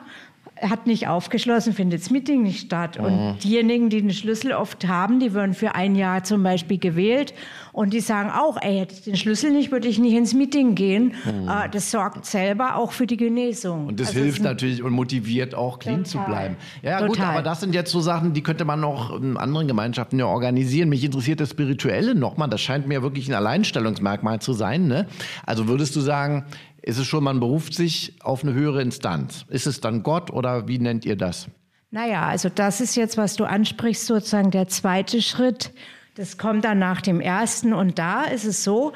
hat 0.62 0.88
nicht 0.88 1.08
aufgeschlossen, 1.08 1.74
findet 1.74 2.02
das 2.02 2.10
Meeting 2.10 2.43
nicht 2.43 2.65
statt. 2.65 2.97
Mhm. 3.00 3.06
Und 3.06 3.43
diejenigen, 3.43 3.89
die 3.89 4.02
den 4.02 4.12
Schlüssel 4.12 4.54
oft 4.54 4.88
haben, 4.88 5.19
die 5.19 5.34
werden 5.34 5.54
für 5.54 5.76
ein 5.76 5.95
Jahr 5.95 6.24
zum 6.24 6.43
Beispiel 6.43 6.78
gewählt. 6.78 7.34
Und 7.74 7.93
die 7.93 8.02
sagen 8.02 8.30
auch, 8.30 8.58
ey, 8.62 8.80
hätte 8.80 8.93
ich 8.95 9.02
den 9.04 9.15
Schlüssel 9.15 9.52
nicht, 9.52 9.71
würde 9.71 9.88
ich 9.88 9.97
nicht 9.97 10.13
ins 10.13 10.34
Meeting 10.34 10.76
gehen. 10.76 11.13
Mhm. 11.26 11.47
Äh, 11.47 11.69
das 11.69 11.91
sorgt 11.91 12.26
selber 12.26 12.76
auch 12.76 12.91
für 12.91 13.08
die 13.08 13.17
Genesung. 13.17 13.88
Und 13.88 14.00
das 14.00 14.10
also 14.10 14.19
hilft 14.19 14.41
natürlich 14.41 14.84
und 14.84 14.93
motiviert 14.93 15.56
auch, 15.56 15.80
clean 15.80 16.04
total. 16.04 16.12
zu 16.12 16.30
bleiben. 16.30 16.56
Ja, 16.82 17.00
total. 17.00 17.08
gut, 17.08 17.19
aber 17.21 17.41
das 17.41 17.62
sind 17.62 17.74
jetzt 17.74 17.91
so 17.91 18.02
Sachen, 18.02 18.34
die 18.34 18.43
könnte 18.43 18.65
man 18.65 18.80
noch 18.80 19.15
in 19.15 19.38
anderen 19.38 19.67
Gemeinschaften 19.67 20.19
ja 20.19 20.26
organisieren. 20.26 20.89
Mich 20.89 21.04
interessiert 21.04 21.39
das 21.39 21.52
Spirituelle 21.52 22.13
nochmal. 22.13 22.50
Das 22.50 22.62
scheint 22.62 22.88
mir 22.88 23.02
wirklich 23.02 23.30
ein 23.30 23.34
Alleinstellungsmerkmal 23.34 24.39
zu 24.39 24.54
sein. 24.54 24.88
Ne? 24.88 25.08
Also 25.45 25.67
würdest 25.67 25.95
du 25.95 26.02
sagen, 26.02 26.45
ist 26.82 26.98
es 26.98 27.06
schon, 27.06 27.24
man 27.24 27.39
beruft 27.39 27.74
sich 27.74 28.15
auf 28.22 28.44
eine 28.44 28.54
höhere 28.54 28.82
Instanz. 28.82 29.46
Ist 29.50 29.67
es 29.67 29.82
dann 29.82 30.04
Gott 30.04 30.32
oder 30.32 30.67
wie 30.67 30.80
nennt 30.80 31.06
ihr 31.06 31.15
das? 31.15 31.48
Naja, 31.91 32.26
also 32.26 32.50
das 32.50 32.82
ist 32.82 32.96
jetzt, 32.96 33.17
was 33.17 33.36
du 33.36 33.46
ansprichst, 33.46 34.06
sozusagen 34.06 34.50
der 34.50 34.67
zweite 34.67 35.22
Schritt. 35.22 35.72
Das 36.15 36.38
kommt 36.38 36.65
dann 36.65 36.80
nach 36.80 37.02
dem 37.02 37.20
ersten. 37.20 37.74
Und 37.74 38.00
da 38.00 38.24
ist 38.24 38.46
es 38.46 38.63
so, 38.63 38.94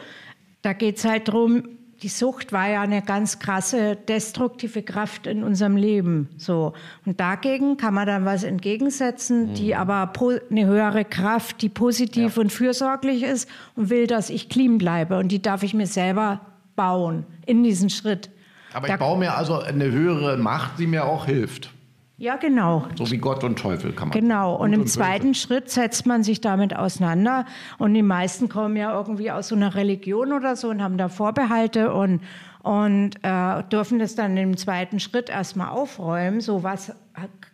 da 0.62 0.74
geht 0.74 0.98
es 0.98 1.06
halt 1.06 1.28
darum, 1.28 1.64
die 2.02 2.10
Sucht 2.10 2.52
war 2.52 2.70
ja 2.70 2.82
eine 2.82 3.02
ganz 3.02 3.40
krasse 3.40 3.96
destruktive 3.96 4.84
Kraft 4.84 5.28
in 5.28 5.44
unserem 5.44 5.78
Leben. 5.78 6.30
So. 6.38 6.74
Und 7.06 7.20
dagegen 7.20 7.78
kann 7.78 7.94
man 7.94 8.06
dann 8.06 8.26
was 8.26 8.44
entgegensetzen, 8.44 9.50
mhm. 9.50 9.54
die 9.56 9.76
aber 9.76 10.12
eine 10.50 10.66
höhere 10.66 11.06
Kraft, 11.06 11.62
die 11.62 11.70
positiv 11.70 12.36
ja. 12.36 12.42
und 12.42 12.52
fürsorglich 12.52 13.24
ist 13.24 13.50
und 13.76 13.90
will, 13.90 14.08
dass 14.08 14.30
ich 14.30 14.50
clean 14.50 14.78
bleibe. 14.78 15.18
Und 15.18 15.30
die 15.30 15.42
darf 15.42 15.64
ich 15.64 15.74
mir 15.74 15.88
selber 15.88 16.42
bauen 16.76 17.26
in 17.46 17.64
diesen 17.64 17.90
Schritt. 17.90 18.30
Aber 18.74 18.90
ich 18.90 18.96
baue 18.98 19.18
mir 19.18 19.38
also 19.38 19.60
eine 19.60 19.92
höhere 19.92 20.38
Macht, 20.38 20.80
die 20.80 20.88
mir 20.88 21.06
auch 21.06 21.26
hilft. 21.26 21.72
Ja, 22.18 22.38
genau. 22.38 22.88
So 22.96 23.10
wie 23.12 23.18
Gott 23.18 23.44
und 23.44 23.60
Teufel 23.60 23.92
kann 23.92 24.10
man. 24.10 24.20
Genau. 24.20 24.56
Und, 24.56 24.62
und 24.62 24.74
im 24.74 24.82
und 24.82 24.88
zweiten 24.88 25.34
Schritt 25.34 25.70
setzt 25.70 26.06
man 26.06 26.24
sich 26.24 26.40
damit 26.40 26.76
auseinander. 26.76 27.46
Und 27.78 27.94
die 27.94 28.02
meisten 28.02 28.48
kommen 28.48 28.78
ja 28.78 28.94
irgendwie 28.94 29.32
aus 29.32 29.50
so 29.50 29.56
einer 29.56 29.76
Religion 29.76 30.32
oder 30.32 30.56
so 30.56 30.70
und 30.70 30.82
haben 30.82 30.98
da 30.98 31.10
Vorbehalte 31.10 31.94
und, 31.94 32.22
und 32.64 33.12
äh, 33.22 33.64
dürfen 33.64 34.00
das 34.00 34.16
dann 34.16 34.38
im 34.38 34.56
zweiten 34.56 35.02
Schritt 35.02 35.30
erstmal 35.30 35.70
aufräumen. 35.70 36.40
So 36.40 36.64
was 36.64 36.94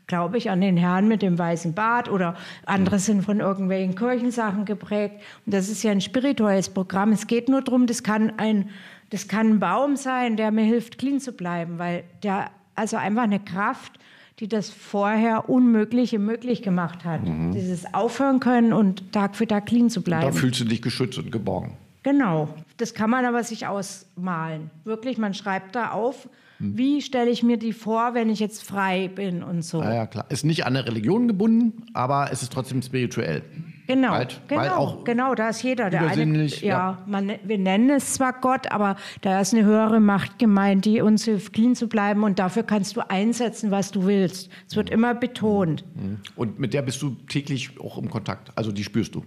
glaube 0.07 0.37
ich, 0.37 0.49
an 0.49 0.59
den 0.59 0.75
Herrn 0.75 1.07
mit 1.07 1.21
dem 1.21 1.39
weißen 1.39 1.73
Bart 1.73 2.09
oder 2.09 2.35
andere 2.65 2.99
sind 2.99 3.23
von 3.23 3.39
irgendwelchen 3.39 3.95
Kirchensachen 3.95 4.65
geprägt. 4.65 5.21
Und 5.45 5.53
das 5.53 5.69
ist 5.69 5.83
ja 5.83 5.91
ein 5.91 6.01
spirituelles 6.01 6.69
Programm. 6.69 7.13
Es 7.13 7.27
geht 7.27 7.47
nur 7.47 7.61
darum, 7.61 7.87
das 7.87 8.03
kann 8.03 8.33
ein 8.37 8.69
das 9.11 9.27
kann 9.27 9.49
ein 9.49 9.59
Baum 9.59 9.95
sein, 9.95 10.37
der 10.37 10.51
mir 10.51 10.63
hilft, 10.63 10.97
clean 10.97 11.19
zu 11.19 11.31
bleiben, 11.31 11.77
weil 11.77 12.03
der, 12.23 12.49
also 12.75 12.97
einfach 12.97 13.23
eine 13.23 13.39
Kraft, 13.39 13.93
die 14.39 14.47
das 14.47 14.69
vorher 14.69 15.49
Unmögliche 15.49 16.17
möglich 16.17 16.63
gemacht 16.63 17.05
hat. 17.05 17.23
Mhm. 17.23 17.51
Dieses 17.51 17.93
Aufhören 17.93 18.39
können 18.39 18.73
und 18.73 19.11
Tag 19.11 19.35
für 19.35 19.45
Tag 19.45 19.67
clean 19.67 19.89
zu 19.89 20.01
bleiben. 20.01 20.25
da 20.25 20.31
fühlst 20.31 20.59
du 20.59 20.65
dich 20.65 20.81
geschützt 20.81 21.19
und 21.19 21.31
geborgen. 21.31 21.77
Genau. 22.03 22.49
Das 22.77 22.95
kann 22.95 23.11
man 23.11 23.25
aber 23.25 23.43
sich 23.43 23.67
ausmalen. 23.67 24.71
Wirklich, 24.83 25.19
man 25.19 25.35
schreibt 25.35 25.75
da 25.75 25.91
auf, 25.91 26.27
hm. 26.61 26.77
Wie 26.77 27.01
stelle 27.01 27.29
ich 27.31 27.41
mir 27.43 27.57
die 27.57 27.73
vor, 27.73 28.13
wenn 28.13 28.29
ich 28.29 28.39
jetzt 28.39 28.63
frei 28.63 29.07
bin 29.07 29.41
und 29.41 29.63
so? 29.63 29.81
Ja, 29.81 29.93
ja, 29.93 30.07
klar. 30.07 30.25
Ist 30.29 30.45
nicht 30.45 30.65
an 30.65 30.75
eine 30.75 30.85
Religion 30.85 31.27
gebunden, 31.27 31.85
aber 31.93 32.29
es 32.31 32.43
ist 32.43 32.53
trotzdem 32.53 32.81
spirituell. 32.81 33.41
Genau, 33.87 34.09
Bald, 34.09 34.41
genau, 34.47 34.93
bald 34.93 35.05
genau, 35.05 35.35
da 35.35 35.49
ist 35.49 35.63
jeder. 35.63 35.89
Der 35.89 36.07
eine, 36.07 36.45
ja, 36.45 36.55
ja. 36.61 37.03
Man, 37.07 37.33
wir 37.43 37.57
nennen 37.57 37.89
es 37.89 38.13
zwar 38.13 38.33
Gott, 38.33 38.71
aber 38.71 38.95
da 39.21 39.41
ist 39.41 39.53
eine 39.53 39.65
höhere 39.65 39.99
Macht 39.99 40.39
gemeint, 40.39 40.85
die 40.85 41.01
uns 41.01 41.25
hilft, 41.25 41.53
clean 41.53 41.75
zu 41.75 41.87
bleiben 41.87 42.23
und 42.23 42.39
dafür 42.39 42.63
kannst 42.63 42.95
du 42.95 43.09
einsetzen, 43.09 43.71
was 43.71 43.91
du 43.91 44.05
willst. 44.05 44.49
Es 44.67 44.75
wird 44.75 44.89
mhm. 44.89 44.93
immer 44.93 45.15
betont. 45.15 45.83
Mhm. 45.95 46.19
Und 46.35 46.59
mit 46.59 46.73
der 46.73 46.81
bist 46.81 47.01
du 47.01 47.15
täglich 47.27 47.79
auch 47.79 47.97
im 47.97 48.09
Kontakt, 48.09 48.55
also 48.55 48.71
die 48.71 48.83
spürst 48.83 49.15
du, 49.15 49.25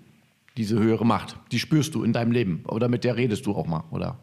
diese 0.56 0.78
höhere 0.78 1.04
Macht, 1.04 1.36
die 1.52 1.58
spürst 1.58 1.94
du 1.94 2.04
in 2.04 2.12
deinem 2.12 2.32
Leben 2.32 2.64
oder 2.68 2.88
mit 2.88 3.04
der 3.04 3.16
redest 3.16 3.46
du 3.46 3.54
auch 3.54 3.66
mal, 3.66 3.84
oder? 3.90 4.18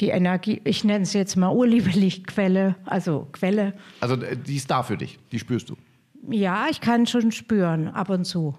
die 0.00 0.08
Energie, 0.08 0.60
ich 0.64 0.84
nenne 0.84 1.02
es 1.02 1.12
jetzt 1.12 1.36
mal 1.36 1.50
Urliebelichtquelle, 1.50 2.76
also 2.84 3.28
Quelle. 3.32 3.74
Also 4.00 4.14
äh, 4.16 4.36
die 4.36 4.56
ist 4.56 4.70
da 4.70 4.82
für 4.82 4.96
dich, 4.96 5.18
die 5.32 5.38
spürst 5.38 5.70
du. 5.70 5.76
Ja, 6.30 6.66
ich 6.70 6.80
kann 6.80 7.06
schon 7.06 7.32
spüren, 7.32 7.88
ab 7.88 8.10
und 8.10 8.24
zu. 8.24 8.54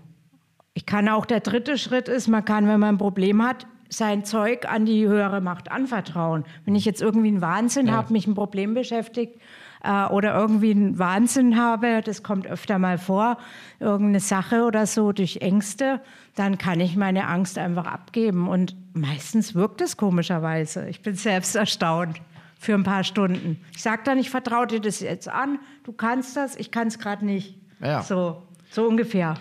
Ich 0.80 0.86
kann 0.86 1.10
auch, 1.10 1.26
der 1.26 1.42
dritte 1.42 1.78
Schritt 1.78 2.08
ist, 2.08 2.30
man 2.30 2.46
kann, 2.46 2.66
wenn 2.66 2.80
man 2.80 2.96
ein 2.96 2.98
Problem 2.98 3.46
hat, 3.46 3.68
sein 3.90 4.24
Zeug 4.24 4.66
an 4.66 4.86
die 4.86 5.06
höhere 5.06 5.42
Macht 5.42 5.70
anvertrauen. 5.70 6.46
Wenn 6.64 6.74
ich 6.74 6.86
jetzt 6.86 7.02
irgendwie 7.02 7.28
einen 7.28 7.42
Wahnsinn 7.42 7.88
ja. 7.88 7.96
habe, 7.96 8.14
mich 8.14 8.28
ein 8.28 8.34
Problem 8.34 8.76
beschäftigt 8.76 9.42
äh, 9.84 10.06
oder 10.06 10.34
irgendwie 10.34 10.72
einen 10.72 10.98
Wahnsinn 10.98 11.58
habe, 11.58 12.02
das 12.02 12.24
kommt 12.24 12.48
öfter 12.48 12.80
mal 12.80 12.98
vor, 12.98 13.40
irgendeine 13.82 14.22
Sache 14.22 14.64
oder 14.64 14.86
so 14.86 15.12
durch 15.12 15.42
Ängste, 15.42 16.00
dann 16.36 16.58
kann 16.58 16.80
ich 16.80 16.96
meine 16.96 17.28
Angst 17.28 17.58
einfach 17.58 17.86
abgeben. 17.86 18.48
Und 18.48 18.78
meistens 18.94 19.56
wirkt 19.56 19.82
es 19.82 19.98
komischerweise. 19.98 20.88
Ich 20.88 21.02
bin 21.02 21.16
selbst 21.16 21.58
erstaunt 21.58 22.22
für 22.58 22.74
ein 22.74 22.84
paar 22.84 23.04
Stunden. 23.04 23.60
Ich 23.76 23.82
sage 23.82 24.04
dann, 24.06 24.18
ich 24.18 24.30
vertraue 24.30 24.68
dir 24.68 24.80
das 24.80 25.02
jetzt 25.02 25.28
an, 25.28 25.60
du 25.84 25.92
kannst 25.92 26.38
das, 26.38 26.56
ich 26.56 26.72
kann 26.72 26.88
es 26.88 27.00
gerade 27.00 27.26
nicht. 27.26 27.58
Ja. 27.82 28.02
So, 28.02 28.44
so 28.70 28.88
ungefähr. 28.88 29.36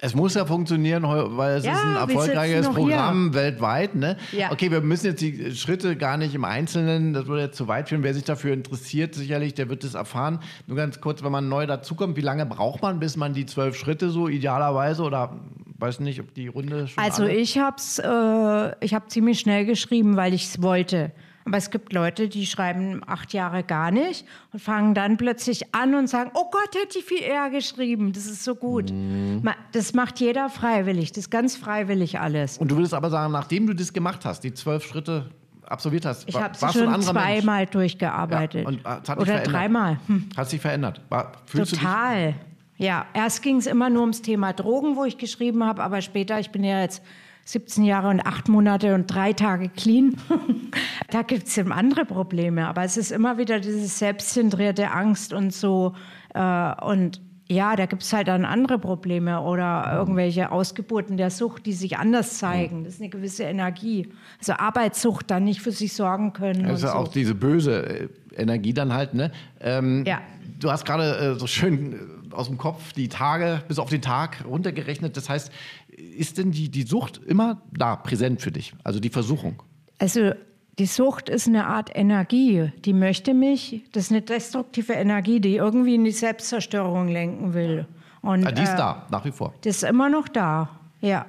Es 0.00 0.14
muss 0.14 0.34
ja 0.34 0.44
funktionieren, 0.44 1.02
weil 1.02 1.58
es 1.58 1.64
ja, 1.64 1.72
ist 1.72 1.84
ein 1.84 1.96
erfolgreiches 1.96 2.68
Programm 2.68 3.24
hier. 3.24 3.34
weltweit. 3.34 3.94
Ne? 3.94 4.16
Ja. 4.32 4.52
Okay, 4.52 4.70
wir 4.70 4.80
müssen 4.80 5.06
jetzt 5.06 5.20
die 5.20 5.54
Schritte 5.54 5.96
gar 5.96 6.16
nicht 6.16 6.34
im 6.34 6.44
Einzelnen, 6.44 7.12
das 7.12 7.26
würde 7.26 7.42
jetzt 7.42 7.56
zu 7.56 7.68
weit 7.68 7.88
führen. 7.88 8.02
Wer 8.02 8.14
sich 8.14 8.24
dafür 8.24 8.52
interessiert, 8.52 9.14
sicherlich, 9.14 9.54
der 9.54 9.68
wird 9.68 9.82
es 9.84 9.94
erfahren. 9.94 10.40
Nur 10.66 10.76
ganz 10.76 11.00
kurz, 11.00 11.22
wenn 11.24 11.32
man 11.32 11.48
neu 11.48 11.66
dazukommt, 11.66 12.16
wie 12.16 12.22
lange 12.22 12.46
braucht 12.46 12.82
man, 12.82 13.00
bis 13.00 13.16
man 13.16 13.34
die 13.34 13.46
zwölf 13.46 13.76
Schritte 13.76 14.10
so 14.10 14.28
idealerweise 14.28 15.02
oder 15.02 15.36
weiß 15.78 16.00
nicht, 16.00 16.20
ob 16.20 16.34
die 16.34 16.48
Runde 16.48 16.88
schon. 16.88 17.02
Also 17.02 17.24
alle? 17.24 17.34
ich 17.34 17.58
habe 17.58 17.76
es, 17.78 17.98
äh, 17.98 18.84
ich 18.84 18.94
habe 18.94 19.06
ziemlich 19.08 19.40
schnell 19.40 19.64
geschrieben, 19.64 20.16
weil 20.16 20.34
ich 20.34 20.44
es 20.44 20.62
wollte. 20.62 21.12
Aber 21.48 21.56
es 21.56 21.70
gibt 21.70 21.92
Leute, 21.92 22.28
die 22.28 22.46
schreiben 22.46 23.00
acht 23.06 23.32
Jahre 23.32 23.62
gar 23.62 23.90
nicht 23.90 24.26
und 24.52 24.60
fangen 24.60 24.94
dann 24.94 25.16
plötzlich 25.16 25.74
an 25.74 25.94
und 25.94 26.06
sagen, 26.08 26.30
oh 26.34 26.50
Gott, 26.50 26.74
hätte 26.80 26.98
ich 26.98 27.04
viel 27.04 27.22
eher 27.22 27.50
geschrieben. 27.50 28.12
Das 28.12 28.26
ist 28.26 28.44
so 28.44 28.54
gut. 28.54 28.90
Mhm. 28.90 29.42
Das 29.72 29.94
macht 29.94 30.20
jeder 30.20 30.50
freiwillig. 30.50 31.12
Das 31.12 31.24
ist 31.24 31.30
ganz 31.30 31.56
freiwillig 31.56 32.20
alles. 32.20 32.58
Und 32.58 32.70
du 32.70 32.76
würdest 32.76 32.94
aber 32.94 33.10
sagen, 33.10 33.32
nachdem 33.32 33.66
du 33.66 33.74
das 33.74 33.92
gemacht 33.92 34.24
hast, 34.24 34.44
die 34.44 34.52
zwölf 34.52 34.84
Schritte 34.84 35.30
absolviert 35.66 36.04
hast, 36.04 36.28
ich 36.28 36.40
habe 36.40 36.54
sie 36.54 36.68
schon 36.70 37.02
zweimal 37.02 37.60
Mensch? 37.60 37.70
durchgearbeitet. 37.70 38.62
Ja, 38.62 38.68
und, 38.68 38.84
äh, 38.84 39.12
Oder 39.20 39.40
dreimal. 39.40 39.98
Hm. 40.06 40.28
Hat 40.36 40.50
sich 40.50 40.60
verändert? 40.60 41.00
War, 41.08 41.32
Total. 41.46 42.34
Ja, 42.76 43.06
erst 43.12 43.42
ging 43.42 43.56
es 43.56 43.66
immer 43.66 43.90
nur 43.90 44.02
ums 44.02 44.22
Thema 44.22 44.52
Drogen, 44.52 44.96
wo 44.96 45.04
ich 45.04 45.18
geschrieben 45.18 45.64
habe, 45.64 45.82
aber 45.82 46.00
später, 46.00 46.38
ich 46.38 46.50
bin 46.50 46.62
ja 46.62 46.80
jetzt 46.80 47.02
17 47.48 47.82
Jahre 47.84 48.08
und 48.08 48.20
8 48.20 48.50
Monate 48.50 48.94
und 48.94 49.06
3 49.06 49.32
Tage 49.32 49.70
clean. 49.70 50.16
da 51.10 51.22
gibt 51.22 51.48
es 51.48 51.56
eben 51.56 51.72
andere 51.72 52.04
Probleme. 52.04 52.68
Aber 52.68 52.84
es 52.84 52.98
ist 52.98 53.10
immer 53.10 53.38
wieder 53.38 53.58
dieses 53.58 53.98
selbstzentrierte 53.98 54.90
Angst 54.90 55.32
und 55.32 55.54
so. 55.54 55.94
Äh, 56.34 56.84
und 56.84 57.22
ja, 57.48 57.74
da 57.74 57.86
gibt 57.86 58.02
es 58.02 58.12
halt 58.12 58.28
dann 58.28 58.44
andere 58.44 58.78
Probleme 58.78 59.40
oder 59.40 59.94
irgendwelche 59.94 60.52
Ausgeburten 60.52 61.16
der 61.16 61.30
Sucht, 61.30 61.64
die 61.64 61.72
sich 61.72 61.96
anders 61.96 62.36
zeigen. 62.36 62.84
Das 62.84 62.94
ist 62.94 63.00
eine 63.00 63.08
gewisse 63.08 63.44
Energie. 63.44 64.12
Also 64.38 64.52
Arbeitssucht 64.52 65.30
dann 65.30 65.44
nicht 65.44 65.62
für 65.62 65.72
sich 65.72 65.94
sorgen 65.94 66.34
können. 66.34 66.66
Also 66.66 66.88
so. 66.88 66.92
auch 66.92 67.08
diese 67.08 67.34
böse 67.34 67.86
äh, 67.86 68.08
Energie 68.36 68.74
dann 68.74 68.92
halt, 68.92 69.14
ne? 69.14 69.32
Ähm, 69.62 70.04
ja. 70.06 70.20
Du 70.60 70.70
hast 70.70 70.84
gerade 70.84 71.16
äh, 71.16 71.38
so 71.38 71.46
schön 71.46 72.17
aus 72.32 72.48
dem 72.48 72.58
Kopf 72.58 72.92
die 72.92 73.08
Tage 73.08 73.62
bis 73.68 73.78
auf 73.78 73.90
den 73.90 74.02
Tag 74.02 74.44
runtergerechnet. 74.44 75.16
Das 75.16 75.28
heißt, 75.28 75.50
ist 75.88 76.38
denn 76.38 76.50
die, 76.50 76.68
die 76.70 76.82
Sucht 76.82 77.20
immer 77.26 77.62
da 77.72 77.96
präsent 77.96 78.40
für 78.40 78.52
dich? 78.52 78.74
Also 78.84 79.00
die 79.00 79.10
Versuchung? 79.10 79.62
Also 79.98 80.32
die 80.78 80.86
Sucht 80.86 81.28
ist 81.28 81.48
eine 81.48 81.66
Art 81.66 81.90
Energie, 81.94 82.70
die 82.84 82.92
möchte 82.92 83.34
mich, 83.34 83.82
das 83.92 84.04
ist 84.04 84.10
eine 84.12 84.22
destruktive 84.22 84.92
Energie, 84.92 85.40
die 85.40 85.56
irgendwie 85.56 85.96
in 85.96 86.04
die 86.04 86.12
Selbstzerstörung 86.12 87.08
lenken 87.08 87.52
will. 87.52 87.86
Und, 88.22 88.46
ah, 88.46 88.52
die 88.52 88.62
ist 88.62 88.74
äh, 88.74 88.76
da, 88.76 89.06
nach 89.10 89.24
wie 89.24 89.32
vor. 89.32 89.54
Die 89.64 89.70
ist 89.70 89.82
immer 89.82 90.08
noch 90.08 90.28
da, 90.28 90.70
ja. 91.00 91.26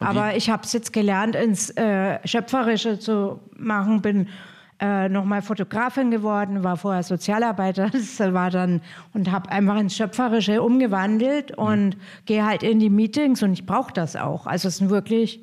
Und 0.00 0.06
Aber 0.06 0.36
ich 0.36 0.50
habe 0.50 0.62
es 0.62 0.72
jetzt 0.72 0.92
gelernt, 0.92 1.34
ins 1.34 1.70
äh, 1.70 2.26
Schöpferische 2.26 2.98
zu 2.98 3.40
machen, 3.56 4.00
bin 4.00 4.28
äh, 4.80 5.08
nochmal 5.08 5.42
Fotografin 5.42 6.10
geworden, 6.10 6.62
war 6.62 6.76
vorher 6.76 7.02
Sozialarbeiter, 7.02 7.90
das 7.92 8.18
war 8.20 8.50
dann 8.50 8.80
und 9.12 9.30
habe 9.30 9.50
einfach 9.50 9.78
ins 9.78 9.96
Schöpferische 9.96 10.62
umgewandelt 10.62 11.56
und 11.56 11.96
mhm. 11.96 12.00
gehe 12.26 12.46
halt 12.46 12.62
in 12.62 12.78
die 12.78 12.90
Meetings 12.90 13.42
und 13.42 13.52
ich 13.52 13.66
brauche 13.66 13.92
das 13.92 14.16
auch. 14.16 14.46
Also 14.46 14.68
es 14.68 14.76
sind 14.76 14.90
wirklich, 14.90 15.42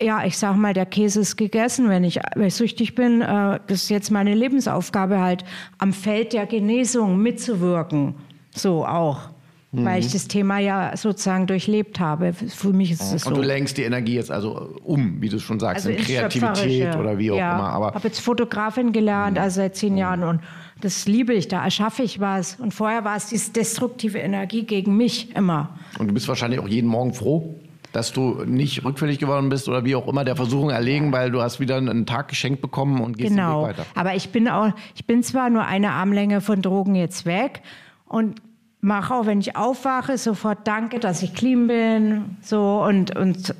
ja, 0.00 0.24
ich 0.24 0.36
sag 0.36 0.56
mal, 0.56 0.74
der 0.74 0.86
Käse 0.86 1.20
ist 1.20 1.36
gegessen, 1.36 1.88
wenn 1.88 2.04
ich, 2.04 2.20
wenn 2.34 2.48
ich 2.48 2.54
süchtig 2.54 2.94
bin. 2.94 3.22
Äh, 3.22 3.60
das 3.66 3.84
ist 3.84 3.88
jetzt 3.88 4.10
meine 4.10 4.34
Lebensaufgabe 4.34 5.20
halt, 5.20 5.44
am 5.78 5.92
Feld 5.92 6.32
der 6.32 6.46
Genesung 6.46 7.22
mitzuwirken. 7.22 8.14
So 8.54 8.86
auch 8.86 9.33
mhm. 9.74 9.84
weil 9.84 10.00
ich 10.00 10.12
das 10.12 10.28
Thema 10.28 10.58
ja 10.58 10.96
sozusagen 10.96 11.46
durchlebt 11.46 12.00
habe. 12.00 12.32
Für 12.32 12.72
mich 12.72 12.92
ist 12.92 13.12
es 13.12 13.22
so. 13.22 13.30
Und 13.30 13.36
du 13.36 13.42
lenkst 13.42 13.76
die 13.76 13.82
Energie 13.82 14.14
jetzt 14.14 14.30
also 14.30 14.78
um, 14.84 15.20
wie 15.20 15.28
du 15.28 15.38
schon 15.38 15.60
sagst, 15.60 15.86
also 15.86 15.98
in 15.98 16.04
Kreativität 16.04 16.96
oder 16.96 17.18
wie 17.18 17.30
auch 17.30 17.36
ja. 17.36 17.54
immer. 17.56 17.68
Aber 17.70 17.86
habe 17.94 18.08
jetzt 18.08 18.20
Fotografin 18.20 18.92
gelernt, 18.92 19.36
mhm. 19.36 19.42
also 19.42 19.56
seit 19.56 19.76
zehn 19.76 19.96
Jahren 19.96 20.22
und 20.22 20.40
das 20.80 21.06
liebe 21.06 21.32
ich, 21.32 21.48
da 21.48 21.64
erschaffe 21.64 22.02
ich 22.02 22.20
was. 22.20 22.56
Und 22.56 22.74
vorher 22.74 23.04
war 23.04 23.16
es 23.16 23.28
diese 23.28 23.52
destruktive 23.52 24.18
Energie 24.18 24.64
gegen 24.64 24.96
mich 24.96 25.34
immer. 25.34 25.70
Und 25.98 26.08
du 26.08 26.14
bist 26.14 26.28
wahrscheinlich 26.28 26.60
auch 26.60 26.68
jeden 26.68 26.88
Morgen 26.88 27.14
froh, 27.14 27.54
dass 27.92 28.12
du 28.12 28.44
nicht 28.44 28.84
rückfällig 28.84 29.18
geworden 29.18 29.48
bist 29.48 29.68
oder 29.68 29.84
wie 29.84 29.94
auch 29.94 30.08
immer 30.08 30.24
der 30.24 30.36
Versuchung 30.36 30.70
erlegen, 30.70 31.12
weil 31.12 31.30
du 31.30 31.40
hast 31.40 31.60
wieder 31.60 31.76
einen 31.76 32.06
Tag 32.06 32.28
geschenkt 32.28 32.60
bekommen 32.60 33.00
und 33.00 33.16
gehst 33.16 33.30
genau. 33.30 33.62
den 33.62 33.70
Weg 33.70 33.78
weiter. 33.78 33.88
Aber 33.94 34.14
ich 34.14 34.30
bin 34.30 34.48
auch, 34.48 34.72
ich 34.96 35.06
bin 35.06 35.22
zwar 35.22 35.48
nur 35.48 35.64
eine 35.64 35.92
Armlänge 35.92 36.40
von 36.40 36.60
Drogen 36.60 36.96
jetzt 36.96 37.24
weg 37.24 37.62
und 38.06 38.42
mache 38.84 39.14
auch, 39.14 39.26
wenn 39.26 39.40
ich 39.40 39.56
aufwache, 39.56 40.18
sofort 40.18 40.58
danke, 40.64 41.00
dass 41.00 41.22
ich 41.22 41.34
clean 41.34 41.66
bin, 41.66 42.36
so 42.42 42.84
und, 42.84 43.16
und 43.16 43.54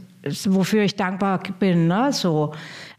wofür 0.45 0.83
ich 0.83 0.97
dankbar 0.97 1.41
bin, 1.59 1.89
ne, 1.89 2.13
so. 2.13 2.53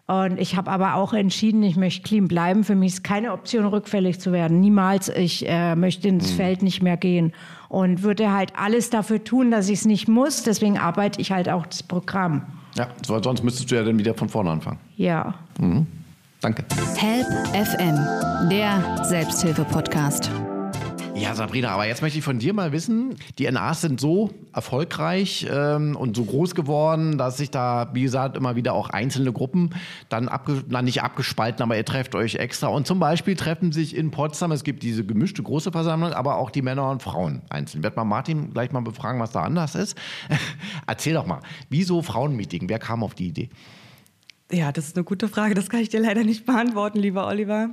Und 0.08 0.40
ich 0.40 0.56
habe 0.56 0.70
aber 0.70 0.96
auch 0.96 1.14
entschieden, 1.14 1.64
ich 1.64 1.78
möchte 1.78 2.04
clean 2.04 2.28
bleiben. 2.28 2.64
Für 2.64 2.76
mich 2.76 2.94
ist 2.94 3.04
keine 3.04 3.32
Option, 3.32 3.66
rückfällig 3.66 4.20
zu 4.20 4.32
werden. 4.32 4.60
Niemals. 4.60 5.10
Ich 5.10 5.50
äh, 5.50 5.76
möchte 5.76 6.08
ins 6.08 6.32
mhm. 6.34 6.36
Feld 6.36 6.62
nicht 6.62 6.84
mehr 6.84 6.96
gehen. 6.96 7.34
Und 7.70 8.04
würde 8.04 8.32
halt 8.32 8.54
alles 8.56 8.92
dafür 8.92 9.24
tun, 9.24 9.50
dass 9.50 9.68
ich 9.68 9.80
es 9.80 9.86
nicht 9.86 10.08
muss. 10.08 10.44
Deswegen 10.44 10.78
arbeite 10.78 11.20
ich 11.20 11.32
halt 11.32 11.50
auch 11.50 11.66
das 11.66 11.82
Programm. 11.82 12.44
Ja, 12.76 12.88
sonst 13.04 13.44
müsstest 13.44 13.72
du 13.72 13.76
ja 13.76 13.84
dann 13.84 13.98
wieder 13.98 14.14
von 14.14 14.30
vorne 14.30 14.52
anfangen. 14.52 14.78
Ja. 14.96 15.34
Mhm. 15.60 15.88
Danke. 16.40 16.64
Help 16.98 17.26
FM, 17.56 18.50
der 18.52 19.06
Selbsthilfe-Podcast. 19.06 20.30
Ja, 21.16 21.34
Sabrina, 21.34 21.70
aber 21.70 21.88
jetzt 21.88 22.02
möchte 22.02 22.20
ich 22.20 22.26
von 22.26 22.40
dir 22.40 22.54
mal 22.54 22.74
wissen, 22.74 23.16
die 23.40 23.50
NAs 23.50 23.80
sind 23.80 24.02
so 24.02 24.32
erfolgreich 24.54 25.48
ähm, 25.50 25.96
und 25.96 26.16
so 26.16 26.26
groß 26.26 26.56
geworden, 26.56 27.18
dass 27.18 27.38
sich 27.38 27.50
da, 27.52 27.90
wie 27.94 28.02
gesagt, 28.02 28.36
immer 28.36 28.58
wieder 28.58 28.74
auch 28.74 28.90
einzelne 28.90 29.32
Gruppen 29.32 29.70
dann 30.10 30.28
abge 30.28 30.64
na, 30.68 30.82
nicht 30.82 31.04
abgespalten, 31.04 31.64
aber 31.64 31.78
ihr 31.78 31.86
trefft 31.86 32.16
euch 32.16 32.36
extra. 32.36 32.68
Und 32.68 32.86
zum 32.86 33.00
Beispiel 33.00 33.38
treffen 33.38 33.72
sich 33.72 33.96
in 33.96 34.12
Potsdam, 34.12 34.52
es 34.52 34.66
gibt 34.66 34.84
diese 34.84 35.06
gemischte 35.06 35.42
große 35.42 35.72
Versammlung, 35.72 36.12
aber 36.12 36.36
auch 36.36 36.50
die 36.50 36.62
Männer 36.62 36.90
und 36.90 37.02
Frauen 37.02 37.44
einzeln. 37.50 37.80
Ich 37.80 37.84
werde 37.84 37.96
mal 37.96 38.04
Martin 38.04 38.52
gleich 38.52 38.74
mal 38.74 38.82
befragen, 38.82 39.22
was 39.22 39.32
da 39.32 39.44
anders 39.44 39.76
ist. 39.76 39.98
Erzähl 40.88 41.14
doch 41.14 41.26
mal, 41.26 41.40
wieso 41.70 42.02
Frauenmeeting? 42.02 42.68
Wer 42.68 42.80
kam 42.80 43.04
auf 43.04 43.16
die 43.16 43.28
Idee? 43.28 43.50
Ja, 44.52 44.74
das 44.74 44.88
ist 44.88 44.98
eine 44.98 45.06
gute 45.06 45.30
Frage. 45.30 45.56
Das 45.56 45.70
kann 45.70 45.80
ich 45.80 45.90
dir 45.90 46.02
leider 46.02 46.26
nicht 46.26 46.46
beantworten, 46.46 47.00
lieber 47.00 47.26
Oliver. 47.26 47.70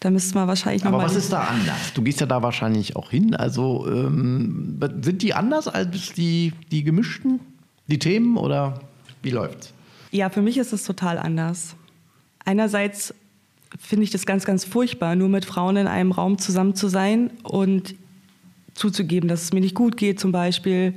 Da 0.00 0.10
müsste 0.10 0.34
man 0.34 0.46
wahrscheinlich 0.46 0.84
noch 0.84 0.92
Aber 0.92 1.04
was 1.04 1.16
ist 1.16 1.32
da 1.32 1.44
anders? 1.44 1.92
Du 1.94 2.02
gehst 2.02 2.20
ja 2.20 2.26
da 2.26 2.42
wahrscheinlich 2.42 2.96
auch 2.96 3.10
hin. 3.10 3.34
Also 3.34 3.86
ähm, 3.88 4.78
sind 5.00 5.22
die 5.22 5.32
anders 5.32 5.68
als 5.68 6.12
die, 6.12 6.52
die 6.70 6.84
gemischten, 6.84 7.40
die 7.86 7.98
Themen 7.98 8.36
oder 8.36 8.80
wie 9.22 9.30
läuft's? 9.30 9.72
Ja, 10.10 10.28
für 10.28 10.42
mich 10.42 10.58
ist 10.58 10.72
es 10.72 10.84
total 10.84 11.18
anders. 11.18 11.74
Einerseits 12.44 13.14
finde 13.78 14.04
ich 14.04 14.10
das 14.10 14.26
ganz, 14.26 14.44
ganz 14.44 14.64
furchtbar, 14.64 15.16
nur 15.16 15.28
mit 15.28 15.44
Frauen 15.44 15.76
in 15.76 15.86
einem 15.86 16.12
Raum 16.12 16.38
zusammen 16.38 16.74
zu 16.74 16.88
sein 16.88 17.30
und 17.42 17.94
zuzugeben, 18.74 19.28
dass 19.28 19.42
es 19.42 19.52
mir 19.52 19.60
nicht 19.60 19.74
gut 19.74 19.96
geht 19.96 20.20
zum 20.20 20.32
Beispiel. 20.32 20.94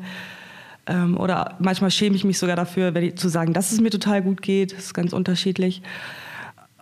Ähm, 0.86 1.18
oder 1.18 1.56
manchmal 1.60 1.91
schäme 1.91 2.16
ich 2.16 2.24
mich 2.24 2.38
sogar 2.38 2.56
dafür, 2.56 2.93
zu 3.16 3.30
sagen, 3.30 3.54
dass 3.54 3.72
es 3.72 3.80
mir 3.80 3.89
total 3.89 4.22
gut 4.22 4.41
geht. 4.41 4.74
Das 4.74 4.86
ist 4.86 4.93
ganz 4.93 5.14
unterschiedlich. 5.14 5.82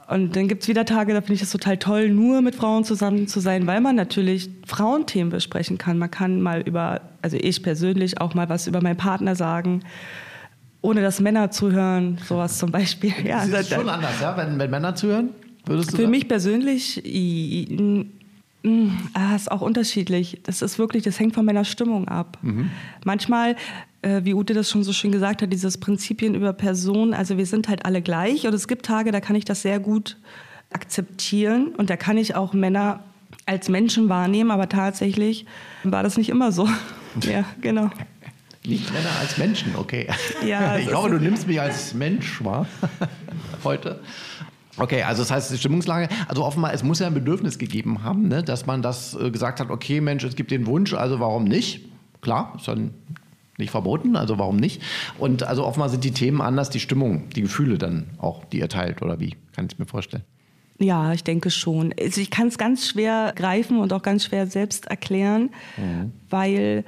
Und 0.08 0.38
dann 0.38 0.48
gibt 0.48 0.64
es 0.64 0.70
wieder 0.70 0.86
Tage, 0.86 1.14
da 1.14 1.20
finde 1.20 1.34
ich 1.34 1.42
es 1.42 1.52
total 1.52 1.78
toll, 1.78 2.10
nur 2.10 2.42
mit 2.42 2.56
Frauen 2.56 2.86
zusammen 2.86 3.28
zu 3.28 3.42
sein, 3.42 3.68
weil 3.68 3.82
man 3.82 3.96
natürlich 3.98 4.50
Frauenthemen 4.66 5.32
besprechen 5.32 5.78
kann. 5.78 5.98
Man 5.98 6.10
kann 6.10 6.42
mal 6.42 6.62
über, 6.62 7.02
also 7.22 7.36
ich 7.40 7.62
persönlich 7.62 8.22
auch 8.22 8.34
mal 8.34 8.48
was 8.48 8.68
über 8.68 8.82
meinen 8.82 8.96
Partner 8.96 9.36
sagen, 9.36 9.82
ohne 10.82 11.02
dass 11.02 11.20
Männer 11.20 11.52
zuhören, 11.52 12.20
sowas 12.26 12.58
zum 12.58 12.72
Beispiel. 12.72 13.12
Ja, 13.26 13.46
das 13.46 13.62
ist 13.62 13.74
schon 13.74 13.90
anders, 13.90 14.22
ja, 14.22 14.38
wenn, 14.38 14.58
wenn 14.58 14.72
Männer 14.72 14.96
zuhören? 14.96 15.32
Würdest 15.66 15.92
du 15.92 15.98
Für 15.98 16.04
sagen? 16.04 16.12
mich 16.12 16.30
persönlich 16.30 17.04
ah, 19.14 19.36
ist 19.36 19.52
auch 19.52 19.62
unterschiedlich. 19.62 20.40
Das 20.44 20.62
ist 20.62 20.80
wirklich, 20.80 21.04
das 21.04 21.20
hängt 21.20 21.34
von 21.34 21.46
meiner 21.46 21.66
Stimmung 21.66 22.08
ab. 22.08 22.38
Mhm. 22.42 22.70
Manchmal 23.04 23.56
äh, 24.02 24.24
wie 24.24 24.34
Ute 24.34 24.54
das 24.54 24.70
schon 24.70 24.84
so 24.84 24.94
schön 24.94 25.12
gesagt 25.12 25.42
hat, 25.42 25.52
dieses 25.52 25.78
Prinzipien 25.78 26.36
über 26.36 26.54
Personen, 26.54 27.14
also 27.14 27.38
wir 27.38 27.46
sind 27.46 27.68
halt 27.68 27.86
alle 27.86 28.02
gleich 28.02 28.46
und 28.48 28.54
es 28.54 28.68
gibt 28.68 28.86
Tage, 28.86 29.12
da 29.12 29.20
kann 29.20 29.36
ich 29.36 29.46
das 29.46 29.62
sehr 29.62 29.80
gut 29.80 30.18
akzeptieren 30.72 31.74
und 31.76 31.90
da 31.90 31.98
kann 31.98 32.18
ich 32.18 32.36
auch 32.36 32.54
Männer 32.54 33.04
als 33.46 33.70
Menschen 33.70 34.10
wahrnehmen, 34.10 34.52
aber 34.52 34.70
tatsächlich 34.70 35.46
war 35.84 36.04
das 36.04 36.18
nicht 36.18 36.30
immer 36.30 36.52
so. 36.52 36.68
ja, 37.22 37.46
genau. 37.62 37.90
Nicht 38.66 38.92
Männer 38.94 39.10
als 39.20 39.38
Menschen, 39.38 39.76
okay. 39.76 40.08
Ja, 40.46 40.78
ich 40.78 40.94
hoffe, 40.94 41.12
du 41.12 41.20
nimmst 41.20 41.48
mich 41.48 41.60
als 41.60 41.94
Mensch 41.94 42.44
wahr 42.44 42.68
heute. 43.64 44.02
Okay, 44.78 45.04
also 45.04 45.24
das 45.24 45.32
heißt, 45.32 45.52
die 45.52 45.58
Stimmungslage, 45.58 46.08
also 46.28 46.44
offenbar, 46.44 46.74
es 46.74 46.84
muss 46.84 47.00
ja 47.00 47.08
ein 47.08 47.14
Bedürfnis 47.14 47.58
gegeben 47.58 48.04
haben, 48.04 48.28
ne, 48.28 48.44
dass 48.44 48.66
man 48.66 48.82
das 48.82 49.16
äh, 49.16 49.32
gesagt 49.32 49.60
hat, 49.60 49.70
okay, 49.70 50.02
Mensch, 50.02 50.24
es 50.24 50.36
gibt 50.36 50.52
den 50.52 50.68
Wunsch, 50.68 50.94
also 50.94 51.20
warum 51.20 51.46
nicht? 51.46 51.86
Klar, 52.22 52.54
ist 52.58 52.68
dann 52.68 52.94
nicht 53.58 53.72
verboten, 53.72 54.16
also 54.16 54.38
warum 54.38 54.58
nicht? 54.58 54.82
Und 55.18 55.44
also 55.44 55.66
offenbar 55.66 55.90
sind 55.90 56.04
die 56.04 56.12
Themen 56.12 56.42
anders, 56.42 56.70
die 56.70 56.80
Stimmung, 56.80 57.30
die 57.30 57.42
Gefühle 57.42 57.78
dann 57.78 58.08
auch, 58.20 58.46
die 58.46 58.60
ihr 58.60 58.70
teilt, 58.70 59.02
oder 59.02 59.20
wie? 59.20 59.36
Kann 59.56 59.68
ich 59.70 59.80
mir 59.80 59.86
vorstellen. 59.86 60.24
Ja, 60.80 61.12
ich 61.14 61.24
denke 61.24 61.50
schon. 61.50 61.94
Also 62.00 62.22
ich 62.22 62.30
kann 62.30 62.48
es 62.48 62.60
ganz 62.60 62.88
schwer 62.88 63.34
greifen 63.36 63.80
und 63.80 63.92
auch 63.94 64.04
ganz 64.04 64.26
schwer 64.26 64.46
selbst 64.46 64.86
erklären, 64.86 65.50
mhm. 65.76 66.12
weil 66.30 66.86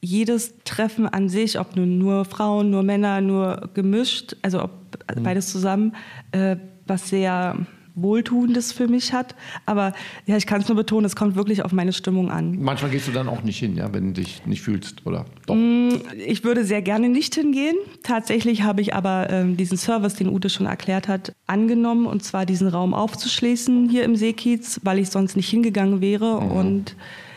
jedes 0.00 0.54
Treffen 0.64 1.08
an 1.08 1.28
sich, 1.28 1.58
ob 1.58 1.74
nun 1.74 1.98
nur 1.98 2.24
Frauen, 2.26 2.70
nur 2.70 2.82
Männer, 2.82 3.20
nur 3.20 3.70
gemischt, 3.74 4.36
also 4.42 4.62
ob 4.62 4.70
mhm. 5.16 5.22
beides 5.24 5.50
zusammen, 5.50 5.96
äh, 6.30 6.56
was 6.86 7.08
sehr 7.08 7.56
Wohltuendes 7.94 8.72
für 8.72 8.88
mich 8.88 9.12
hat. 9.12 9.34
Aber 9.66 9.92
ja, 10.26 10.36
ich 10.36 10.46
kann 10.46 10.60
es 10.60 10.68
nur 10.68 10.76
betonen, 10.76 11.04
es 11.04 11.16
kommt 11.16 11.36
wirklich 11.36 11.64
auf 11.64 11.72
meine 11.72 11.92
Stimmung 11.92 12.30
an. 12.30 12.60
Manchmal 12.60 12.90
gehst 12.90 13.08
du 13.08 13.12
dann 13.12 13.28
auch 13.28 13.42
nicht 13.42 13.58
hin, 13.58 13.76
ja, 13.76 13.92
wenn 13.92 14.12
du 14.12 14.20
dich 14.20 14.44
nicht 14.46 14.62
fühlst, 14.62 15.06
oder? 15.06 15.26
Doch? 15.46 15.54
Mm, 15.54 15.90
ich 16.26 16.44
würde 16.44 16.64
sehr 16.64 16.82
gerne 16.82 17.08
nicht 17.08 17.34
hingehen. 17.34 17.76
Tatsächlich 18.02 18.62
habe 18.62 18.80
ich 18.80 18.94
aber 18.94 19.30
ähm, 19.30 19.56
diesen 19.56 19.78
Service, 19.78 20.14
den 20.14 20.28
Ute 20.28 20.50
schon 20.50 20.66
erklärt 20.66 21.08
hat, 21.08 21.32
angenommen, 21.46 22.06
und 22.06 22.24
zwar 22.24 22.46
diesen 22.46 22.68
Raum 22.68 22.94
aufzuschließen 22.94 23.88
hier 23.88 24.04
im 24.04 24.16
Seekiez, 24.16 24.80
weil 24.82 24.98
ich 24.98 25.10
sonst 25.10 25.36
nicht 25.36 25.48
hingegangen 25.48 26.00
wäre. 26.00 26.40
Mhm. 26.40 26.50
Und 26.50 26.96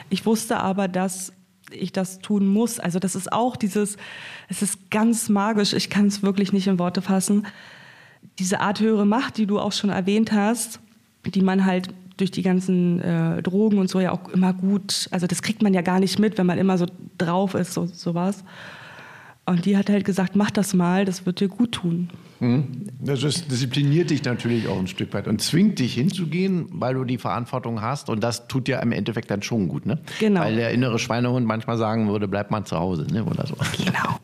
ich 0.10 0.26
wusste 0.26 0.58
aber, 0.58 0.88
dass 0.88 1.34
ich 1.70 1.92
das 1.92 2.20
tun 2.20 2.48
muss. 2.48 2.80
Also 2.80 2.98
das 2.98 3.16
ist 3.16 3.32
auch 3.32 3.58
dieses, 3.58 3.98
es 4.48 4.62
ist 4.62 4.90
ganz 4.90 5.30
magisch, 5.30 5.74
ich 5.74 5.90
kann 5.90 6.08
es 6.08 6.24
wirklich 6.24 6.54
nicht 6.54 6.66
in 6.66 6.80
Worte 6.80 7.02
fassen 7.02 7.46
diese 8.40 8.60
Art 8.60 8.80
höhere 8.80 9.06
Macht, 9.06 9.38
die 9.38 9.46
du 9.46 9.60
auch 9.60 9.72
schon 9.72 9.90
erwähnt 9.90 10.32
hast, 10.32 10.80
die 11.26 11.42
man 11.42 11.66
halt 11.66 11.90
durch 12.18 12.32
die 12.32 12.42
ganzen 12.42 13.00
äh, 13.02 13.42
Drogen 13.44 13.78
und 13.78 13.90
so 13.90 14.00
ja 14.00 14.12
auch 14.12 14.30
immer 14.30 14.54
gut, 14.54 15.08
also 15.12 15.28
das 15.28 15.42
kriegt 15.42 15.62
man 15.62 15.74
ja 15.74 15.82
gar 15.82 16.00
nicht 16.00 16.20
mit, 16.20 16.38
wenn 16.38 16.48
man 16.48 16.58
immer 16.58 16.78
so 16.78 16.86
drauf 17.18 17.54
ist, 17.54 17.74
so 17.74 17.86
sowas. 17.86 18.44
Und 19.46 19.66
die 19.66 19.78
hat 19.78 19.90
halt 19.90 20.04
gesagt, 20.04 20.36
mach 20.36 20.52
das 20.52 20.74
mal, 20.74 21.06
das 21.06 21.26
wird 21.26 21.40
dir 21.40 21.48
gut 21.48 21.74
tun. 21.74 22.10
Mhm. 22.40 22.90
Das 23.00 23.22
diszipliniert 23.22 24.10
dich 24.10 24.24
natürlich 24.24 24.68
auch 24.68 24.78
ein 24.78 24.88
Stück 24.88 25.14
weit 25.14 25.28
und 25.28 25.42
zwingt 25.42 25.80
dich 25.80 25.94
hinzugehen, 25.94 26.68
weil 26.72 26.94
du 26.94 27.04
die 27.04 27.18
Verantwortung 27.18 27.82
hast. 27.82 28.10
Und 28.10 28.24
das 28.24 28.48
tut 28.48 28.68
dir 28.68 28.80
im 28.82 28.92
Endeffekt 28.92 29.32
dann 29.32 29.42
schon 29.42 29.68
gut. 29.68 29.86
Ne? 29.86 30.00
Genau. 30.20 30.42
Weil 30.42 30.56
der 30.56 30.72
innere 30.72 31.00
Schweinehund 31.00 31.46
manchmal 31.46 31.78
sagen 31.78 32.08
würde, 32.10 32.28
bleib 32.28 32.52
mal 32.52 32.66
zu 32.66 32.78
Hause 32.78 33.08
ne? 33.12 33.24
oder 33.24 33.46
so. 33.46 33.56
Genau. 33.78 34.20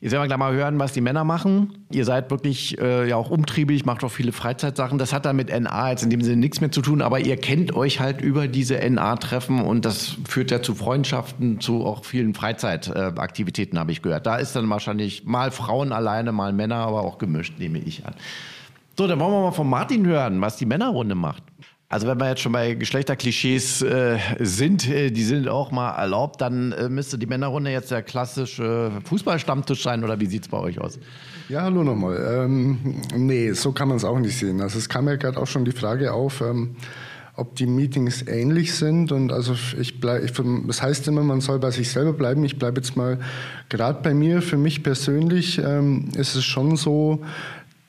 Jetzt 0.00 0.10
werden 0.10 0.22
wir 0.22 0.26
gleich 0.26 0.38
mal 0.38 0.52
hören, 0.52 0.80
was 0.80 0.92
die 0.92 1.00
Männer 1.00 1.22
machen. 1.22 1.86
Ihr 1.92 2.04
seid 2.04 2.32
wirklich 2.32 2.76
äh, 2.80 3.08
ja 3.08 3.14
auch 3.14 3.30
umtriebig, 3.30 3.84
macht 3.84 4.02
auch 4.02 4.10
viele 4.10 4.32
Freizeitsachen. 4.32 4.98
Das 4.98 5.12
hat 5.12 5.24
dann 5.26 5.36
mit 5.36 5.48
NA 5.48 5.90
jetzt 5.90 6.02
in 6.02 6.10
dem 6.10 6.22
Sinne 6.22 6.38
nichts 6.38 6.60
mehr 6.60 6.72
zu 6.72 6.82
tun, 6.82 7.02
aber 7.02 7.20
ihr 7.20 7.36
kennt 7.36 7.72
euch 7.74 8.00
halt 8.00 8.20
über 8.20 8.48
diese 8.48 8.78
NA-Treffen 8.78 9.60
und 9.60 9.84
das 9.84 10.16
führt 10.28 10.50
ja 10.50 10.60
zu 10.60 10.74
Freundschaften, 10.74 11.60
zu 11.60 11.84
auch 11.84 12.04
vielen 12.04 12.34
Freizeitaktivitäten, 12.34 13.76
äh, 13.76 13.80
habe 13.80 13.92
ich 13.92 14.02
gehört. 14.02 14.26
Da 14.26 14.36
ist 14.36 14.56
dann 14.56 14.68
wahrscheinlich 14.68 15.24
mal 15.24 15.52
Frauen 15.52 15.92
alleine, 15.92 16.32
mal 16.32 16.52
Männer, 16.52 16.76
aber 16.76 17.02
auch 17.02 17.18
gemischt, 17.18 17.31
nehme 17.58 17.78
ich 17.78 18.06
an. 18.06 18.14
So, 18.96 19.06
dann 19.06 19.18
wollen 19.20 19.32
wir 19.32 19.42
mal 19.42 19.52
von 19.52 19.68
Martin 19.68 20.06
hören, 20.06 20.40
was 20.40 20.56
die 20.56 20.66
Männerrunde 20.66 21.14
macht. 21.14 21.42
Also 21.92 22.06
wenn 22.06 22.18
wir 22.18 22.28
jetzt 22.28 22.40
schon 22.40 22.52
bei 22.52 22.72
Geschlechterklischees 22.72 23.82
äh, 23.82 24.18
sind, 24.38 24.88
äh, 24.88 25.10
die 25.10 25.24
sind 25.24 25.46
auch 25.46 25.70
mal 25.70 25.90
erlaubt, 25.90 26.40
dann 26.40 26.72
äh, 26.72 26.88
müsste 26.88 27.18
die 27.18 27.26
Männerrunde 27.26 27.70
jetzt 27.70 27.90
der 27.90 28.02
klassische 28.02 28.90
Fußballstammtisch 29.04 29.82
sein 29.82 30.02
oder 30.02 30.18
wie 30.18 30.24
sieht 30.24 30.44
es 30.44 30.48
bei 30.48 30.58
euch 30.58 30.80
aus? 30.80 30.98
Ja, 31.50 31.60
hallo 31.64 31.84
nochmal. 31.84 32.16
Ähm, 32.46 33.02
nee, 33.14 33.52
so 33.52 33.72
kann 33.72 33.88
man 33.88 33.98
es 33.98 34.04
auch 34.04 34.18
nicht 34.18 34.38
sehen. 34.38 34.62
Also 34.62 34.78
es 34.78 34.88
kam 34.88 35.06
ja 35.06 35.16
gerade 35.16 35.38
auch 35.38 35.46
schon 35.46 35.66
die 35.66 35.72
Frage 35.72 36.14
auf, 36.14 36.40
ähm, 36.40 36.76
ob 37.34 37.56
die 37.56 37.66
Meetings 37.66 38.22
ähnlich 38.26 38.74
sind. 38.74 39.12
Und 39.12 39.32
also 39.32 39.54
ich 39.80 40.00
bleibe, 40.00 40.26
das 40.66 40.82
heißt 40.82 41.08
immer, 41.08 41.22
man 41.22 41.40
soll 41.40 41.58
bei 41.58 41.70
sich 41.70 41.90
selber 41.90 42.12
bleiben. 42.12 42.44
Ich 42.44 42.58
bleibe 42.58 42.80
jetzt 42.80 42.96
mal 42.96 43.18
gerade 43.68 44.00
bei 44.02 44.14
mir, 44.14 44.42
für 44.42 44.58
mich 44.58 44.82
persönlich 44.82 45.58
ähm, 45.58 46.08
ist 46.16 46.34
es 46.34 46.44
schon 46.44 46.76
so, 46.76 47.22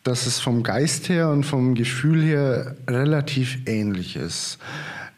dass 0.03 0.27
es 0.27 0.39
vom 0.39 0.63
Geist 0.63 1.09
her 1.09 1.29
und 1.29 1.45
vom 1.45 1.75
Gefühl 1.75 2.21
her 2.21 2.75
relativ 2.89 3.59
ähnlich 3.65 4.15
ist. 4.15 4.59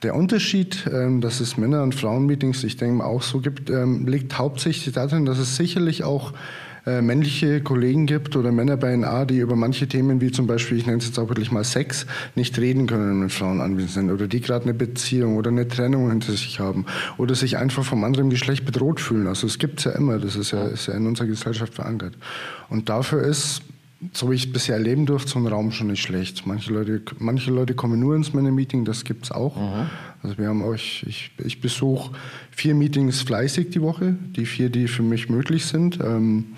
Der 0.04 0.16
Unterschied, 0.16 0.86
ähm, 0.92 1.22
dass 1.22 1.40
es 1.40 1.58
Männer- 1.58 1.82
und 1.82 1.96
Frauenmeetings, 1.96 2.64
ich 2.64 2.78
denke 2.78 3.04
auch 3.04 3.24
so 3.24 3.40
gibt, 3.40 3.70
ähm, 3.70 4.06
liegt 4.06 4.38
hauptsächlich 4.38 4.94
darin, 4.94 5.26
dass 5.26 5.40
es 5.40 5.56
sicherlich 5.56 6.04
auch 6.04 6.34
äh, 6.86 7.02
männliche 7.02 7.62
Kollegen 7.62 8.06
gibt 8.06 8.36
oder 8.36 8.52
Männer 8.52 8.78
bei 8.78 8.96
NA, 8.96 9.26
die 9.26 9.40
über 9.40 9.56
manche 9.56 9.88
Themen 9.88 10.22
wie 10.22 10.32
zum 10.32 10.48
Beispiel, 10.48 10.78
ich 10.78 10.86
nenne 10.86 11.00
es 11.00 11.06
jetzt 11.08 11.18
auch 11.18 11.30
wirklich 11.30 11.52
mal 11.52 11.64
Sex, 11.64 12.06
nicht 12.36 12.58
reden 12.60 12.88
können, 12.88 13.22
wenn 13.22 13.30
Frauen 13.30 13.62
anwesend 13.62 13.92
sind 13.92 14.12
oder 14.12 14.28
die 14.28 14.42
gerade 14.42 14.66
eine 14.66 14.74
Beziehung 14.74 15.38
oder 15.38 15.50
eine 15.50 15.68
Trennung 15.68 16.10
hinter 16.10 16.34
sich 16.34 16.60
haben 16.60 16.86
oder 17.18 17.36
sich 17.36 17.58
einfach 17.58 17.84
vom 17.84 18.04
anderen 18.04 18.30
Geschlecht 18.30 18.66
bedroht 18.66 19.00
fühlen. 19.00 19.28
Also 19.28 19.48
es 19.48 19.58
gibt 19.58 19.80
es 19.80 19.86
ja 19.86 19.92
immer, 19.92 20.20
das 20.20 20.36
ist 20.36 20.52
ja, 20.52 20.66
ist 20.68 20.88
ja 20.88 20.94
in 20.94 21.08
unserer 21.08 21.28
Gesellschaft 21.28 21.74
verankert. 21.74 22.14
Und 22.70 22.90
dafür 22.90 23.24
ist 23.24 23.62
so 24.14 24.30
wie 24.30 24.36
ich 24.36 24.46
es 24.46 24.54
bisher 24.54 24.76
erleben 24.76 25.06
durfte, 25.06 25.32
so 25.32 25.40
ein 25.40 25.48
Raum 25.48 25.72
schon 25.72 25.88
nicht 25.88 26.02
schlecht. 26.02 26.46
Manche 26.46 26.74
Leute, 26.74 27.02
manche 27.20 27.52
Leute 27.52 27.74
kommen 27.74 28.00
nur 28.00 28.16
ins 28.16 28.34
Männer-Meeting, 28.34 28.86
das 28.86 29.04
gibt 29.04 29.26
es 29.26 29.32
auch. 29.32 29.56
Mhm. 29.56 29.90
Also 30.22 30.38
wir 30.38 30.48
haben 30.48 30.64
euch, 30.64 31.06
ich, 31.08 31.32
ich 31.44 31.62
besuche 31.62 32.16
vier 32.52 32.76
Meetings 32.76 33.22
fleißig 33.22 33.70
die 33.70 33.82
Woche, 33.82 34.16
die 34.36 34.46
vier, 34.46 34.70
die 34.70 34.88
für 34.88 35.04
mich 35.04 35.30
möglich 35.30 35.66
sind. 35.66 36.00
Ähm, 36.02 36.56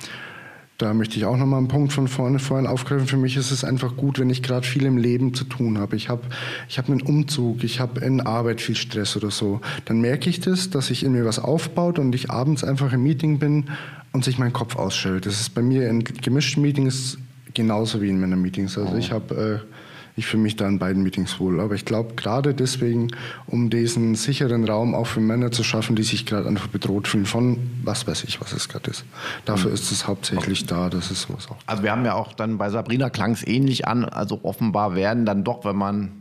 da 0.77 0.93
möchte 0.93 1.17
ich 1.17 1.25
auch 1.25 1.37
nochmal 1.37 1.57
einen 1.57 1.69
Punkt 1.69 1.91
von 1.91 2.07
vorne 2.07 2.37
vorhin 2.37 2.67
aufgreifen. 2.67 3.07
Für 3.07 3.17
mich 3.17 3.35
ist 3.35 3.49
es 3.49 3.63
einfach 3.63 3.97
gut, 3.97 4.19
wenn 4.19 4.29
ich 4.29 4.43
gerade 4.43 4.65
viel 4.65 4.85
im 4.85 4.97
Leben 4.97 5.33
zu 5.33 5.43
tun 5.43 5.79
habe. 5.79 5.95
Ich 5.95 6.07
habe 6.07 6.21
ich 6.69 6.77
hab 6.77 6.87
einen 6.87 7.01
Umzug, 7.01 7.63
ich 7.63 7.79
habe 7.79 8.01
in 8.01 8.21
Arbeit 8.21 8.61
viel 8.61 8.75
Stress 8.75 9.17
oder 9.17 9.31
so. 9.31 9.59
Dann 9.85 10.01
merke 10.01 10.29
ich 10.29 10.39
das, 10.39 10.69
dass 10.69 10.87
sich 10.87 11.03
in 11.03 11.13
mir 11.13 11.25
was 11.25 11.39
aufbaut 11.39 11.97
und 11.97 12.13
ich 12.13 12.29
abends 12.29 12.63
einfach 12.63 12.93
im 12.93 13.01
Meeting 13.01 13.39
bin 13.39 13.65
und 14.13 14.23
sich 14.23 14.37
mein 14.37 14.53
Kopf 14.53 14.75
ausschaltet. 14.75 15.25
Das 15.25 15.41
ist 15.41 15.55
bei 15.55 15.63
mir 15.63 15.89
in 15.89 16.03
gemischten 16.03 16.61
Meetings 16.61 17.17
genauso 17.57 18.01
wie 18.01 18.09
in 18.09 18.21
meinen 18.21 18.41
Meetings. 18.41 18.77
Also 18.77 18.93
oh. 18.93 18.97
ich 18.97 19.11
habe, 19.11 19.63
äh, 19.65 19.73
ich 20.15 20.27
fühle 20.27 20.43
mich 20.43 20.55
da 20.55 20.67
in 20.67 20.79
beiden 20.79 21.03
Meetings 21.03 21.39
wohl. 21.39 21.59
Aber 21.59 21.75
ich 21.75 21.83
glaube 21.83 22.13
gerade 22.15 22.53
deswegen, 22.53 23.09
um 23.47 23.69
diesen 23.69 24.15
sicheren 24.15 24.63
Raum 24.63 24.95
auch 24.95 25.07
für 25.07 25.19
Männer 25.19 25.51
zu 25.51 25.63
schaffen, 25.63 25.95
die 25.95 26.03
sich 26.03 26.25
gerade 26.25 26.47
einfach 26.47 26.67
bedroht 26.67 27.07
fühlen 27.07 27.25
von 27.25 27.57
was 27.83 28.07
weiß 28.07 28.23
ich, 28.23 28.39
was 28.39 28.53
es 28.53 28.69
gerade 28.69 28.91
ist. 28.91 29.05
Dafür 29.45 29.69
mhm. 29.69 29.75
ist 29.75 29.91
es 29.91 30.07
hauptsächlich 30.07 30.61
okay. 30.61 30.69
da, 30.69 30.89
dass 30.89 31.11
es 31.11 31.23
sowas 31.23 31.49
auch. 31.49 31.57
Also 31.65 31.83
wir 31.83 31.91
haben 31.91 32.05
ja 32.05 32.13
auch 32.13 32.31
dann 32.33 32.57
bei 32.57 32.69
Sabrina 32.69 33.09
klang 33.09 33.31
es 33.31 33.45
ähnlich 33.45 33.87
an. 33.87 34.05
Also 34.05 34.39
offenbar 34.43 34.95
werden 34.95 35.25
dann 35.25 35.43
doch, 35.43 35.65
wenn 35.65 35.75
man 35.75 36.11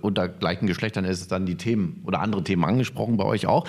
unter 0.00 0.28
gleichen 0.28 0.68
Geschlechtern 0.68 1.04
ist, 1.04 1.32
dann 1.32 1.46
die 1.46 1.56
Themen 1.56 2.00
oder 2.06 2.20
andere 2.20 2.44
Themen 2.44 2.64
angesprochen 2.64 3.16
bei 3.16 3.24
euch 3.24 3.46
auch. 3.46 3.66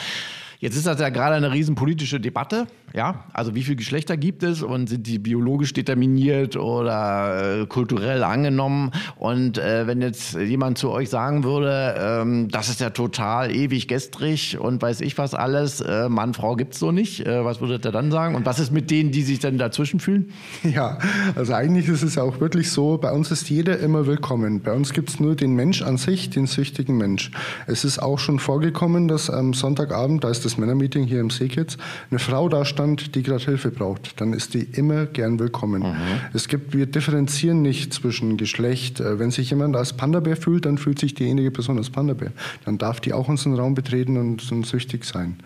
Jetzt 0.59 0.75
ist 0.75 0.87
das 0.87 0.99
ja 0.99 1.09
gerade 1.09 1.35
eine 1.35 1.51
riesenpolitische 1.51 2.19
Debatte. 2.19 2.67
Ja, 2.93 3.25
also 3.33 3.55
wie 3.55 3.63
viele 3.63 3.75
Geschlechter 3.75 4.15
gibt 4.15 4.41
es 4.41 4.61
und 4.61 4.87
sind 4.87 5.05
die 5.05 5.19
biologisch 5.19 5.73
determiniert 5.73 6.55
oder 6.55 7.61
äh, 7.61 7.65
kulturell 7.65 8.23
angenommen? 8.23 8.91
Und 9.17 9.57
äh, 9.57 9.85
wenn 9.85 10.01
jetzt 10.01 10.35
jemand 10.35 10.77
zu 10.77 10.91
euch 10.91 11.09
sagen 11.09 11.43
würde, 11.43 11.95
ähm, 11.99 12.47
das 12.49 12.69
ist 12.69 12.79
ja 12.79 12.91
total 12.91 13.53
ewig 13.53 13.89
gestrig 13.89 14.57
und 14.57 14.81
weiß 14.81 15.01
ich 15.01 15.17
was 15.17 15.33
alles, 15.33 15.81
äh, 15.81 16.07
Mann, 16.07 16.33
Frau 16.33 16.55
gibt 16.55 16.73
es 16.73 16.79
so 16.79 16.93
nicht, 16.93 17.25
äh, 17.25 17.43
was 17.43 17.59
würdet 17.59 17.85
ihr 17.85 17.91
dann 17.91 18.11
sagen? 18.11 18.35
Und 18.35 18.45
was 18.45 18.59
ist 18.59 18.71
mit 18.71 18.89
denen, 18.91 19.11
die 19.11 19.23
sich 19.23 19.39
dann 19.39 19.57
dazwischen 19.57 19.99
fühlen? 19.99 20.31
Ja, 20.75 20.97
also 21.35 21.53
eigentlich 21.53 21.87
ist 21.87 22.01
es 22.01 22.17
auch 22.17 22.41
wirklich 22.41 22.69
so, 22.69 22.97
bei 22.97 23.11
uns 23.11 23.31
ist 23.31 23.49
jeder 23.49 23.79
immer 23.79 24.07
willkommen. 24.07 24.61
Bei 24.61 24.73
uns 24.73 24.91
gibt 24.91 25.09
es 25.09 25.19
nur 25.19 25.35
den 25.35 25.53
Mensch 25.53 25.81
an 25.81 25.97
sich, 25.97 26.29
den 26.29 26.47
süchtigen 26.47 26.97
Mensch. 26.97 27.31
Es 27.67 27.85
ist 27.85 27.99
auch 27.99 28.19
schon 28.19 28.39
vorgekommen, 28.39 29.07
dass 29.07 29.29
am 29.29 29.53
Sonntagabend, 29.53 30.23
da 30.23 30.29
ist 30.29 30.43
das 30.45 30.57
Männermeeting 30.57 31.05
hier 31.05 31.19
im 31.19 31.29
Seekitz, 31.29 31.77
eine 32.09 32.19
Frau 32.19 32.47
da 32.47 32.63
stand, 32.63 33.15
die 33.15 33.23
gerade 33.23 33.43
Hilfe 33.43 33.71
braucht, 33.71 34.21
dann 34.21 34.33
ist 34.33 34.53
die 34.53 34.61
immer 34.61 35.05
gern 35.05 35.39
willkommen. 35.39 35.81
Mhm. 35.81 35.95
Es 36.33 36.47
gibt, 36.47 36.73
wir 36.73 36.85
differenzieren 36.85 37.61
nicht 37.61 37.93
zwischen 37.93 38.37
Geschlecht. 38.37 38.99
Äh, 38.99 39.19
wenn 39.19 39.31
sich 39.31 39.49
jemand 39.49 39.75
als 39.75 39.93
Panda-Bär 39.93 40.37
fühlt, 40.37 40.65
dann 40.65 40.77
fühlt 40.77 40.99
sich 40.99 41.13
diejenige 41.13 41.51
Person 41.51 41.77
als 41.77 41.89
Panda-Bär. 41.89 42.31
Dann 42.65 42.77
darf 42.77 42.99
die 42.99 43.13
auch 43.13 43.27
unseren 43.27 43.55
Raum 43.55 43.73
betreten 43.73 44.17
und, 44.17 44.51
und 44.51 44.65
süchtig 44.65 45.05
sein. 45.05 45.37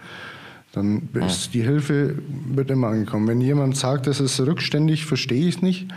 Dann 0.71 1.09
ist 1.13 1.55
die 1.55 1.63
Hilfe 1.63 2.15
wird 2.47 2.69
immer 2.69 2.89
angekommen. 2.89 3.27
Wenn 3.27 3.41
jemand 3.41 3.75
sagt, 3.75 4.05
das 4.05 4.19
ist 4.19 4.39
rückständig, 4.39 5.05
verstehe 5.05 5.47
ich 5.47 5.55
es 5.55 5.61
nicht, 5.63 5.87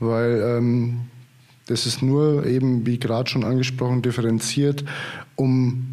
weil 0.00 0.42
ähm, 0.42 1.00
das 1.66 1.86
ist 1.86 2.02
nur 2.02 2.46
eben, 2.46 2.86
wie 2.86 2.98
gerade 2.98 3.28
schon 3.28 3.44
angesprochen, 3.44 4.02
differenziert, 4.02 4.84
um 5.36 5.92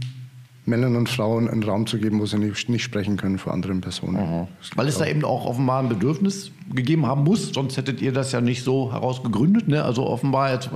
Männern 0.72 0.96
und 0.96 1.10
Frauen 1.10 1.48
einen 1.48 1.62
Raum 1.62 1.86
zu 1.86 2.00
geben, 2.00 2.20
wo 2.20 2.26
sie 2.26 2.40
nicht, 2.40 2.70
nicht 2.70 2.84
sprechen 2.84 3.18
können 3.18 3.38
vor 3.38 3.54
anderen 3.54 3.82
Personen. 3.82 4.42
Mhm. 4.42 4.48
Weil 4.76 4.88
es 4.88 4.98
da 4.98 5.06
eben 5.06 5.24
auch 5.24 5.46
offenbar 5.46 5.84
ein 5.84 5.90
Bedürfnis 5.90 6.52
gegeben 6.74 7.06
haben 7.06 7.24
muss, 7.24 7.54
sonst 7.54 7.78
hättet 7.78 8.02
ihr 8.02 8.14
das 8.14 8.32
ja 8.32 8.42
nicht 8.42 8.64
so 8.64 8.92
herausgegründet. 8.92 9.68
Ne? 9.68 9.84
Also 9.84 10.08
offenbar 10.08 10.54
jetzt, 10.54 10.70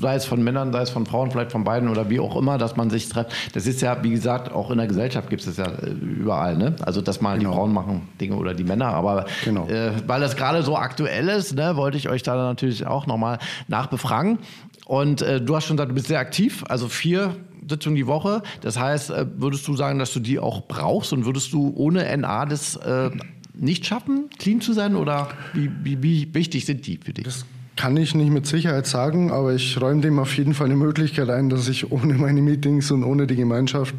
sei 0.00 0.14
es 0.14 0.24
von 0.24 0.42
Männern, 0.42 0.72
sei 0.72 0.82
es 0.82 0.90
von 0.90 1.06
Frauen, 1.06 1.30
vielleicht 1.30 1.52
von 1.52 1.64
beiden 1.64 1.88
oder 1.88 2.10
wie 2.10 2.20
auch 2.20 2.36
immer, 2.36 2.58
dass 2.58 2.76
man 2.76 2.90
sich 2.90 3.08
trifft. 3.08 3.32
Das 3.54 3.66
ist 3.66 3.80
ja, 3.80 4.02
wie 4.02 4.10
gesagt, 4.10 4.52
auch 4.52 4.70
in 4.70 4.78
der 4.78 4.86
Gesellschaft 4.86 5.30
gibt 5.30 5.46
es 5.46 5.56
ja 5.56 5.66
äh, 5.66 5.90
überall. 5.90 6.56
Ne? 6.56 6.74
Also, 6.82 7.00
dass 7.00 7.20
mal 7.20 7.38
genau. 7.38 7.50
die 7.50 7.56
Frauen 7.56 7.72
machen 7.72 8.08
Dinge 8.20 8.36
oder 8.36 8.54
die 8.54 8.64
Männer. 8.64 8.88
Aber 8.88 9.26
genau. 9.44 9.66
äh, 9.68 9.92
weil 10.06 10.20
das 10.20 10.36
gerade 10.36 10.62
so 10.62 10.76
aktuell 10.76 11.28
ist, 11.28 11.54
ne, 11.54 11.76
wollte 11.76 11.96
ich 11.96 12.08
euch 12.08 12.22
da 12.22 12.34
natürlich 12.36 12.86
auch 12.86 13.06
nochmal 13.06 13.38
nachbefragen. 13.68 14.38
Und 14.86 15.20
äh, 15.20 15.40
du 15.40 15.54
hast 15.54 15.66
schon 15.66 15.76
gesagt, 15.76 15.90
du 15.90 15.94
bist 15.94 16.06
sehr 16.06 16.20
aktiv, 16.20 16.64
also 16.68 16.88
vier 16.88 17.36
Sitzungen 17.68 17.96
die 17.96 18.06
Woche. 18.06 18.42
Das 18.60 18.78
heißt, 18.78 19.10
äh, 19.10 19.26
würdest 19.36 19.66
du 19.66 19.76
sagen, 19.76 19.98
dass 19.98 20.12
du 20.12 20.20
die 20.20 20.38
auch 20.38 20.62
brauchst 20.68 21.12
und 21.12 21.26
würdest 21.26 21.52
du 21.52 21.72
ohne 21.76 22.16
NA 22.16 22.46
das 22.46 22.76
äh, 22.76 23.10
nicht 23.52 23.84
schaffen, 23.86 24.30
clean 24.38 24.60
zu 24.60 24.72
sein 24.72 24.94
oder 24.94 25.28
wie, 25.54 25.70
wie, 25.82 26.02
wie 26.02 26.34
wichtig 26.34 26.64
sind 26.66 26.86
die 26.86 26.98
für 27.02 27.12
dich? 27.12 27.24
Das 27.24 27.44
kann 27.74 27.96
ich 27.96 28.14
nicht 28.14 28.30
mit 28.30 28.46
Sicherheit 28.46 28.86
sagen, 28.86 29.30
aber 29.30 29.54
ich 29.54 29.80
räume 29.80 30.00
dem 30.00 30.18
auf 30.18 30.36
jeden 30.36 30.54
Fall 30.54 30.66
eine 30.66 30.76
Möglichkeit 30.76 31.28
ein, 31.28 31.50
dass 31.50 31.68
ich 31.68 31.90
ohne 31.90 32.14
meine 32.14 32.40
Meetings 32.40 32.90
und 32.90 33.04
ohne 33.04 33.26
die 33.26 33.36
Gemeinschaft 33.36 33.94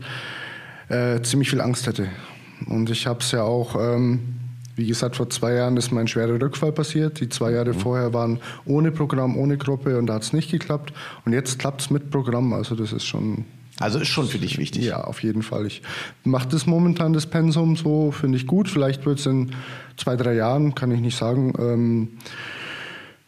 äh, 0.89 1.21
ziemlich 1.21 1.49
viel 1.49 1.61
Angst 1.61 1.85
hätte. 1.85 2.07
Und 2.65 2.89
ich 2.89 3.05
habe 3.05 3.19
es 3.19 3.31
ja 3.31 3.43
auch, 3.43 3.75
ähm, 3.75 4.36
wie 4.77 4.85
gesagt, 4.85 5.15
vor 5.15 5.29
zwei 5.29 5.55
Jahren 5.55 5.75
ist 5.75 5.91
mein 5.91 6.07
schwerer 6.07 6.39
Rückfall 6.39 6.71
passiert. 6.71 7.19
Die 7.19 7.29
zwei 7.29 7.51
Jahre 7.51 7.73
mhm. 7.73 7.79
vorher 7.79 8.13
waren 8.13 8.39
ohne 8.65 8.91
Programm, 8.91 9.35
ohne 9.35 9.57
Gruppe 9.57 9.97
und 9.97 10.05
da 10.05 10.13
hat 10.13 10.23
es 10.23 10.33
nicht 10.33 10.51
geklappt. 10.51 10.93
Und 11.25 11.33
jetzt 11.33 11.57
klappt 11.57 11.81
es 11.81 11.89
mit 11.89 12.11
Programm. 12.11 12.53
Also 12.53 12.75
das 12.75 12.93
ist 12.93 13.05
schon 13.05 13.45
also 13.79 13.99
ist 13.99 14.07
schon 14.07 14.27
für 14.27 14.39
dich 14.39 14.57
wichtig. 14.57 14.85
Ja, 14.85 15.03
auf 15.03 15.21
jeden 15.21 15.43
Fall. 15.43 15.67
Ich 15.67 15.83
mache 16.23 16.47
das 16.49 16.65
momentan, 16.65 17.13
das 17.13 17.27
Pensum, 17.27 17.75
so 17.75 18.11
finde 18.11 18.37
ich 18.37 18.47
gut. 18.47 18.69
Vielleicht 18.69 19.05
wird 19.05 19.19
es 19.19 19.25
in 19.27 19.51
zwei, 19.97 20.15
drei 20.15 20.33
Jahren, 20.33 20.73
kann 20.73 20.91
ich 20.91 20.99
nicht 20.99 21.17
sagen, 21.17 21.53
ähm, 21.59 22.07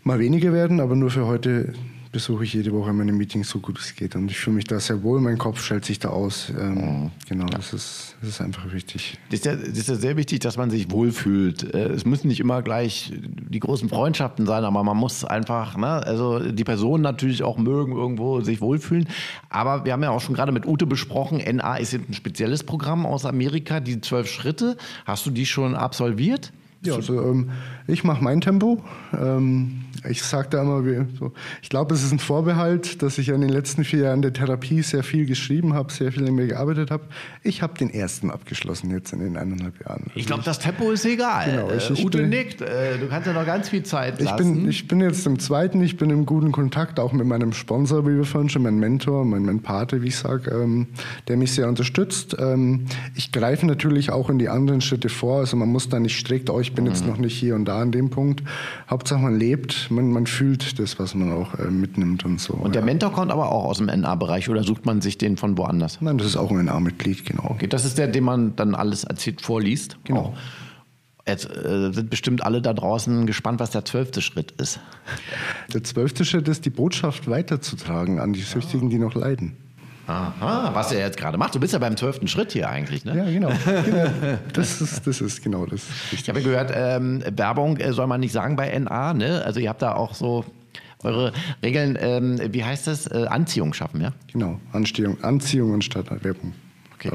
mal 0.04 0.20
weniger 0.20 0.52
werden, 0.52 0.80
aber 0.80 0.96
nur 0.96 1.12
für 1.12 1.28
heute 1.28 1.74
besuche 2.12 2.44
ich 2.44 2.54
jede 2.54 2.72
Woche 2.74 2.92
meine 2.92 3.12
Meetings 3.12 3.50
so 3.50 3.60
gut 3.60 3.78
es 3.80 3.96
geht. 3.96 4.16
Und 4.16 4.32
ich 4.32 4.40
fühle 4.40 4.56
mich 4.56 4.66
da 4.66 4.80
sehr 4.80 5.04
wohl, 5.04 5.22
mein 5.22 5.38
Kopf 5.38 5.64
stellt 5.64 5.86
sich 5.86 6.00
da 6.00 6.10
aus. 6.10 6.52
Ähm, 6.58 6.74
mhm. 6.74 7.12
Genau, 7.28 7.46
ja. 7.46 7.58
das, 7.58 7.74
ist, 7.74 8.16
das 8.22 8.30
ist 8.32 8.42
einfach 8.42 8.72
wichtig. 8.74 9.18
Das 9.30 9.40
ist, 9.40 9.46
ja, 9.46 9.56
das 9.56 9.78
ist 9.78 9.90
ja 9.90 9.96
sehr 9.96 10.18
wichtig, 10.18 10.40
dass 10.40 10.58
man 10.58 10.72
sich 10.72 10.90
wohlfühlt. 10.90 11.74
Äh, 11.74 11.90
es 11.90 12.06
müssen 12.06 12.28
nicht 12.28 12.40
immer 12.40 12.64
gleich 12.64 13.14
die 13.14 13.60
großen 13.60 13.90
Freundschaften 13.90 14.48
sein, 14.48 14.64
aber 14.64 14.84
man 14.84 14.98
muss 14.98 15.24
einfach, 15.24 15.78
ne, 15.78 15.88
also 15.88 16.40
die 16.40 16.64
Personen 16.64 17.04
natürlich 17.04 17.44
auch 17.44 17.58
mögen, 17.58 17.92
irgendwo 17.92 18.42
sich 18.42 18.60
wohlfühlen. 18.60 19.08
Aber 19.50 19.86
wir 19.86 19.94
haben 19.94 20.04
ja 20.04 20.10
auch 20.10 20.22
schon 20.22 20.36
gerade 20.36 20.52
mit 20.52 20.66
Ute 20.66 20.88
besprochen, 20.88 21.38
NA 21.38 21.78
ist 21.78 21.94
ein 21.94 22.14
spezielles 22.14 22.64
Programm 22.64 23.06
aus 23.06 23.26
Amerika, 23.26 23.80
die 23.80 24.02
zwölf 24.02 24.28
Schritte. 24.28 24.78
Hast 25.06 25.28
du 25.28 25.30
die 25.30 25.46
schon 25.46 25.76
absolviert? 25.76 26.52
Ja, 26.82 26.96
also 26.96 27.22
ähm, 27.22 27.52
ich 27.88 28.04
mache 28.04 28.24
mein 28.24 28.40
Tempo. 28.40 28.82
Ähm, 29.14 29.86
ich 30.08 30.24
sage 30.24 30.50
da 30.50 30.62
immer, 30.62 30.84
so, 31.18 31.34
ich 31.62 31.70
glaube, 31.70 31.94
es 31.94 32.04
ist 32.04 32.12
ein 32.12 32.20
Vorbehalt, 32.20 33.02
dass 33.02 33.18
ich 33.18 33.30
in 33.30 33.42
den 33.42 33.50
letzten 33.50 33.84
vier 33.84 34.04
Jahren 34.04 34.22
der 34.22 34.34
Therapie 34.34 34.82
sehr 34.82 35.04
viel 35.04 35.26
geschrieben 35.26 35.74
habe, 35.74 35.92
sehr 35.92 36.12
viel 36.12 36.28
in 36.28 36.36
mir 36.36 36.48
gearbeitet 36.48 36.92
habe. 36.92 37.04
Ich 37.44 37.62
habe 37.62 37.78
den 37.78 37.90
ersten 37.90 38.32
abgeschlossen 38.32 38.92
jetzt 38.92 39.14
in 39.14 39.20
den 39.20 39.38
eineinhalb 39.38 39.80
Jahren. 39.82 40.04
Also 40.08 40.12
ich 40.16 40.26
glaube, 40.26 40.44
das 40.44 40.60
Tempo 40.60 40.92
ist 40.92 41.06
egal. 41.06 41.52
Genau, 41.52 41.72
ich, 41.72 41.90
ich 41.90 42.06
Ute 42.06 42.20
bin, 42.20 42.30
nickt. 42.30 42.62
Äh, 42.62 42.98
du 42.98 43.08
kannst 43.08 43.28
ja 43.28 43.34
noch 43.34 43.46
ganz 43.46 43.70
viel 43.70 43.84
Zeit 43.84 44.22
lassen. 44.22 44.54
Ich 44.54 44.60
bin, 44.60 44.70
ich 44.70 44.88
bin 44.88 45.02
jetzt 45.02 45.26
im 45.26 45.40
zweiten, 45.40 45.82
ich 45.82 45.98
bin 45.98 46.10
im 46.10 46.26
guten 46.26 46.52
Kontakt, 46.52 47.00
auch 47.00 47.12
mit 47.12 47.26
meinem 47.28 47.54
Sponsor, 47.54 48.06
wie 48.08 48.16
wir 48.16 48.26
vorhin 48.26 48.50
schon, 48.50 48.64
mein 48.64 48.80
Mentor, 48.80 49.26
mein, 49.26 49.44
mein 49.44 49.62
Pate, 49.62 50.02
wie 50.02 50.08
ich 50.08 50.18
sage, 50.18 50.52
ähm, 50.52 50.88
der 51.28 51.38
mich 51.38 51.52
sehr 51.52 51.68
unterstützt. 51.68 52.36
Ähm, 52.40 52.86
ich 53.16 53.32
greife 53.32 53.66
natürlich 53.66 54.12
auch 54.12 54.30
in 54.30 54.40
die 54.40 54.50
anderen 54.50 54.82
Schritte 54.82 55.10
vor. 55.10 55.40
Also 55.40 55.58
man 55.58 55.70
muss 55.70 55.90
da 55.90 56.00
nicht 56.00 56.18
strikt, 56.18 56.50
oh, 56.50 56.60
ich 56.60 56.74
bin 56.74 56.86
mhm. 56.86 56.92
jetzt 56.92 57.06
noch 57.06 57.18
nicht 57.18 57.38
hier 57.38 57.56
und 57.56 57.66
da 57.66 57.82
an 57.82 57.92
dem 57.92 58.10
Punkt. 58.10 58.44
Hauptsache 58.90 59.20
man 59.20 59.38
lebt, 59.38 59.89
man, 59.90 60.12
man 60.12 60.26
fühlt 60.26 60.80
das, 60.80 61.00
was 61.00 61.16
man 61.16 61.32
auch 61.32 61.56
äh, 61.56 61.70
mitnimmt 61.70 62.26
und 62.26 62.40
so. 62.40 62.54
Und 62.54 62.76
der 62.76 62.82
ja. 62.82 62.86
Mentor 62.86 63.12
kommt 63.12 63.32
aber 63.32 63.52
auch 63.52 63.66
aus 63.66 63.78
dem 63.78 63.88
NA-Bereich 63.88 64.50
oder 64.50 64.64
sucht 64.64 64.86
man 64.86 65.02
sich 65.02 65.18
den 65.18 65.38
von 65.38 65.58
woanders? 65.58 66.02
Nein, 66.02 66.18
das 66.18 66.28
ist 66.28 66.38
auch 66.38 66.52
ein 66.52 66.66
NA-Mitglied, 66.66 67.26
genau. 67.26 67.52
Okay, 67.52 67.68
das 67.68 67.86
ist 67.86 67.98
der, 67.98 68.08
den 68.08 68.24
man 68.24 68.56
dann 68.56 68.76
alles 68.76 69.04
erzählt, 69.04 69.42
vorliest? 69.42 69.98
Genau. 70.04 70.34
Oh. 70.34 70.38
Jetzt 71.28 71.46
äh, 71.46 71.92
sind 71.94 72.10
bestimmt 72.10 72.44
alle 72.44 72.62
da 72.62 72.74
draußen 72.74 73.28
gespannt, 73.28 73.60
was 73.60 73.70
der 73.70 73.86
zwölfte 73.86 74.22
Schritt 74.22 74.52
ist. 74.54 74.80
Der 75.74 75.84
zwölfte 75.84 76.26
Schritt 76.26 76.48
ist, 76.48 76.66
die 76.66 76.72
Botschaft 76.72 77.30
weiterzutragen 77.30 78.20
an 78.20 78.34
die 78.34 78.42
Süchtigen, 78.42 78.90
die 78.90 78.98
noch 78.98 79.14
leiden. 79.14 79.56
Aha, 80.10 80.72
was 80.74 80.92
er 80.92 81.00
jetzt 81.00 81.18
gerade 81.18 81.38
macht. 81.38 81.54
Du 81.54 81.60
bist 81.60 81.74
ja 81.74 81.80
beim 81.80 81.96
zwölften 81.96 82.28
Schritt 82.28 82.52
hier 82.52 82.68
eigentlich, 82.68 83.06
ne? 83.06 83.16
Ja, 83.16 83.26
genau. 83.26 83.52
genau. 83.86 84.40
Das, 84.54 84.82
ist, 84.82 85.06
das 85.06 85.22
ist 85.22 85.44
genau 85.44 85.68
das. 85.68 85.84
Ich 86.12 86.28
habe 86.28 86.42
gehört, 86.42 86.72
ähm, 86.74 87.24
Werbung 87.36 87.78
äh, 87.78 87.94
soll 87.94 88.08
man 88.08 88.20
nicht 88.20 88.32
sagen 88.32 88.56
bei 88.56 88.78
NA, 88.78 89.14
ne? 89.14 89.44
Also 89.46 89.60
ihr 89.60 89.70
habt 89.70 89.84
da 89.84 89.94
auch 89.94 90.16
so 90.16 90.46
eure 91.04 91.32
Regeln, 91.62 91.96
ähm, 92.02 92.40
wie 92.52 92.64
heißt 92.64 92.88
das? 92.88 93.06
Äh, 93.06 93.28
Anziehung 93.30 93.74
schaffen, 93.74 94.02
ja? 94.02 94.14
Genau, 94.34 94.60
Anziehung, 94.74 95.24
Anziehung 95.24 95.76
anstatt 95.76 96.10
Werbung. 96.24 96.54
Okay, 97.00 97.12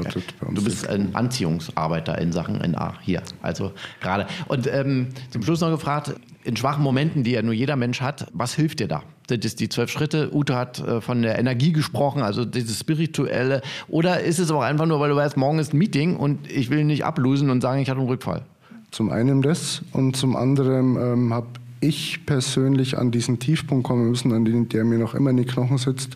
du 0.51 0.63
bist 0.63 0.87
ein 0.87 1.13
Anziehungsarbeiter 1.13 2.17
in 2.17 2.31
Sachen 2.31 2.57
NA 2.57 2.95
hier. 3.01 3.21
Also 3.41 3.71
gerade. 4.01 4.25
Und 4.47 4.67
ähm, 4.67 5.09
zum 5.29 5.43
Schluss 5.43 5.61
noch 5.61 5.69
gefragt, 5.69 6.15
in 6.43 6.55
schwachen 6.55 6.83
Momenten, 6.83 7.23
die 7.23 7.31
ja 7.31 7.41
nur 7.41 7.53
jeder 7.53 7.75
Mensch 7.75 8.01
hat, 8.01 8.27
was 8.33 8.53
hilft 8.55 8.79
dir 8.79 8.87
da? 8.87 9.03
Sind 9.27 9.45
es 9.45 9.55
die 9.55 9.69
zwölf 9.69 9.89
Schritte? 9.89 10.33
Ute 10.33 10.55
hat 10.55 10.79
äh, 10.79 11.01
von 11.01 11.21
der 11.21 11.37
Energie 11.37 11.71
gesprochen, 11.71 12.21
also 12.21 12.45
dieses 12.45 12.79
Spirituelle. 12.79 13.61
Oder 13.87 14.21
ist 14.21 14.39
es 14.39 14.51
auch 14.51 14.61
einfach 14.61 14.85
nur, 14.85 14.99
weil 14.99 15.09
du 15.09 15.15
weißt, 15.15 15.37
morgen 15.37 15.59
ist 15.59 15.73
ein 15.73 15.77
Meeting 15.77 16.15
und 16.15 16.49
ich 16.49 16.69
will 16.69 16.83
nicht 16.83 17.05
ablosen 17.05 17.49
und 17.49 17.61
sagen, 17.61 17.81
ich 17.81 17.89
hatte 17.89 17.99
einen 17.99 18.09
Rückfall? 18.09 18.43
Zum 18.91 19.11
einen 19.11 19.41
das 19.41 19.81
und 19.91 20.15
zum 20.15 20.35
anderen 20.35 20.95
ähm, 20.97 21.33
habe 21.33 21.47
ich 21.81 22.25
persönlich 22.25 22.97
an 22.97 23.11
diesen 23.11 23.39
Tiefpunkt 23.39 23.85
kommen 23.85 24.09
müssen, 24.09 24.31
an 24.31 24.45
den 24.45 24.69
der 24.69 24.85
mir 24.85 24.97
noch 24.97 25.13
immer 25.13 25.31
in 25.31 25.37
die 25.37 25.45
Knochen 25.45 25.77
sitzt 25.77 26.15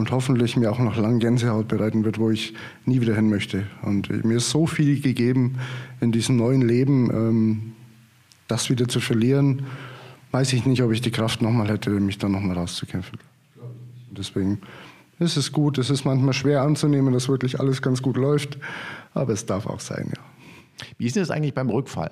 und 0.00 0.10
hoffentlich 0.12 0.56
mir 0.56 0.72
auch 0.72 0.78
noch 0.78 0.96
lange 0.96 1.18
Gänsehaut 1.18 1.68
bereiten 1.68 2.04
wird, 2.06 2.18
wo 2.18 2.30
ich 2.30 2.54
nie 2.86 3.02
wieder 3.02 3.14
hin 3.14 3.28
möchte. 3.28 3.66
Und 3.82 4.24
mir 4.24 4.38
ist 4.38 4.48
so 4.48 4.66
viel 4.66 4.98
gegeben 5.00 5.58
in 6.00 6.10
diesem 6.10 6.36
neuen 6.36 6.62
Leben, 6.62 7.10
ähm, 7.12 7.72
das 8.48 8.70
wieder 8.70 8.88
zu 8.88 8.98
verlieren, 8.98 9.66
weiß 10.30 10.54
ich 10.54 10.64
nicht, 10.64 10.82
ob 10.82 10.90
ich 10.90 11.02
die 11.02 11.10
Kraft 11.10 11.42
nochmal 11.42 11.68
hätte, 11.68 11.90
mich 11.90 12.16
da 12.16 12.30
nochmal 12.30 12.56
rauszukämpfen. 12.56 13.18
Deswegen 14.10 14.62
ist 15.18 15.36
es 15.36 15.52
gut, 15.52 15.76
es 15.76 15.90
ist 15.90 16.06
manchmal 16.06 16.32
schwer 16.32 16.62
anzunehmen, 16.62 17.12
dass 17.12 17.28
wirklich 17.28 17.60
alles 17.60 17.82
ganz 17.82 18.00
gut 18.00 18.16
läuft, 18.16 18.56
aber 19.12 19.34
es 19.34 19.44
darf 19.44 19.66
auch 19.66 19.80
sein, 19.80 20.10
ja. 20.16 20.22
Wie 20.96 21.06
ist 21.06 21.18
es 21.18 21.30
eigentlich 21.30 21.52
beim 21.52 21.68
Rückfall? 21.68 22.10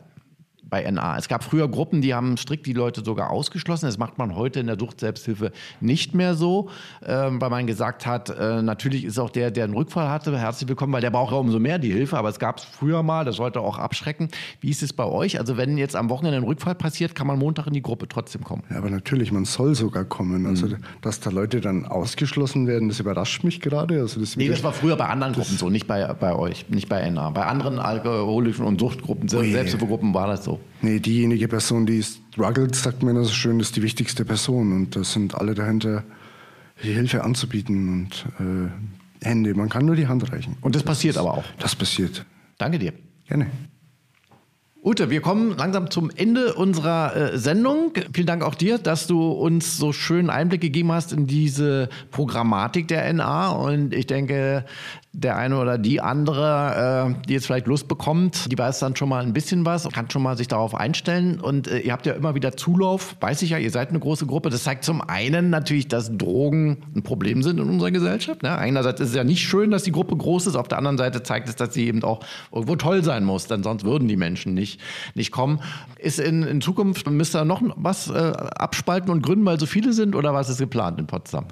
Bei 0.70 0.88
NA. 0.90 1.16
Es 1.16 1.28
gab 1.28 1.44
früher 1.44 1.68
Gruppen, 1.68 2.00
die 2.02 2.14
haben 2.14 2.36
strikt 2.36 2.66
die 2.66 2.72
Leute 2.72 3.02
sogar 3.04 3.30
ausgeschlossen. 3.30 3.86
Das 3.86 3.98
macht 3.98 4.18
man 4.18 4.34
heute 4.34 4.60
in 4.60 4.66
der 4.66 4.78
Sucht-Selbsthilfe 4.78 5.52
nicht 5.80 6.14
mehr 6.14 6.34
so, 6.34 6.68
ähm, 7.04 7.40
weil 7.40 7.50
man 7.50 7.66
gesagt 7.66 8.06
hat, 8.06 8.30
äh, 8.30 8.62
natürlich 8.62 9.04
ist 9.04 9.18
auch 9.18 9.30
der, 9.30 9.50
der 9.50 9.64
einen 9.64 9.74
Rückfall 9.74 10.08
hatte, 10.08 10.36
herzlich 10.38 10.68
willkommen, 10.68 10.92
weil 10.92 11.00
der 11.00 11.10
braucht 11.10 11.32
ja 11.32 11.38
umso 11.38 11.58
mehr 11.58 11.78
die 11.78 11.92
Hilfe. 11.92 12.18
Aber 12.18 12.28
es 12.28 12.38
gab 12.38 12.58
es 12.58 12.64
früher 12.64 13.02
mal, 13.02 13.24
das 13.24 13.36
sollte 13.36 13.60
auch 13.60 13.78
abschrecken. 13.78 14.28
Wie 14.60 14.70
ist 14.70 14.82
es 14.82 14.92
bei 14.92 15.04
euch? 15.04 15.38
Also 15.38 15.56
wenn 15.56 15.78
jetzt 15.78 15.96
am 15.96 16.10
Wochenende 16.10 16.38
ein 16.38 16.44
Rückfall 16.44 16.74
passiert, 16.74 17.14
kann 17.14 17.26
man 17.26 17.38
Montag 17.38 17.66
in 17.66 17.72
die 17.72 17.82
Gruppe 17.82 18.08
trotzdem 18.08 18.44
kommen? 18.44 18.62
Ja, 18.70 18.78
aber 18.78 18.90
natürlich, 18.90 19.32
man 19.32 19.44
soll 19.44 19.74
sogar 19.74 20.04
kommen. 20.04 20.46
Also 20.46 20.66
mhm. 20.66 20.76
dass 21.00 21.20
da 21.20 21.30
Leute 21.30 21.60
dann 21.60 21.86
ausgeschlossen 21.86 22.66
werden, 22.66 22.88
das 22.88 23.00
überrascht 23.00 23.44
mich 23.44 23.60
gerade. 23.60 24.00
Also 24.00 24.20
das 24.20 24.36
nee, 24.36 24.48
das 24.48 24.62
war 24.62 24.72
früher 24.72 24.96
bei 24.96 25.06
anderen 25.06 25.32
Gruppen 25.32 25.56
so, 25.56 25.70
nicht 25.70 25.86
bei, 25.86 26.12
bei 26.12 26.34
euch, 26.34 26.68
nicht 26.68 26.88
bei 26.88 27.08
NA. 27.08 27.30
Bei 27.30 27.46
anderen 27.46 27.78
alkoholischen 27.78 28.64
und 28.64 28.80
Suchtgruppen, 28.80 29.28
Selbsthilfegruppen 29.28 30.12
war 30.12 30.26
das 30.26 30.44
so. 30.44 30.57
Nee, 30.80 31.00
diejenige 31.00 31.48
Person, 31.48 31.86
die 31.86 32.02
struggelt, 32.02 32.74
sagt 32.74 33.02
mir 33.02 33.14
das 33.14 33.28
so 33.28 33.34
schön, 33.34 33.61
ist 33.61 33.76
die 33.76 33.82
wichtigste 33.82 34.24
Person. 34.24 34.72
Und 34.72 34.96
da 34.96 35.04
sind 35.04 35.34
alle 35.34 35.54
dahinter, 35.54 36.04
die 36.82 36.92
Hilfe 36.92 37.24
anzubieten 37.24 37.88
und 37.88 38.26
äh, 38.38 39.24
Hände. 39.26 39.54
Man 39.54 39.68
kann 39.68 39.84
nur 39.84 39.96
die 39.96 40.06
Hand 40.06 40.30
reichen. 40.32 40.56
Und 40.61 40.76
das 40.76 40.82
passiert 40.82 41.16
das, 41.16 41.22
aber 41.22 41.34
auch. 41.34 41.44
Das 41.59 41.74
passiert. 41.74 42.24
Danke 42.59 42.78
dir. 42.78 42.92
Gerne. 43.26 43.50
Ute, 44.84 45.10
wir 45.10 45.20
kommen 45.20 45.56
langsam 45.56 45.90
zum 45.90 46.08
Ende 46.14 46.54
unserer 46.54 47.14
äh, 47.14 47.38
Sendung. 47.38 47.92
Vielen 48.14 48.28
Dank 48.28 48.44
auch 48.44 48.54
dir, 48.54 48.78
dass 48.78 49.08
du 49.08 49.32
uns 49.32 49.76
so 49.76 49.92
schön 49.92 50.30
Einblick 50.30 50.60
gegeben 50.60 50.92
hast 50.92 51.12
in 51.12 51.26
diese 51.26 51.88
Programmatik 52.12 52.86
der 52.86 53.12
NA. 53.12 53.48
Und 53.48 53.92
ich 53.92 54.06
denke, 54.06 54.64
der 55.12 55.36
eine 55.36 55.58
oder 55.58 55.78
die 55.78 56.00
andere, 56.00 57.16
äh, 57.16 57.26
die 57.26 57.32
jetzt 57.32 57.46
vielleicht 57.46 57.66
Lust 57.66 57.88
bekommt, 57.88 58.52
die 58.52 58.56
weiß 58.56 58.78
dann 58.78 58.94
schon 58.94 59.08
mal 59.08 59.24
ein 59.24 59.32
bisschen 59.32 59.66
was, 59.66 59.88
kann 59.88 60.08
schon 60.10 60.22
mal 60.22 60.36
sich 60.36 60.46
darauf 60.46 60.74
einstellen. 60.74 61.40
Und 61.40 61.66
äh, 61.66 61.80
ihr 61.80 61.92
habt 61.92 62.06
ja 62.06 62.12
immer 62.12 62.36
wieder 62.36 62.56
Zulauf, 62.56 63.16
weiß 63.20 63.42
ich 63.42 63.50
ja, 63.50 63.58
ihr 63.58 63.70
seid 63.70 63.88
eine 63.88 63.98
große 63.98 64.26
Gruppe. 64.26 64.48
Das 64.48 64.62
zeigt 64.62 64.84
zum 64.84 65.00
einen 65.00 65.50
natürlich, 65.50 65.88
dass 65.88 66.16
Drogen 66.16 66.84
ein 66.94 67.02
Problem 67.02 67.42
sind 67.42 67.58
in 67.58 67.68
unserer 67.68 67.90
Gesellschaft. 67.90 68.44
Ne? 68.44 68.56
Einerseits 68.56 69.00
ist 69.00 69.08
es 69.08 69.14
ja 69.16 69.24
nicht 69.24 69.42
schön, 69.42 69.72
dass 69.72 69.82
die 69.82 69.92
Gruppe 69.92 70.16
groß 70.16 70.46
ist, 70.46 70.56
auf 70.56 70.68
der 70.68 70.78
anderen 70.78 70.98
Seite 70.98 71.22
zeigt 71.24 71.48
es, 71.48 71.56
dass 71.56 71.74
sie 71.74 71.86
eben 71.86 72.04
auch 72.04 72.20
irgendwo 72.52 72.76
toll 72.76 73.02
sein 73.02 73.24
muss, 73.24 73.46
denn 73.46 73.62
sonst 73.62 73.84
würden 73.84 74.06
die 74.06 74.16
Menschen 74.16 74.54
nicht, 74.54 74.67
nicht 75.14 75.30
kommen. 75.30 75.60
Ist 75.98 76.20
in, 76.20 76.42
in 76.42 76.60
Zukunft, 76.60 77.08
müsst 77.08 77.34
ihr 77.34 77.44
noch 77.44 77.62
was 77.76 78.10
äh, 78.10 78.12
abspalten 78.12 79.10
und 79.10 79.22
gründen, 79.22 79.46
weil 79.46 79.58
so 79.58 79.66
viele 79.66 79.92
sind 79.92 80.14
oder 80.14 80.34
was 80.34 80.50
ist 80.50 80.58
geplant 80.58 80.98
in 80.98 81.06
Potsdam? 81.06 81.46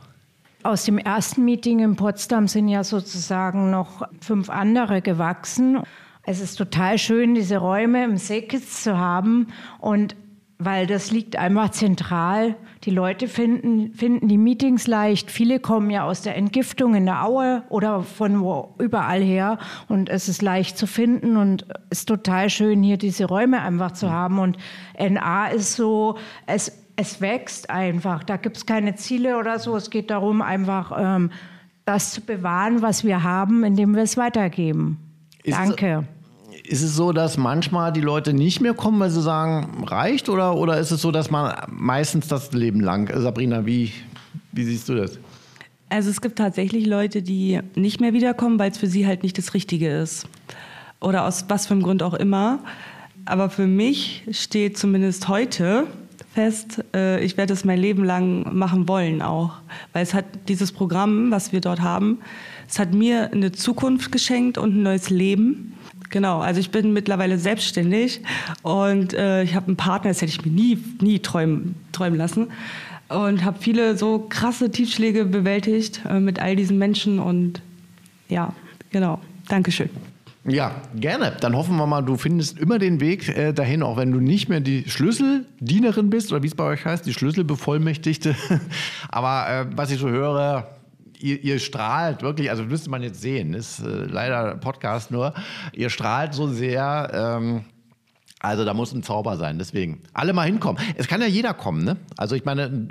Aus 0.62 0.84
dem 0.84 0.98
ersten 0.98 1.44
Meeting 1.44 1.78
in 1.78 1.96
Potsdam 1.96 2.48
sind 2.48 2.68
ja 2.68 2.82
sozusagen 2.82 3.70
noch 3.70 4.02
fünf 4.20 4.50
andere 4.50 5.00
gewachsen. 5.00 5.78
Es 6.24 6.40
ist 6.40 6.56
total 6.56 6.98
schön, 6.98 7.36
diese 7.36 7.58
Räume 7.58 8.04
im 8.04 8.16
Seekitz 8.16 8.82
zu 8.82 8.98
haben 8.98 9.46
und 9.78 10.16
weil 10.59 10.86
das 10.86 11.11
liegt 11.11 11.36
einfach 11.36 11.70
zentral. 11.70 12.57
Die 12.84 12.90
Leute 12.90 13.28
finden, 13.28 13.92
finden 13.92 14.28
die 14.28 14.38
Meetings 14.38 14.86
leicht. 14.86 15.30
Viele 15.30 15.61
kommen 15.61 15.90
ja 15.90 16.04
aus 16.04 16.22
der 16.22 16.36
Entgiftung 16.36 16.94
in 16.94 17.04
der 17.04 17.24
Aue 17.24 17.62
oder 17.68 18.02
von 18.02 18.40
wo 18.40 18.74
überall 18.78 19.20
her. 19.20 19.59
Und 19.88 20.09
es 20.09 20.28
ist 20.28 20.40
leicht 20.40 20.78
zu 20.78 20.86
finden 20.86 21.36
und 21.36 21.66
es 21.90 22.00
ist 22.00 22.07
total 22.07 22.48
schön, 22.48 22.82
hier 22.82 22.96
diese 22.96 23.26
Räume 23.26 23.61
einfach 23.61 23.92
zu 23.92 24.11
haben. 24.11 24.38
Und 24.38 24.57
NA 24.98 25.48
ist 25.48 25.74
so, 25.74 26.16
es, 26.46 26.72
es 26.96 27.20
wächst 27.20 27.68
einfach. 27.68 28.24
Da 28.24 28.36
gibt 28.36 28.57
es 28.57 28.64
keine 28.64 28.94
Ziele 28.94 29.36
oder 29.36 29.59
so. 29.59 29.76
Es 29.76 29.90
geht 29.90 30.11
darum, 30.11 30.40
einfach 30.40 30.92
ähm, 30.98 31.30
das 31.84 32.12
zu 32.12 32.22
bewahren, 32.22 32.80
was 32.80 33.04
wir 33.04 33.22
haben, 33.22 33.62
indem 33.62 33.94
wir 33.94 34.02
es 34.02 34.16
weitergeben. 34.16 34.98
Ist 35.42 35.59
Danke. 35.59 36.04
Es 36.09 36.15
ist 36.68 36.82
es 36.82 36.96
so, 36.96 37.12
dass 37.12 37.36
manchmal 37.36 37.92
die 37.92 38.00
Leute 38.00 38.32
nicht 38.32 38.60
mehr 38.60 38.74
kommen, 38.74 39.00
weil 39.00 39.10
sie 39.10 39.22
sagen, 39.22 39.84
reicht? 39.86 40.28
Oder, 40.28 40.56
oder 40.56 40.78
ist 40.78 40.90
es 40.90 41.00
so, 41.00 41.10
dass 41.10 41.30
man 41.30 41.54
meistens 41.70 42.28
das 42.28 42.52
Leben 42.52 42.80
lang? 42.80 43.10
Sabrina, 43.20 43.66
wie, 43.66 43.92
wie 44.52 44.64
siehst 44.64 44.88
du 44.88 44.94
das? 44.94 45.18
Also 45.88 46.10
es 46.10 46.20
gibt 46.20 46.36
tatsächlich 46.36 46.86
Leute, 46.86 47.22
die 47.22 47.60
nicht 47.76 48.00
mehr 48.00 48.12
wiederkommen, 48.12 48.58
weil 48.58 48.70
es 48.70 48.78
für 48.78 48.88
sie 48.88 49.06
halt 49.06 49.22
nicht 49.22 49.38
das 49.38 49.54
Richtige 49.54 49.88
ist. 49.88 50.28
Oder 51.00 51.24
aus 51.24 51.44
was 51.48 51.66
für 51.66 51.74
einem 51.74 51.82
Grund 51.82 52.02
auch 52.02 52.14
immer. 52.14 52.58
Aber 53.24 53.50
für 53.50 53.66
mich 53.66 54.24
steht 54.32 54.76
zumindest 54.76 55.28
heute 55.28 55.86
fest, 56.34 56.84
äh, 56.94 57.24
ich 57.24 57.36
werde 57.36 57.52
es 57.52 57.64
mein 57.64 57.78
Leben 57.78 58.04
lang 58.04 58.56
machen 58.56 58.88
wollen 58.88 59.22
auch. 59.22 59.52
Weil 59.92 60.02
es 60.02 60.12
hat 60.12 60.24
dieses 60.48 60.72
Programm, 60.72 61.30
was 61.30 61.52
wir 61.52 61.60
dort 61.60 61.80
haben, 61.80 62.18
es 62.68 62.78
hat 62.78 62.92
mir 62.92 63.32
eine 63.32 63.52
Zukunft 63.52 64.10
geschenkt 64.10 64.58
und 64.58 64.76
ein 64.76 64.82
neues 64.82 65.08
Leben. 65.08 65.75
Genau, 66.16 66.40
also 66.40 66.60
ich 66.60 66.70
bin 66.70 66.94
mittlerweile 66.94 67.36
selbstständig 67.36 68.22
und 68.62 69.12
äh, 69.12 69.42
ich 69.42 69.54
habe 69.54 69.66
einen 69.66 69.76
Partner, 69.76 70.08
das 70.08 70.22
hätte 70.22 70.32
ich 70.32 70.42
mir 70.46 70.50
nie, 70.50 70.78
nie 71.02 71.18
träumen, 71.18 71.74
träumen 71.92 72.16
lassen. 72.16 72.46
Und 73.10 73.44
habe 73.44 73.58
viele 73.60 73.98
so 73.98 74.20
krasse 74.26 74.70
Tiefschläge 74.70 75.26
bewältigt 75.26 76.00
äh, 76.08 76.18
mit 76.18 76.40
all 76.40 76.56
diesen 76.56 76.78
Menschen 76.78 77.18
und 77.18 77.60
ja, 78.30 78.54
genau. 78.92 79.20
Dankeschön. 79.50 79.90
Ja, 80.46 80.76
gerne. 80.94 81.36
Dann 81.38 81.54
hoffen 81.54 81.76
wir 81.76 81.86
mal, 81.86 82.00
du 82.00 82.16
findest 82.16 82.58
immer 82.58 82.78
den 82.78 82.98
Weg 83.02 83.28
äh, 83.28 83.52
dahin, 83.52 83.82
auch 83.82 83.98
wenn 83.98 84.10
du 84.10 84.18
nicht 84.18 84.48
mehr 84.48 84.60
die 84.60 84.88
Schlüsseldienerin 84.88 86.08
bist 86.08 86.32
oder 86.32 86.42
wie 86.42 86.46
es 86.46 86.54
bei 86.54 86.64
euch 86.64 86.86
heißt, 86.86 87.04
die 87.04 87.12
Schlüsselbevollmächtigte. 87.12 88.34
Aber 89.10 89.50
äh, 89.50 89.66
was 89.76 89.90
ich 89.90 90.00
so 90.00 90.08
höre, 90.08 90.66
ihr, 91.20 91.42
ihr, 91.42 91.58
strahlt 91.58 92.22
wirklich, 92.22 92.50
also 92.50 92.64
müsste 92.64 92.90
man 92.90 93.02
jetzt 93.02 93.20
sehen, 93.20 93.54
ist 93.54 93.80
äh, 93.80 94.04
leider 94.04 94.56
Podcast 94.56 95.10
nur, 95.10 95.34
ihr 95.72 95.90
strahlt 95.90 96.34
so 96.34 96.48
sehr. 96.48 97.10
Ähm, 97.12 97.64
also 98.40 98.64
da 98.64 98.74
muss 98.74 98.92
ein 98.92 99.02
Zauber 99.02 99.36
sein, 99.36 99.58
deswegen. 99.58 100.02
Alle 100.12 100.32
mal 100.32 100.46
hinkommen. 100.46 100.82
Es 100.96 101.08
kann 101.08 101.20
ja 101.20 101.26
jeder 101.26 101.54
kommen, 101.54 101.84
ne? 101.84 101.96
Also 102.16 102.34
ich 102.34 102.44
meine, 102.44 102.88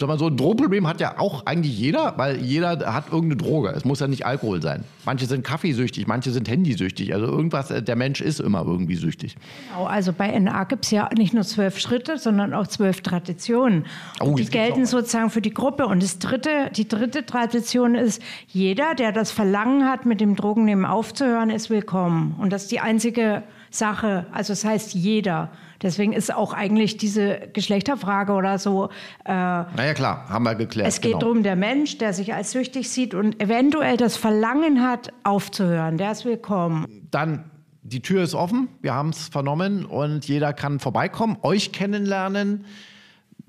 sag 0.00 0.08
mal 0.08 0.18
so, 0.18 0.26
ein 0.26 0.36
Drogenproblem 0.36 0.86
hat 0.86 1.00
ja 1.00 1.18
auch 1.18 1.46
eigentlich 1.46 1.78
jeder, 1.78 2.14
weil 2.16 2.38
jeder 2.38 2.92
hat 2.92 3.06
irgendeine 3.12 3.36
Droge. 3.36 3.70
Es 3.70 3.84
muss 3.84 4.00
ja 4.00 4.08
nicht 4.08 4.26
Alkohol 4.26 4.62
sein. 4.62 4.84
Manche 5.04 5.26
sind 5.26 5.44
kaffeesüchtig, 5.44 6.06
manche 6.06 6.30
sind 6.30 6.48
handysüchtig. 6.48 7.14
Also 7.14 7.26
irgendwas, 7.26 7.70
äh, 7.70 7.82
der 7.82 7.96
Mensch 7.96 8.20
ist 8.20 8.40
immer 8.40 8.64
irgendwie 8.64 8.96
süchtig. 8.96 9.36
Genau, 9.68 9.86
also 9.86 10.12
bei 10.12 10.38
NA 10.38 10.64
gibt 10.64 10.84
es 10.84 10.90
ja 10.90 11.08
nicht 11.16 11.34
nur 11.34 11.44
zwölf 11.44 11.78
Schritte, 11.78 12.18
sondern 12.18 12.54
auch 12.54 12.66
zwölf 12.66 13.00
Traditionen. 13.00 13.86
Oh, 14.20 14.34
die 14.34 14.46
gelten 14.46 14.86
sozusagen 14.86 15.30
für 15.30 15.42
die 15.42 15.54
Gruppe. 15.54 15.86
Und 15.86 16.02
das 16.02 16.18
dritte, 16.18 16.70
die 16.74 16.88
dritte 16.88 17.26
Tradition 17.26 17.94
ist, 17.94 18.22
jeder, 18.48 18.94
der 18.94 19.12
das 19.12 19.30
Verlangen 19.30 19.84
hat, 19.84 20.06
mit 20.06 20.20
dem 20.20 20.36
Drogennehmen 20.36 20.84
aufzuhören, 20.84 21.50
ist 21.50 21.70
willkommen. 21.70 22.36
Und 22.38 22.52
das 22.52 22.64
ist 22.64 22.72
die 22.72 22.80
einzige 22.80 23.42
Sache. 23.70 24.26
Also 24.32 24.52
das 24.52 24.64
heißt 24.64 24.94
jeder. 24.94 25.50
Deswegen 25.82 26.12
ist 26.12 26.34
auch 26.34 26.52
eigentlich 26.52 26.96
diese 26.96 27.48
Geschlechterfrage 27.52 28.32
oder 28.32 28.58
so. 28.58 28.88
Äh, 29.24 29.32
naja, 29.32 29.94
klar, 29.94 30.28
haben 30.28 30.44
wir 30.44 30.54
geklärt. 30.54 30.88
Es 30.88 31.00
geht 31.00 31.12
genau. 31.12 31.20
darum, 31.20 31.42
der 31.42 31.56
Mensch, 31.56 31.98
der 31.98 32.12
sich 32.12 32.34
als 32.34 32.50
süchtig 32.52 32.90
sieht 32.90 33.14
und 33.14 33.40
eventuell 33.40 33.96
das 33.96 34.16
Verlangen 34.16 34.82
hat, 34.82 35.12
aufzuhören, 35.22 35.96
der 35.96 36.12
ist 36.12 36.24
willkommen. 36.24 36.86
Dann 37.10 37.50
die 37.82 38.02
Tür 38.02 38.22
ist 38.22 38.34
offen, 38.34 38.68
wir 38.82 38.92
haben 38.92 39.10
es 39.10 39.28
vernommen 39.28 39.86
und 39.86 40.26
jeder 40.26 40.52
kann 40.52 40.78
vorbeikommen, 40.78 41.38
euch 41.42 41.72
kennenlernen 41.72 42.64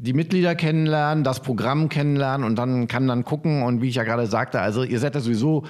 die 0.02 0.14
Mitglieder 0.14 0.56
kennenlernen, 0.56 1.26
das 1.26 1.42
Programm 1.42 1.90
kennenlernen 1.90 2.48
und 2.48 2.56
dann 2.56 2.88
kann 2.88 3.06
dann 3.08 3.26
gucken 3.26 3.64
und 3.64 3.82
wie 3.82 3.90
ich 3.90 3.96
ja 3.96 4.06
gerade 4.06 4.28
sagte, 4.28 4.62
also 4.62 4.84
ihr 4.84 4.98
seid 4.98 5.14
ja 5.14 5.20
sowieso 5.20 5.66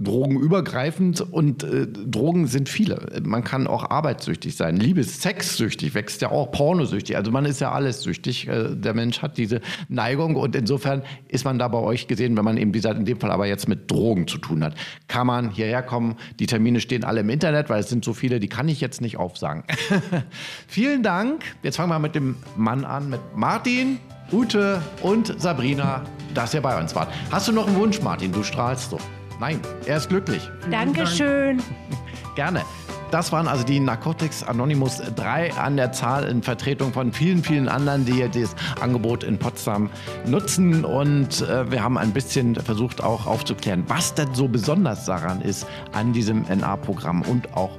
drogenübergreifend 0.00 1.20
und 1.20 1.62
äh, 1.62 1.86
Drogen 1.86 2.46
sind 2.46 2.68
viele. 2.68 3.20
Man 3.22 3.44
kann 3.44 3.66
auch 3.66 3.90
arbeitssüchtig 3.90 4.56
sein. 4.56 4.76
Liebes, 4.76 5.20
sexsüchtig 5.20 5.94
wächst 5.94 6.22
ja 6.22 6.30
auch, 6.30 6.50
pornosüchtig. 6.50 7.16
Also 7.16 7.30
man 7.30 7.44
ist 7.44 7.60
ja 7.60 7.70
alles 7.70 8.02
süchtig. 8.02 8.48
Äh, 8.48 8.74
der 8.76 8.94
Mensch 8.94 9.20
hat 9.20 9.36
diese 9.36 9.60
Neigung 9.88 10.36
und 10.36 10.56
insofern 10.56 11.02
ist 11.28 11.44
man 11.44 11.58
da 11.58 11.68
bei 11.68 11.78
euch 11.78 12.08
gesehen, 12.08 12.36
wenn 12.36 12.44
man 12.44 12.56
eben, 12.56 12.72
wie 12.72 12.78
gesagt, 12.78 12.98
in 12.98 13.04
dem 13.04 13.20
Fall 13.20 13.30
aber 13.30 13.46
jetzt 13.46 13.68
mit 13.68 13.90
Drogen 13.90 14.26
zu 14.26 14.38
tun 14.38 14.64
hat. 14.64 14.74
Kann 15.06 15.26
man 15.26 15.50
hierher 15.50 15.82
kommen. 15.82 16.16
Die 16.38 16.46
Termine 16.46 16.80
stehen 16.80 17.04
alle 17.04 17.20
im 17.20 17.28
Internet, 17.28 17.68
weil 17.68 17.80
es 17.80 17.90
sind 17.90 18.04
so 18.04 18.14
viele, 18.14 18.40
die 18.40 18.48
kann 18.48 18.68
ich 18.68 18.80
jetzt 18.80 19.02
nicht 19.02 19.18
aufsagen. 19.18 19.64
Vielen 20.66 21.02
Dank. 21.02 21.42
Jetzt 21.62 21.76
fangen 21.76 21.90
wir 21.90 21.98
mit 21.98 22.14
dem 22.14 22.36
Mann 22.56 22.86
an, 22.86 23.10
mit 23.10 23.20
Martin. 23.36 23.98
Ute 24.32 24.80
und 25.02 25.34
Sabrina, 25.40 26.04
dass 26.34 26.54
ihr 26.54 26.60
bei 26.60 26.78
uns 26.80 26.94
wart. 26.94 27.12
Hast 27.32 27.48
du 27.48 27.52
noch 27.52 27.66
einen 27.66 27.76
Wunsch, 27.76 28.00
Martin? 28.00 28.30
Du 28.30 28.44
strahlst 28.44 28.92
doch. 28.92 29.00
Nein, 29.40 29.58
er 29.86 29.96
ist 29.96 30.10
glücklich. 30.10 30.50
Dankeschön. 30.70 31.56
Dank. 31.56 31.68
Gerne. 32.36 32.62
Das 33.10 33.32
waren 33.32 33.48
also 33.48 33.64
die 33.64 33.80
Narcotics 33.80 34.44
Anonymous, 34.44 35.02
drei 35.16 35.52
an 35.54 35.76
der 35.76 35.90
Zahl 35.90 36.28
in 36.28 36.44
Vertretung 36.44 36.92
von 36.92 37.12
vielen, 37.12 37.42
vielen 37.42 37.68
anderen, 37.68 38.04
die 38.04 38.20
das 38.20 38.54
Angebot 38.80 39.24
in 39.24 39.36
Potsdam 39.36 39.90
nutzen. 40.26 40.84
Und 40.84 41.40
äh, 41.40 41.68
wir 41.70 41.82
haben 41.82 41.98
ein 41.98 42.12
bisschen 42.12 42.54
versucht 42.54 43.02
auch 43.02 43.26
aufzuklären, 43.26 43.82
was 43.88 44.14
denn 44.14 44.32
so 44.34 44.46
besonders 44.46 45.06
daran 45.06 45.40
ist 45.40 45.66
an 45.92 46.12
diesem 46.12 46.42
NA-Programm 46.42 47.22
und 47.22 47.52
auch 47.56 47.76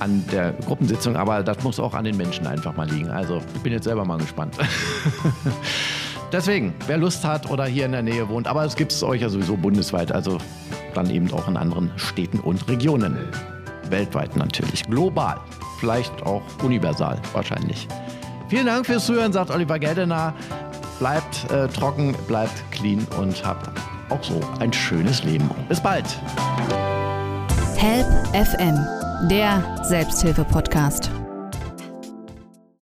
an 0.00 0.22
der 0.32 0.52
Gruppensitzung. 0.52 1.16
Aber 1.16 1.42
das 1.42 1.62
muss 1.62 1.80
auch 1.80 1.94
an 1.94 2.04
den 2.04 2.18
Menschen 2.18 2.46
einfach 2.46 2.76
mal 2.76 2.90
liegen. 2.90 3.08
Also 3.08 3.40
ich 3.54 3.62
bin 3.62 3.72
jetzt 3.72 3.84
selber 3.84 4.04
mal 4.04 4.18
gespannt. 4.18 4.58
Deswegen, 6.34 6.74
wer 6.88 6.96
Lust 6.96 7.24
hat 7.24 7.48
oder 7.48 7.64
hier 7.64 7.86
in 7.86 7.92
der 7.92 8.02
Nähe 8.02 8.28
wohnt, 8.28 8.48
aber 8.48 8.64
es 8.64 8.74
gibt 8.74 8.90
es 8.90 9.04
euch 9.04 9.20
ja 9.22 9.28
sowieso 9.28 9.56
bundesweit, 9.56 10.10
also 10.10 10.38
dann 10.92 11.08
eben 11.08 11.32
auch 11.32 11.46
in 11.46 11.56
anderen 11.56 11.92
Städten 11.94 12.40
und 12.40 12.66
Regionen. 12.68 13.16
Weltweit 13.88 14.34
natürlich, 14.34 14.82
global, 14.82 15.36
vielleicht 15.78 16.24
auch 16.24 16.42
universal 16.64 17.20
wahrscheinlich. 17.34 17.86
Vielen 18.48 18.66
Dank 18.66 18.84
fürs 18.84 19.06
Zuhören, 19.06 19.32
sagt 19.32 19.52
Oliver 19.52 19.78
Geldener. 19.78 20.34
Bleibt 20.98 21.48
äh, 21.52 21.68
trocken, 21.68 22.16
bleibt 22.26 22.68
clean 22.72 23.06
und 23.20 23.46
habt 23.46 23.70
auch 24.10 24.24
so 24.24 24.40
ein 24.58 24.72
schönes 24.72 25.22
Leben. 25.22 25.48
Bis 25.68 25.80
bald. 25.80 26.18
Help 27.76 28.08
FM, 28.34 28.76
der 29.28 29.62
Selbsthilfe-Podcast. 29.84 31.13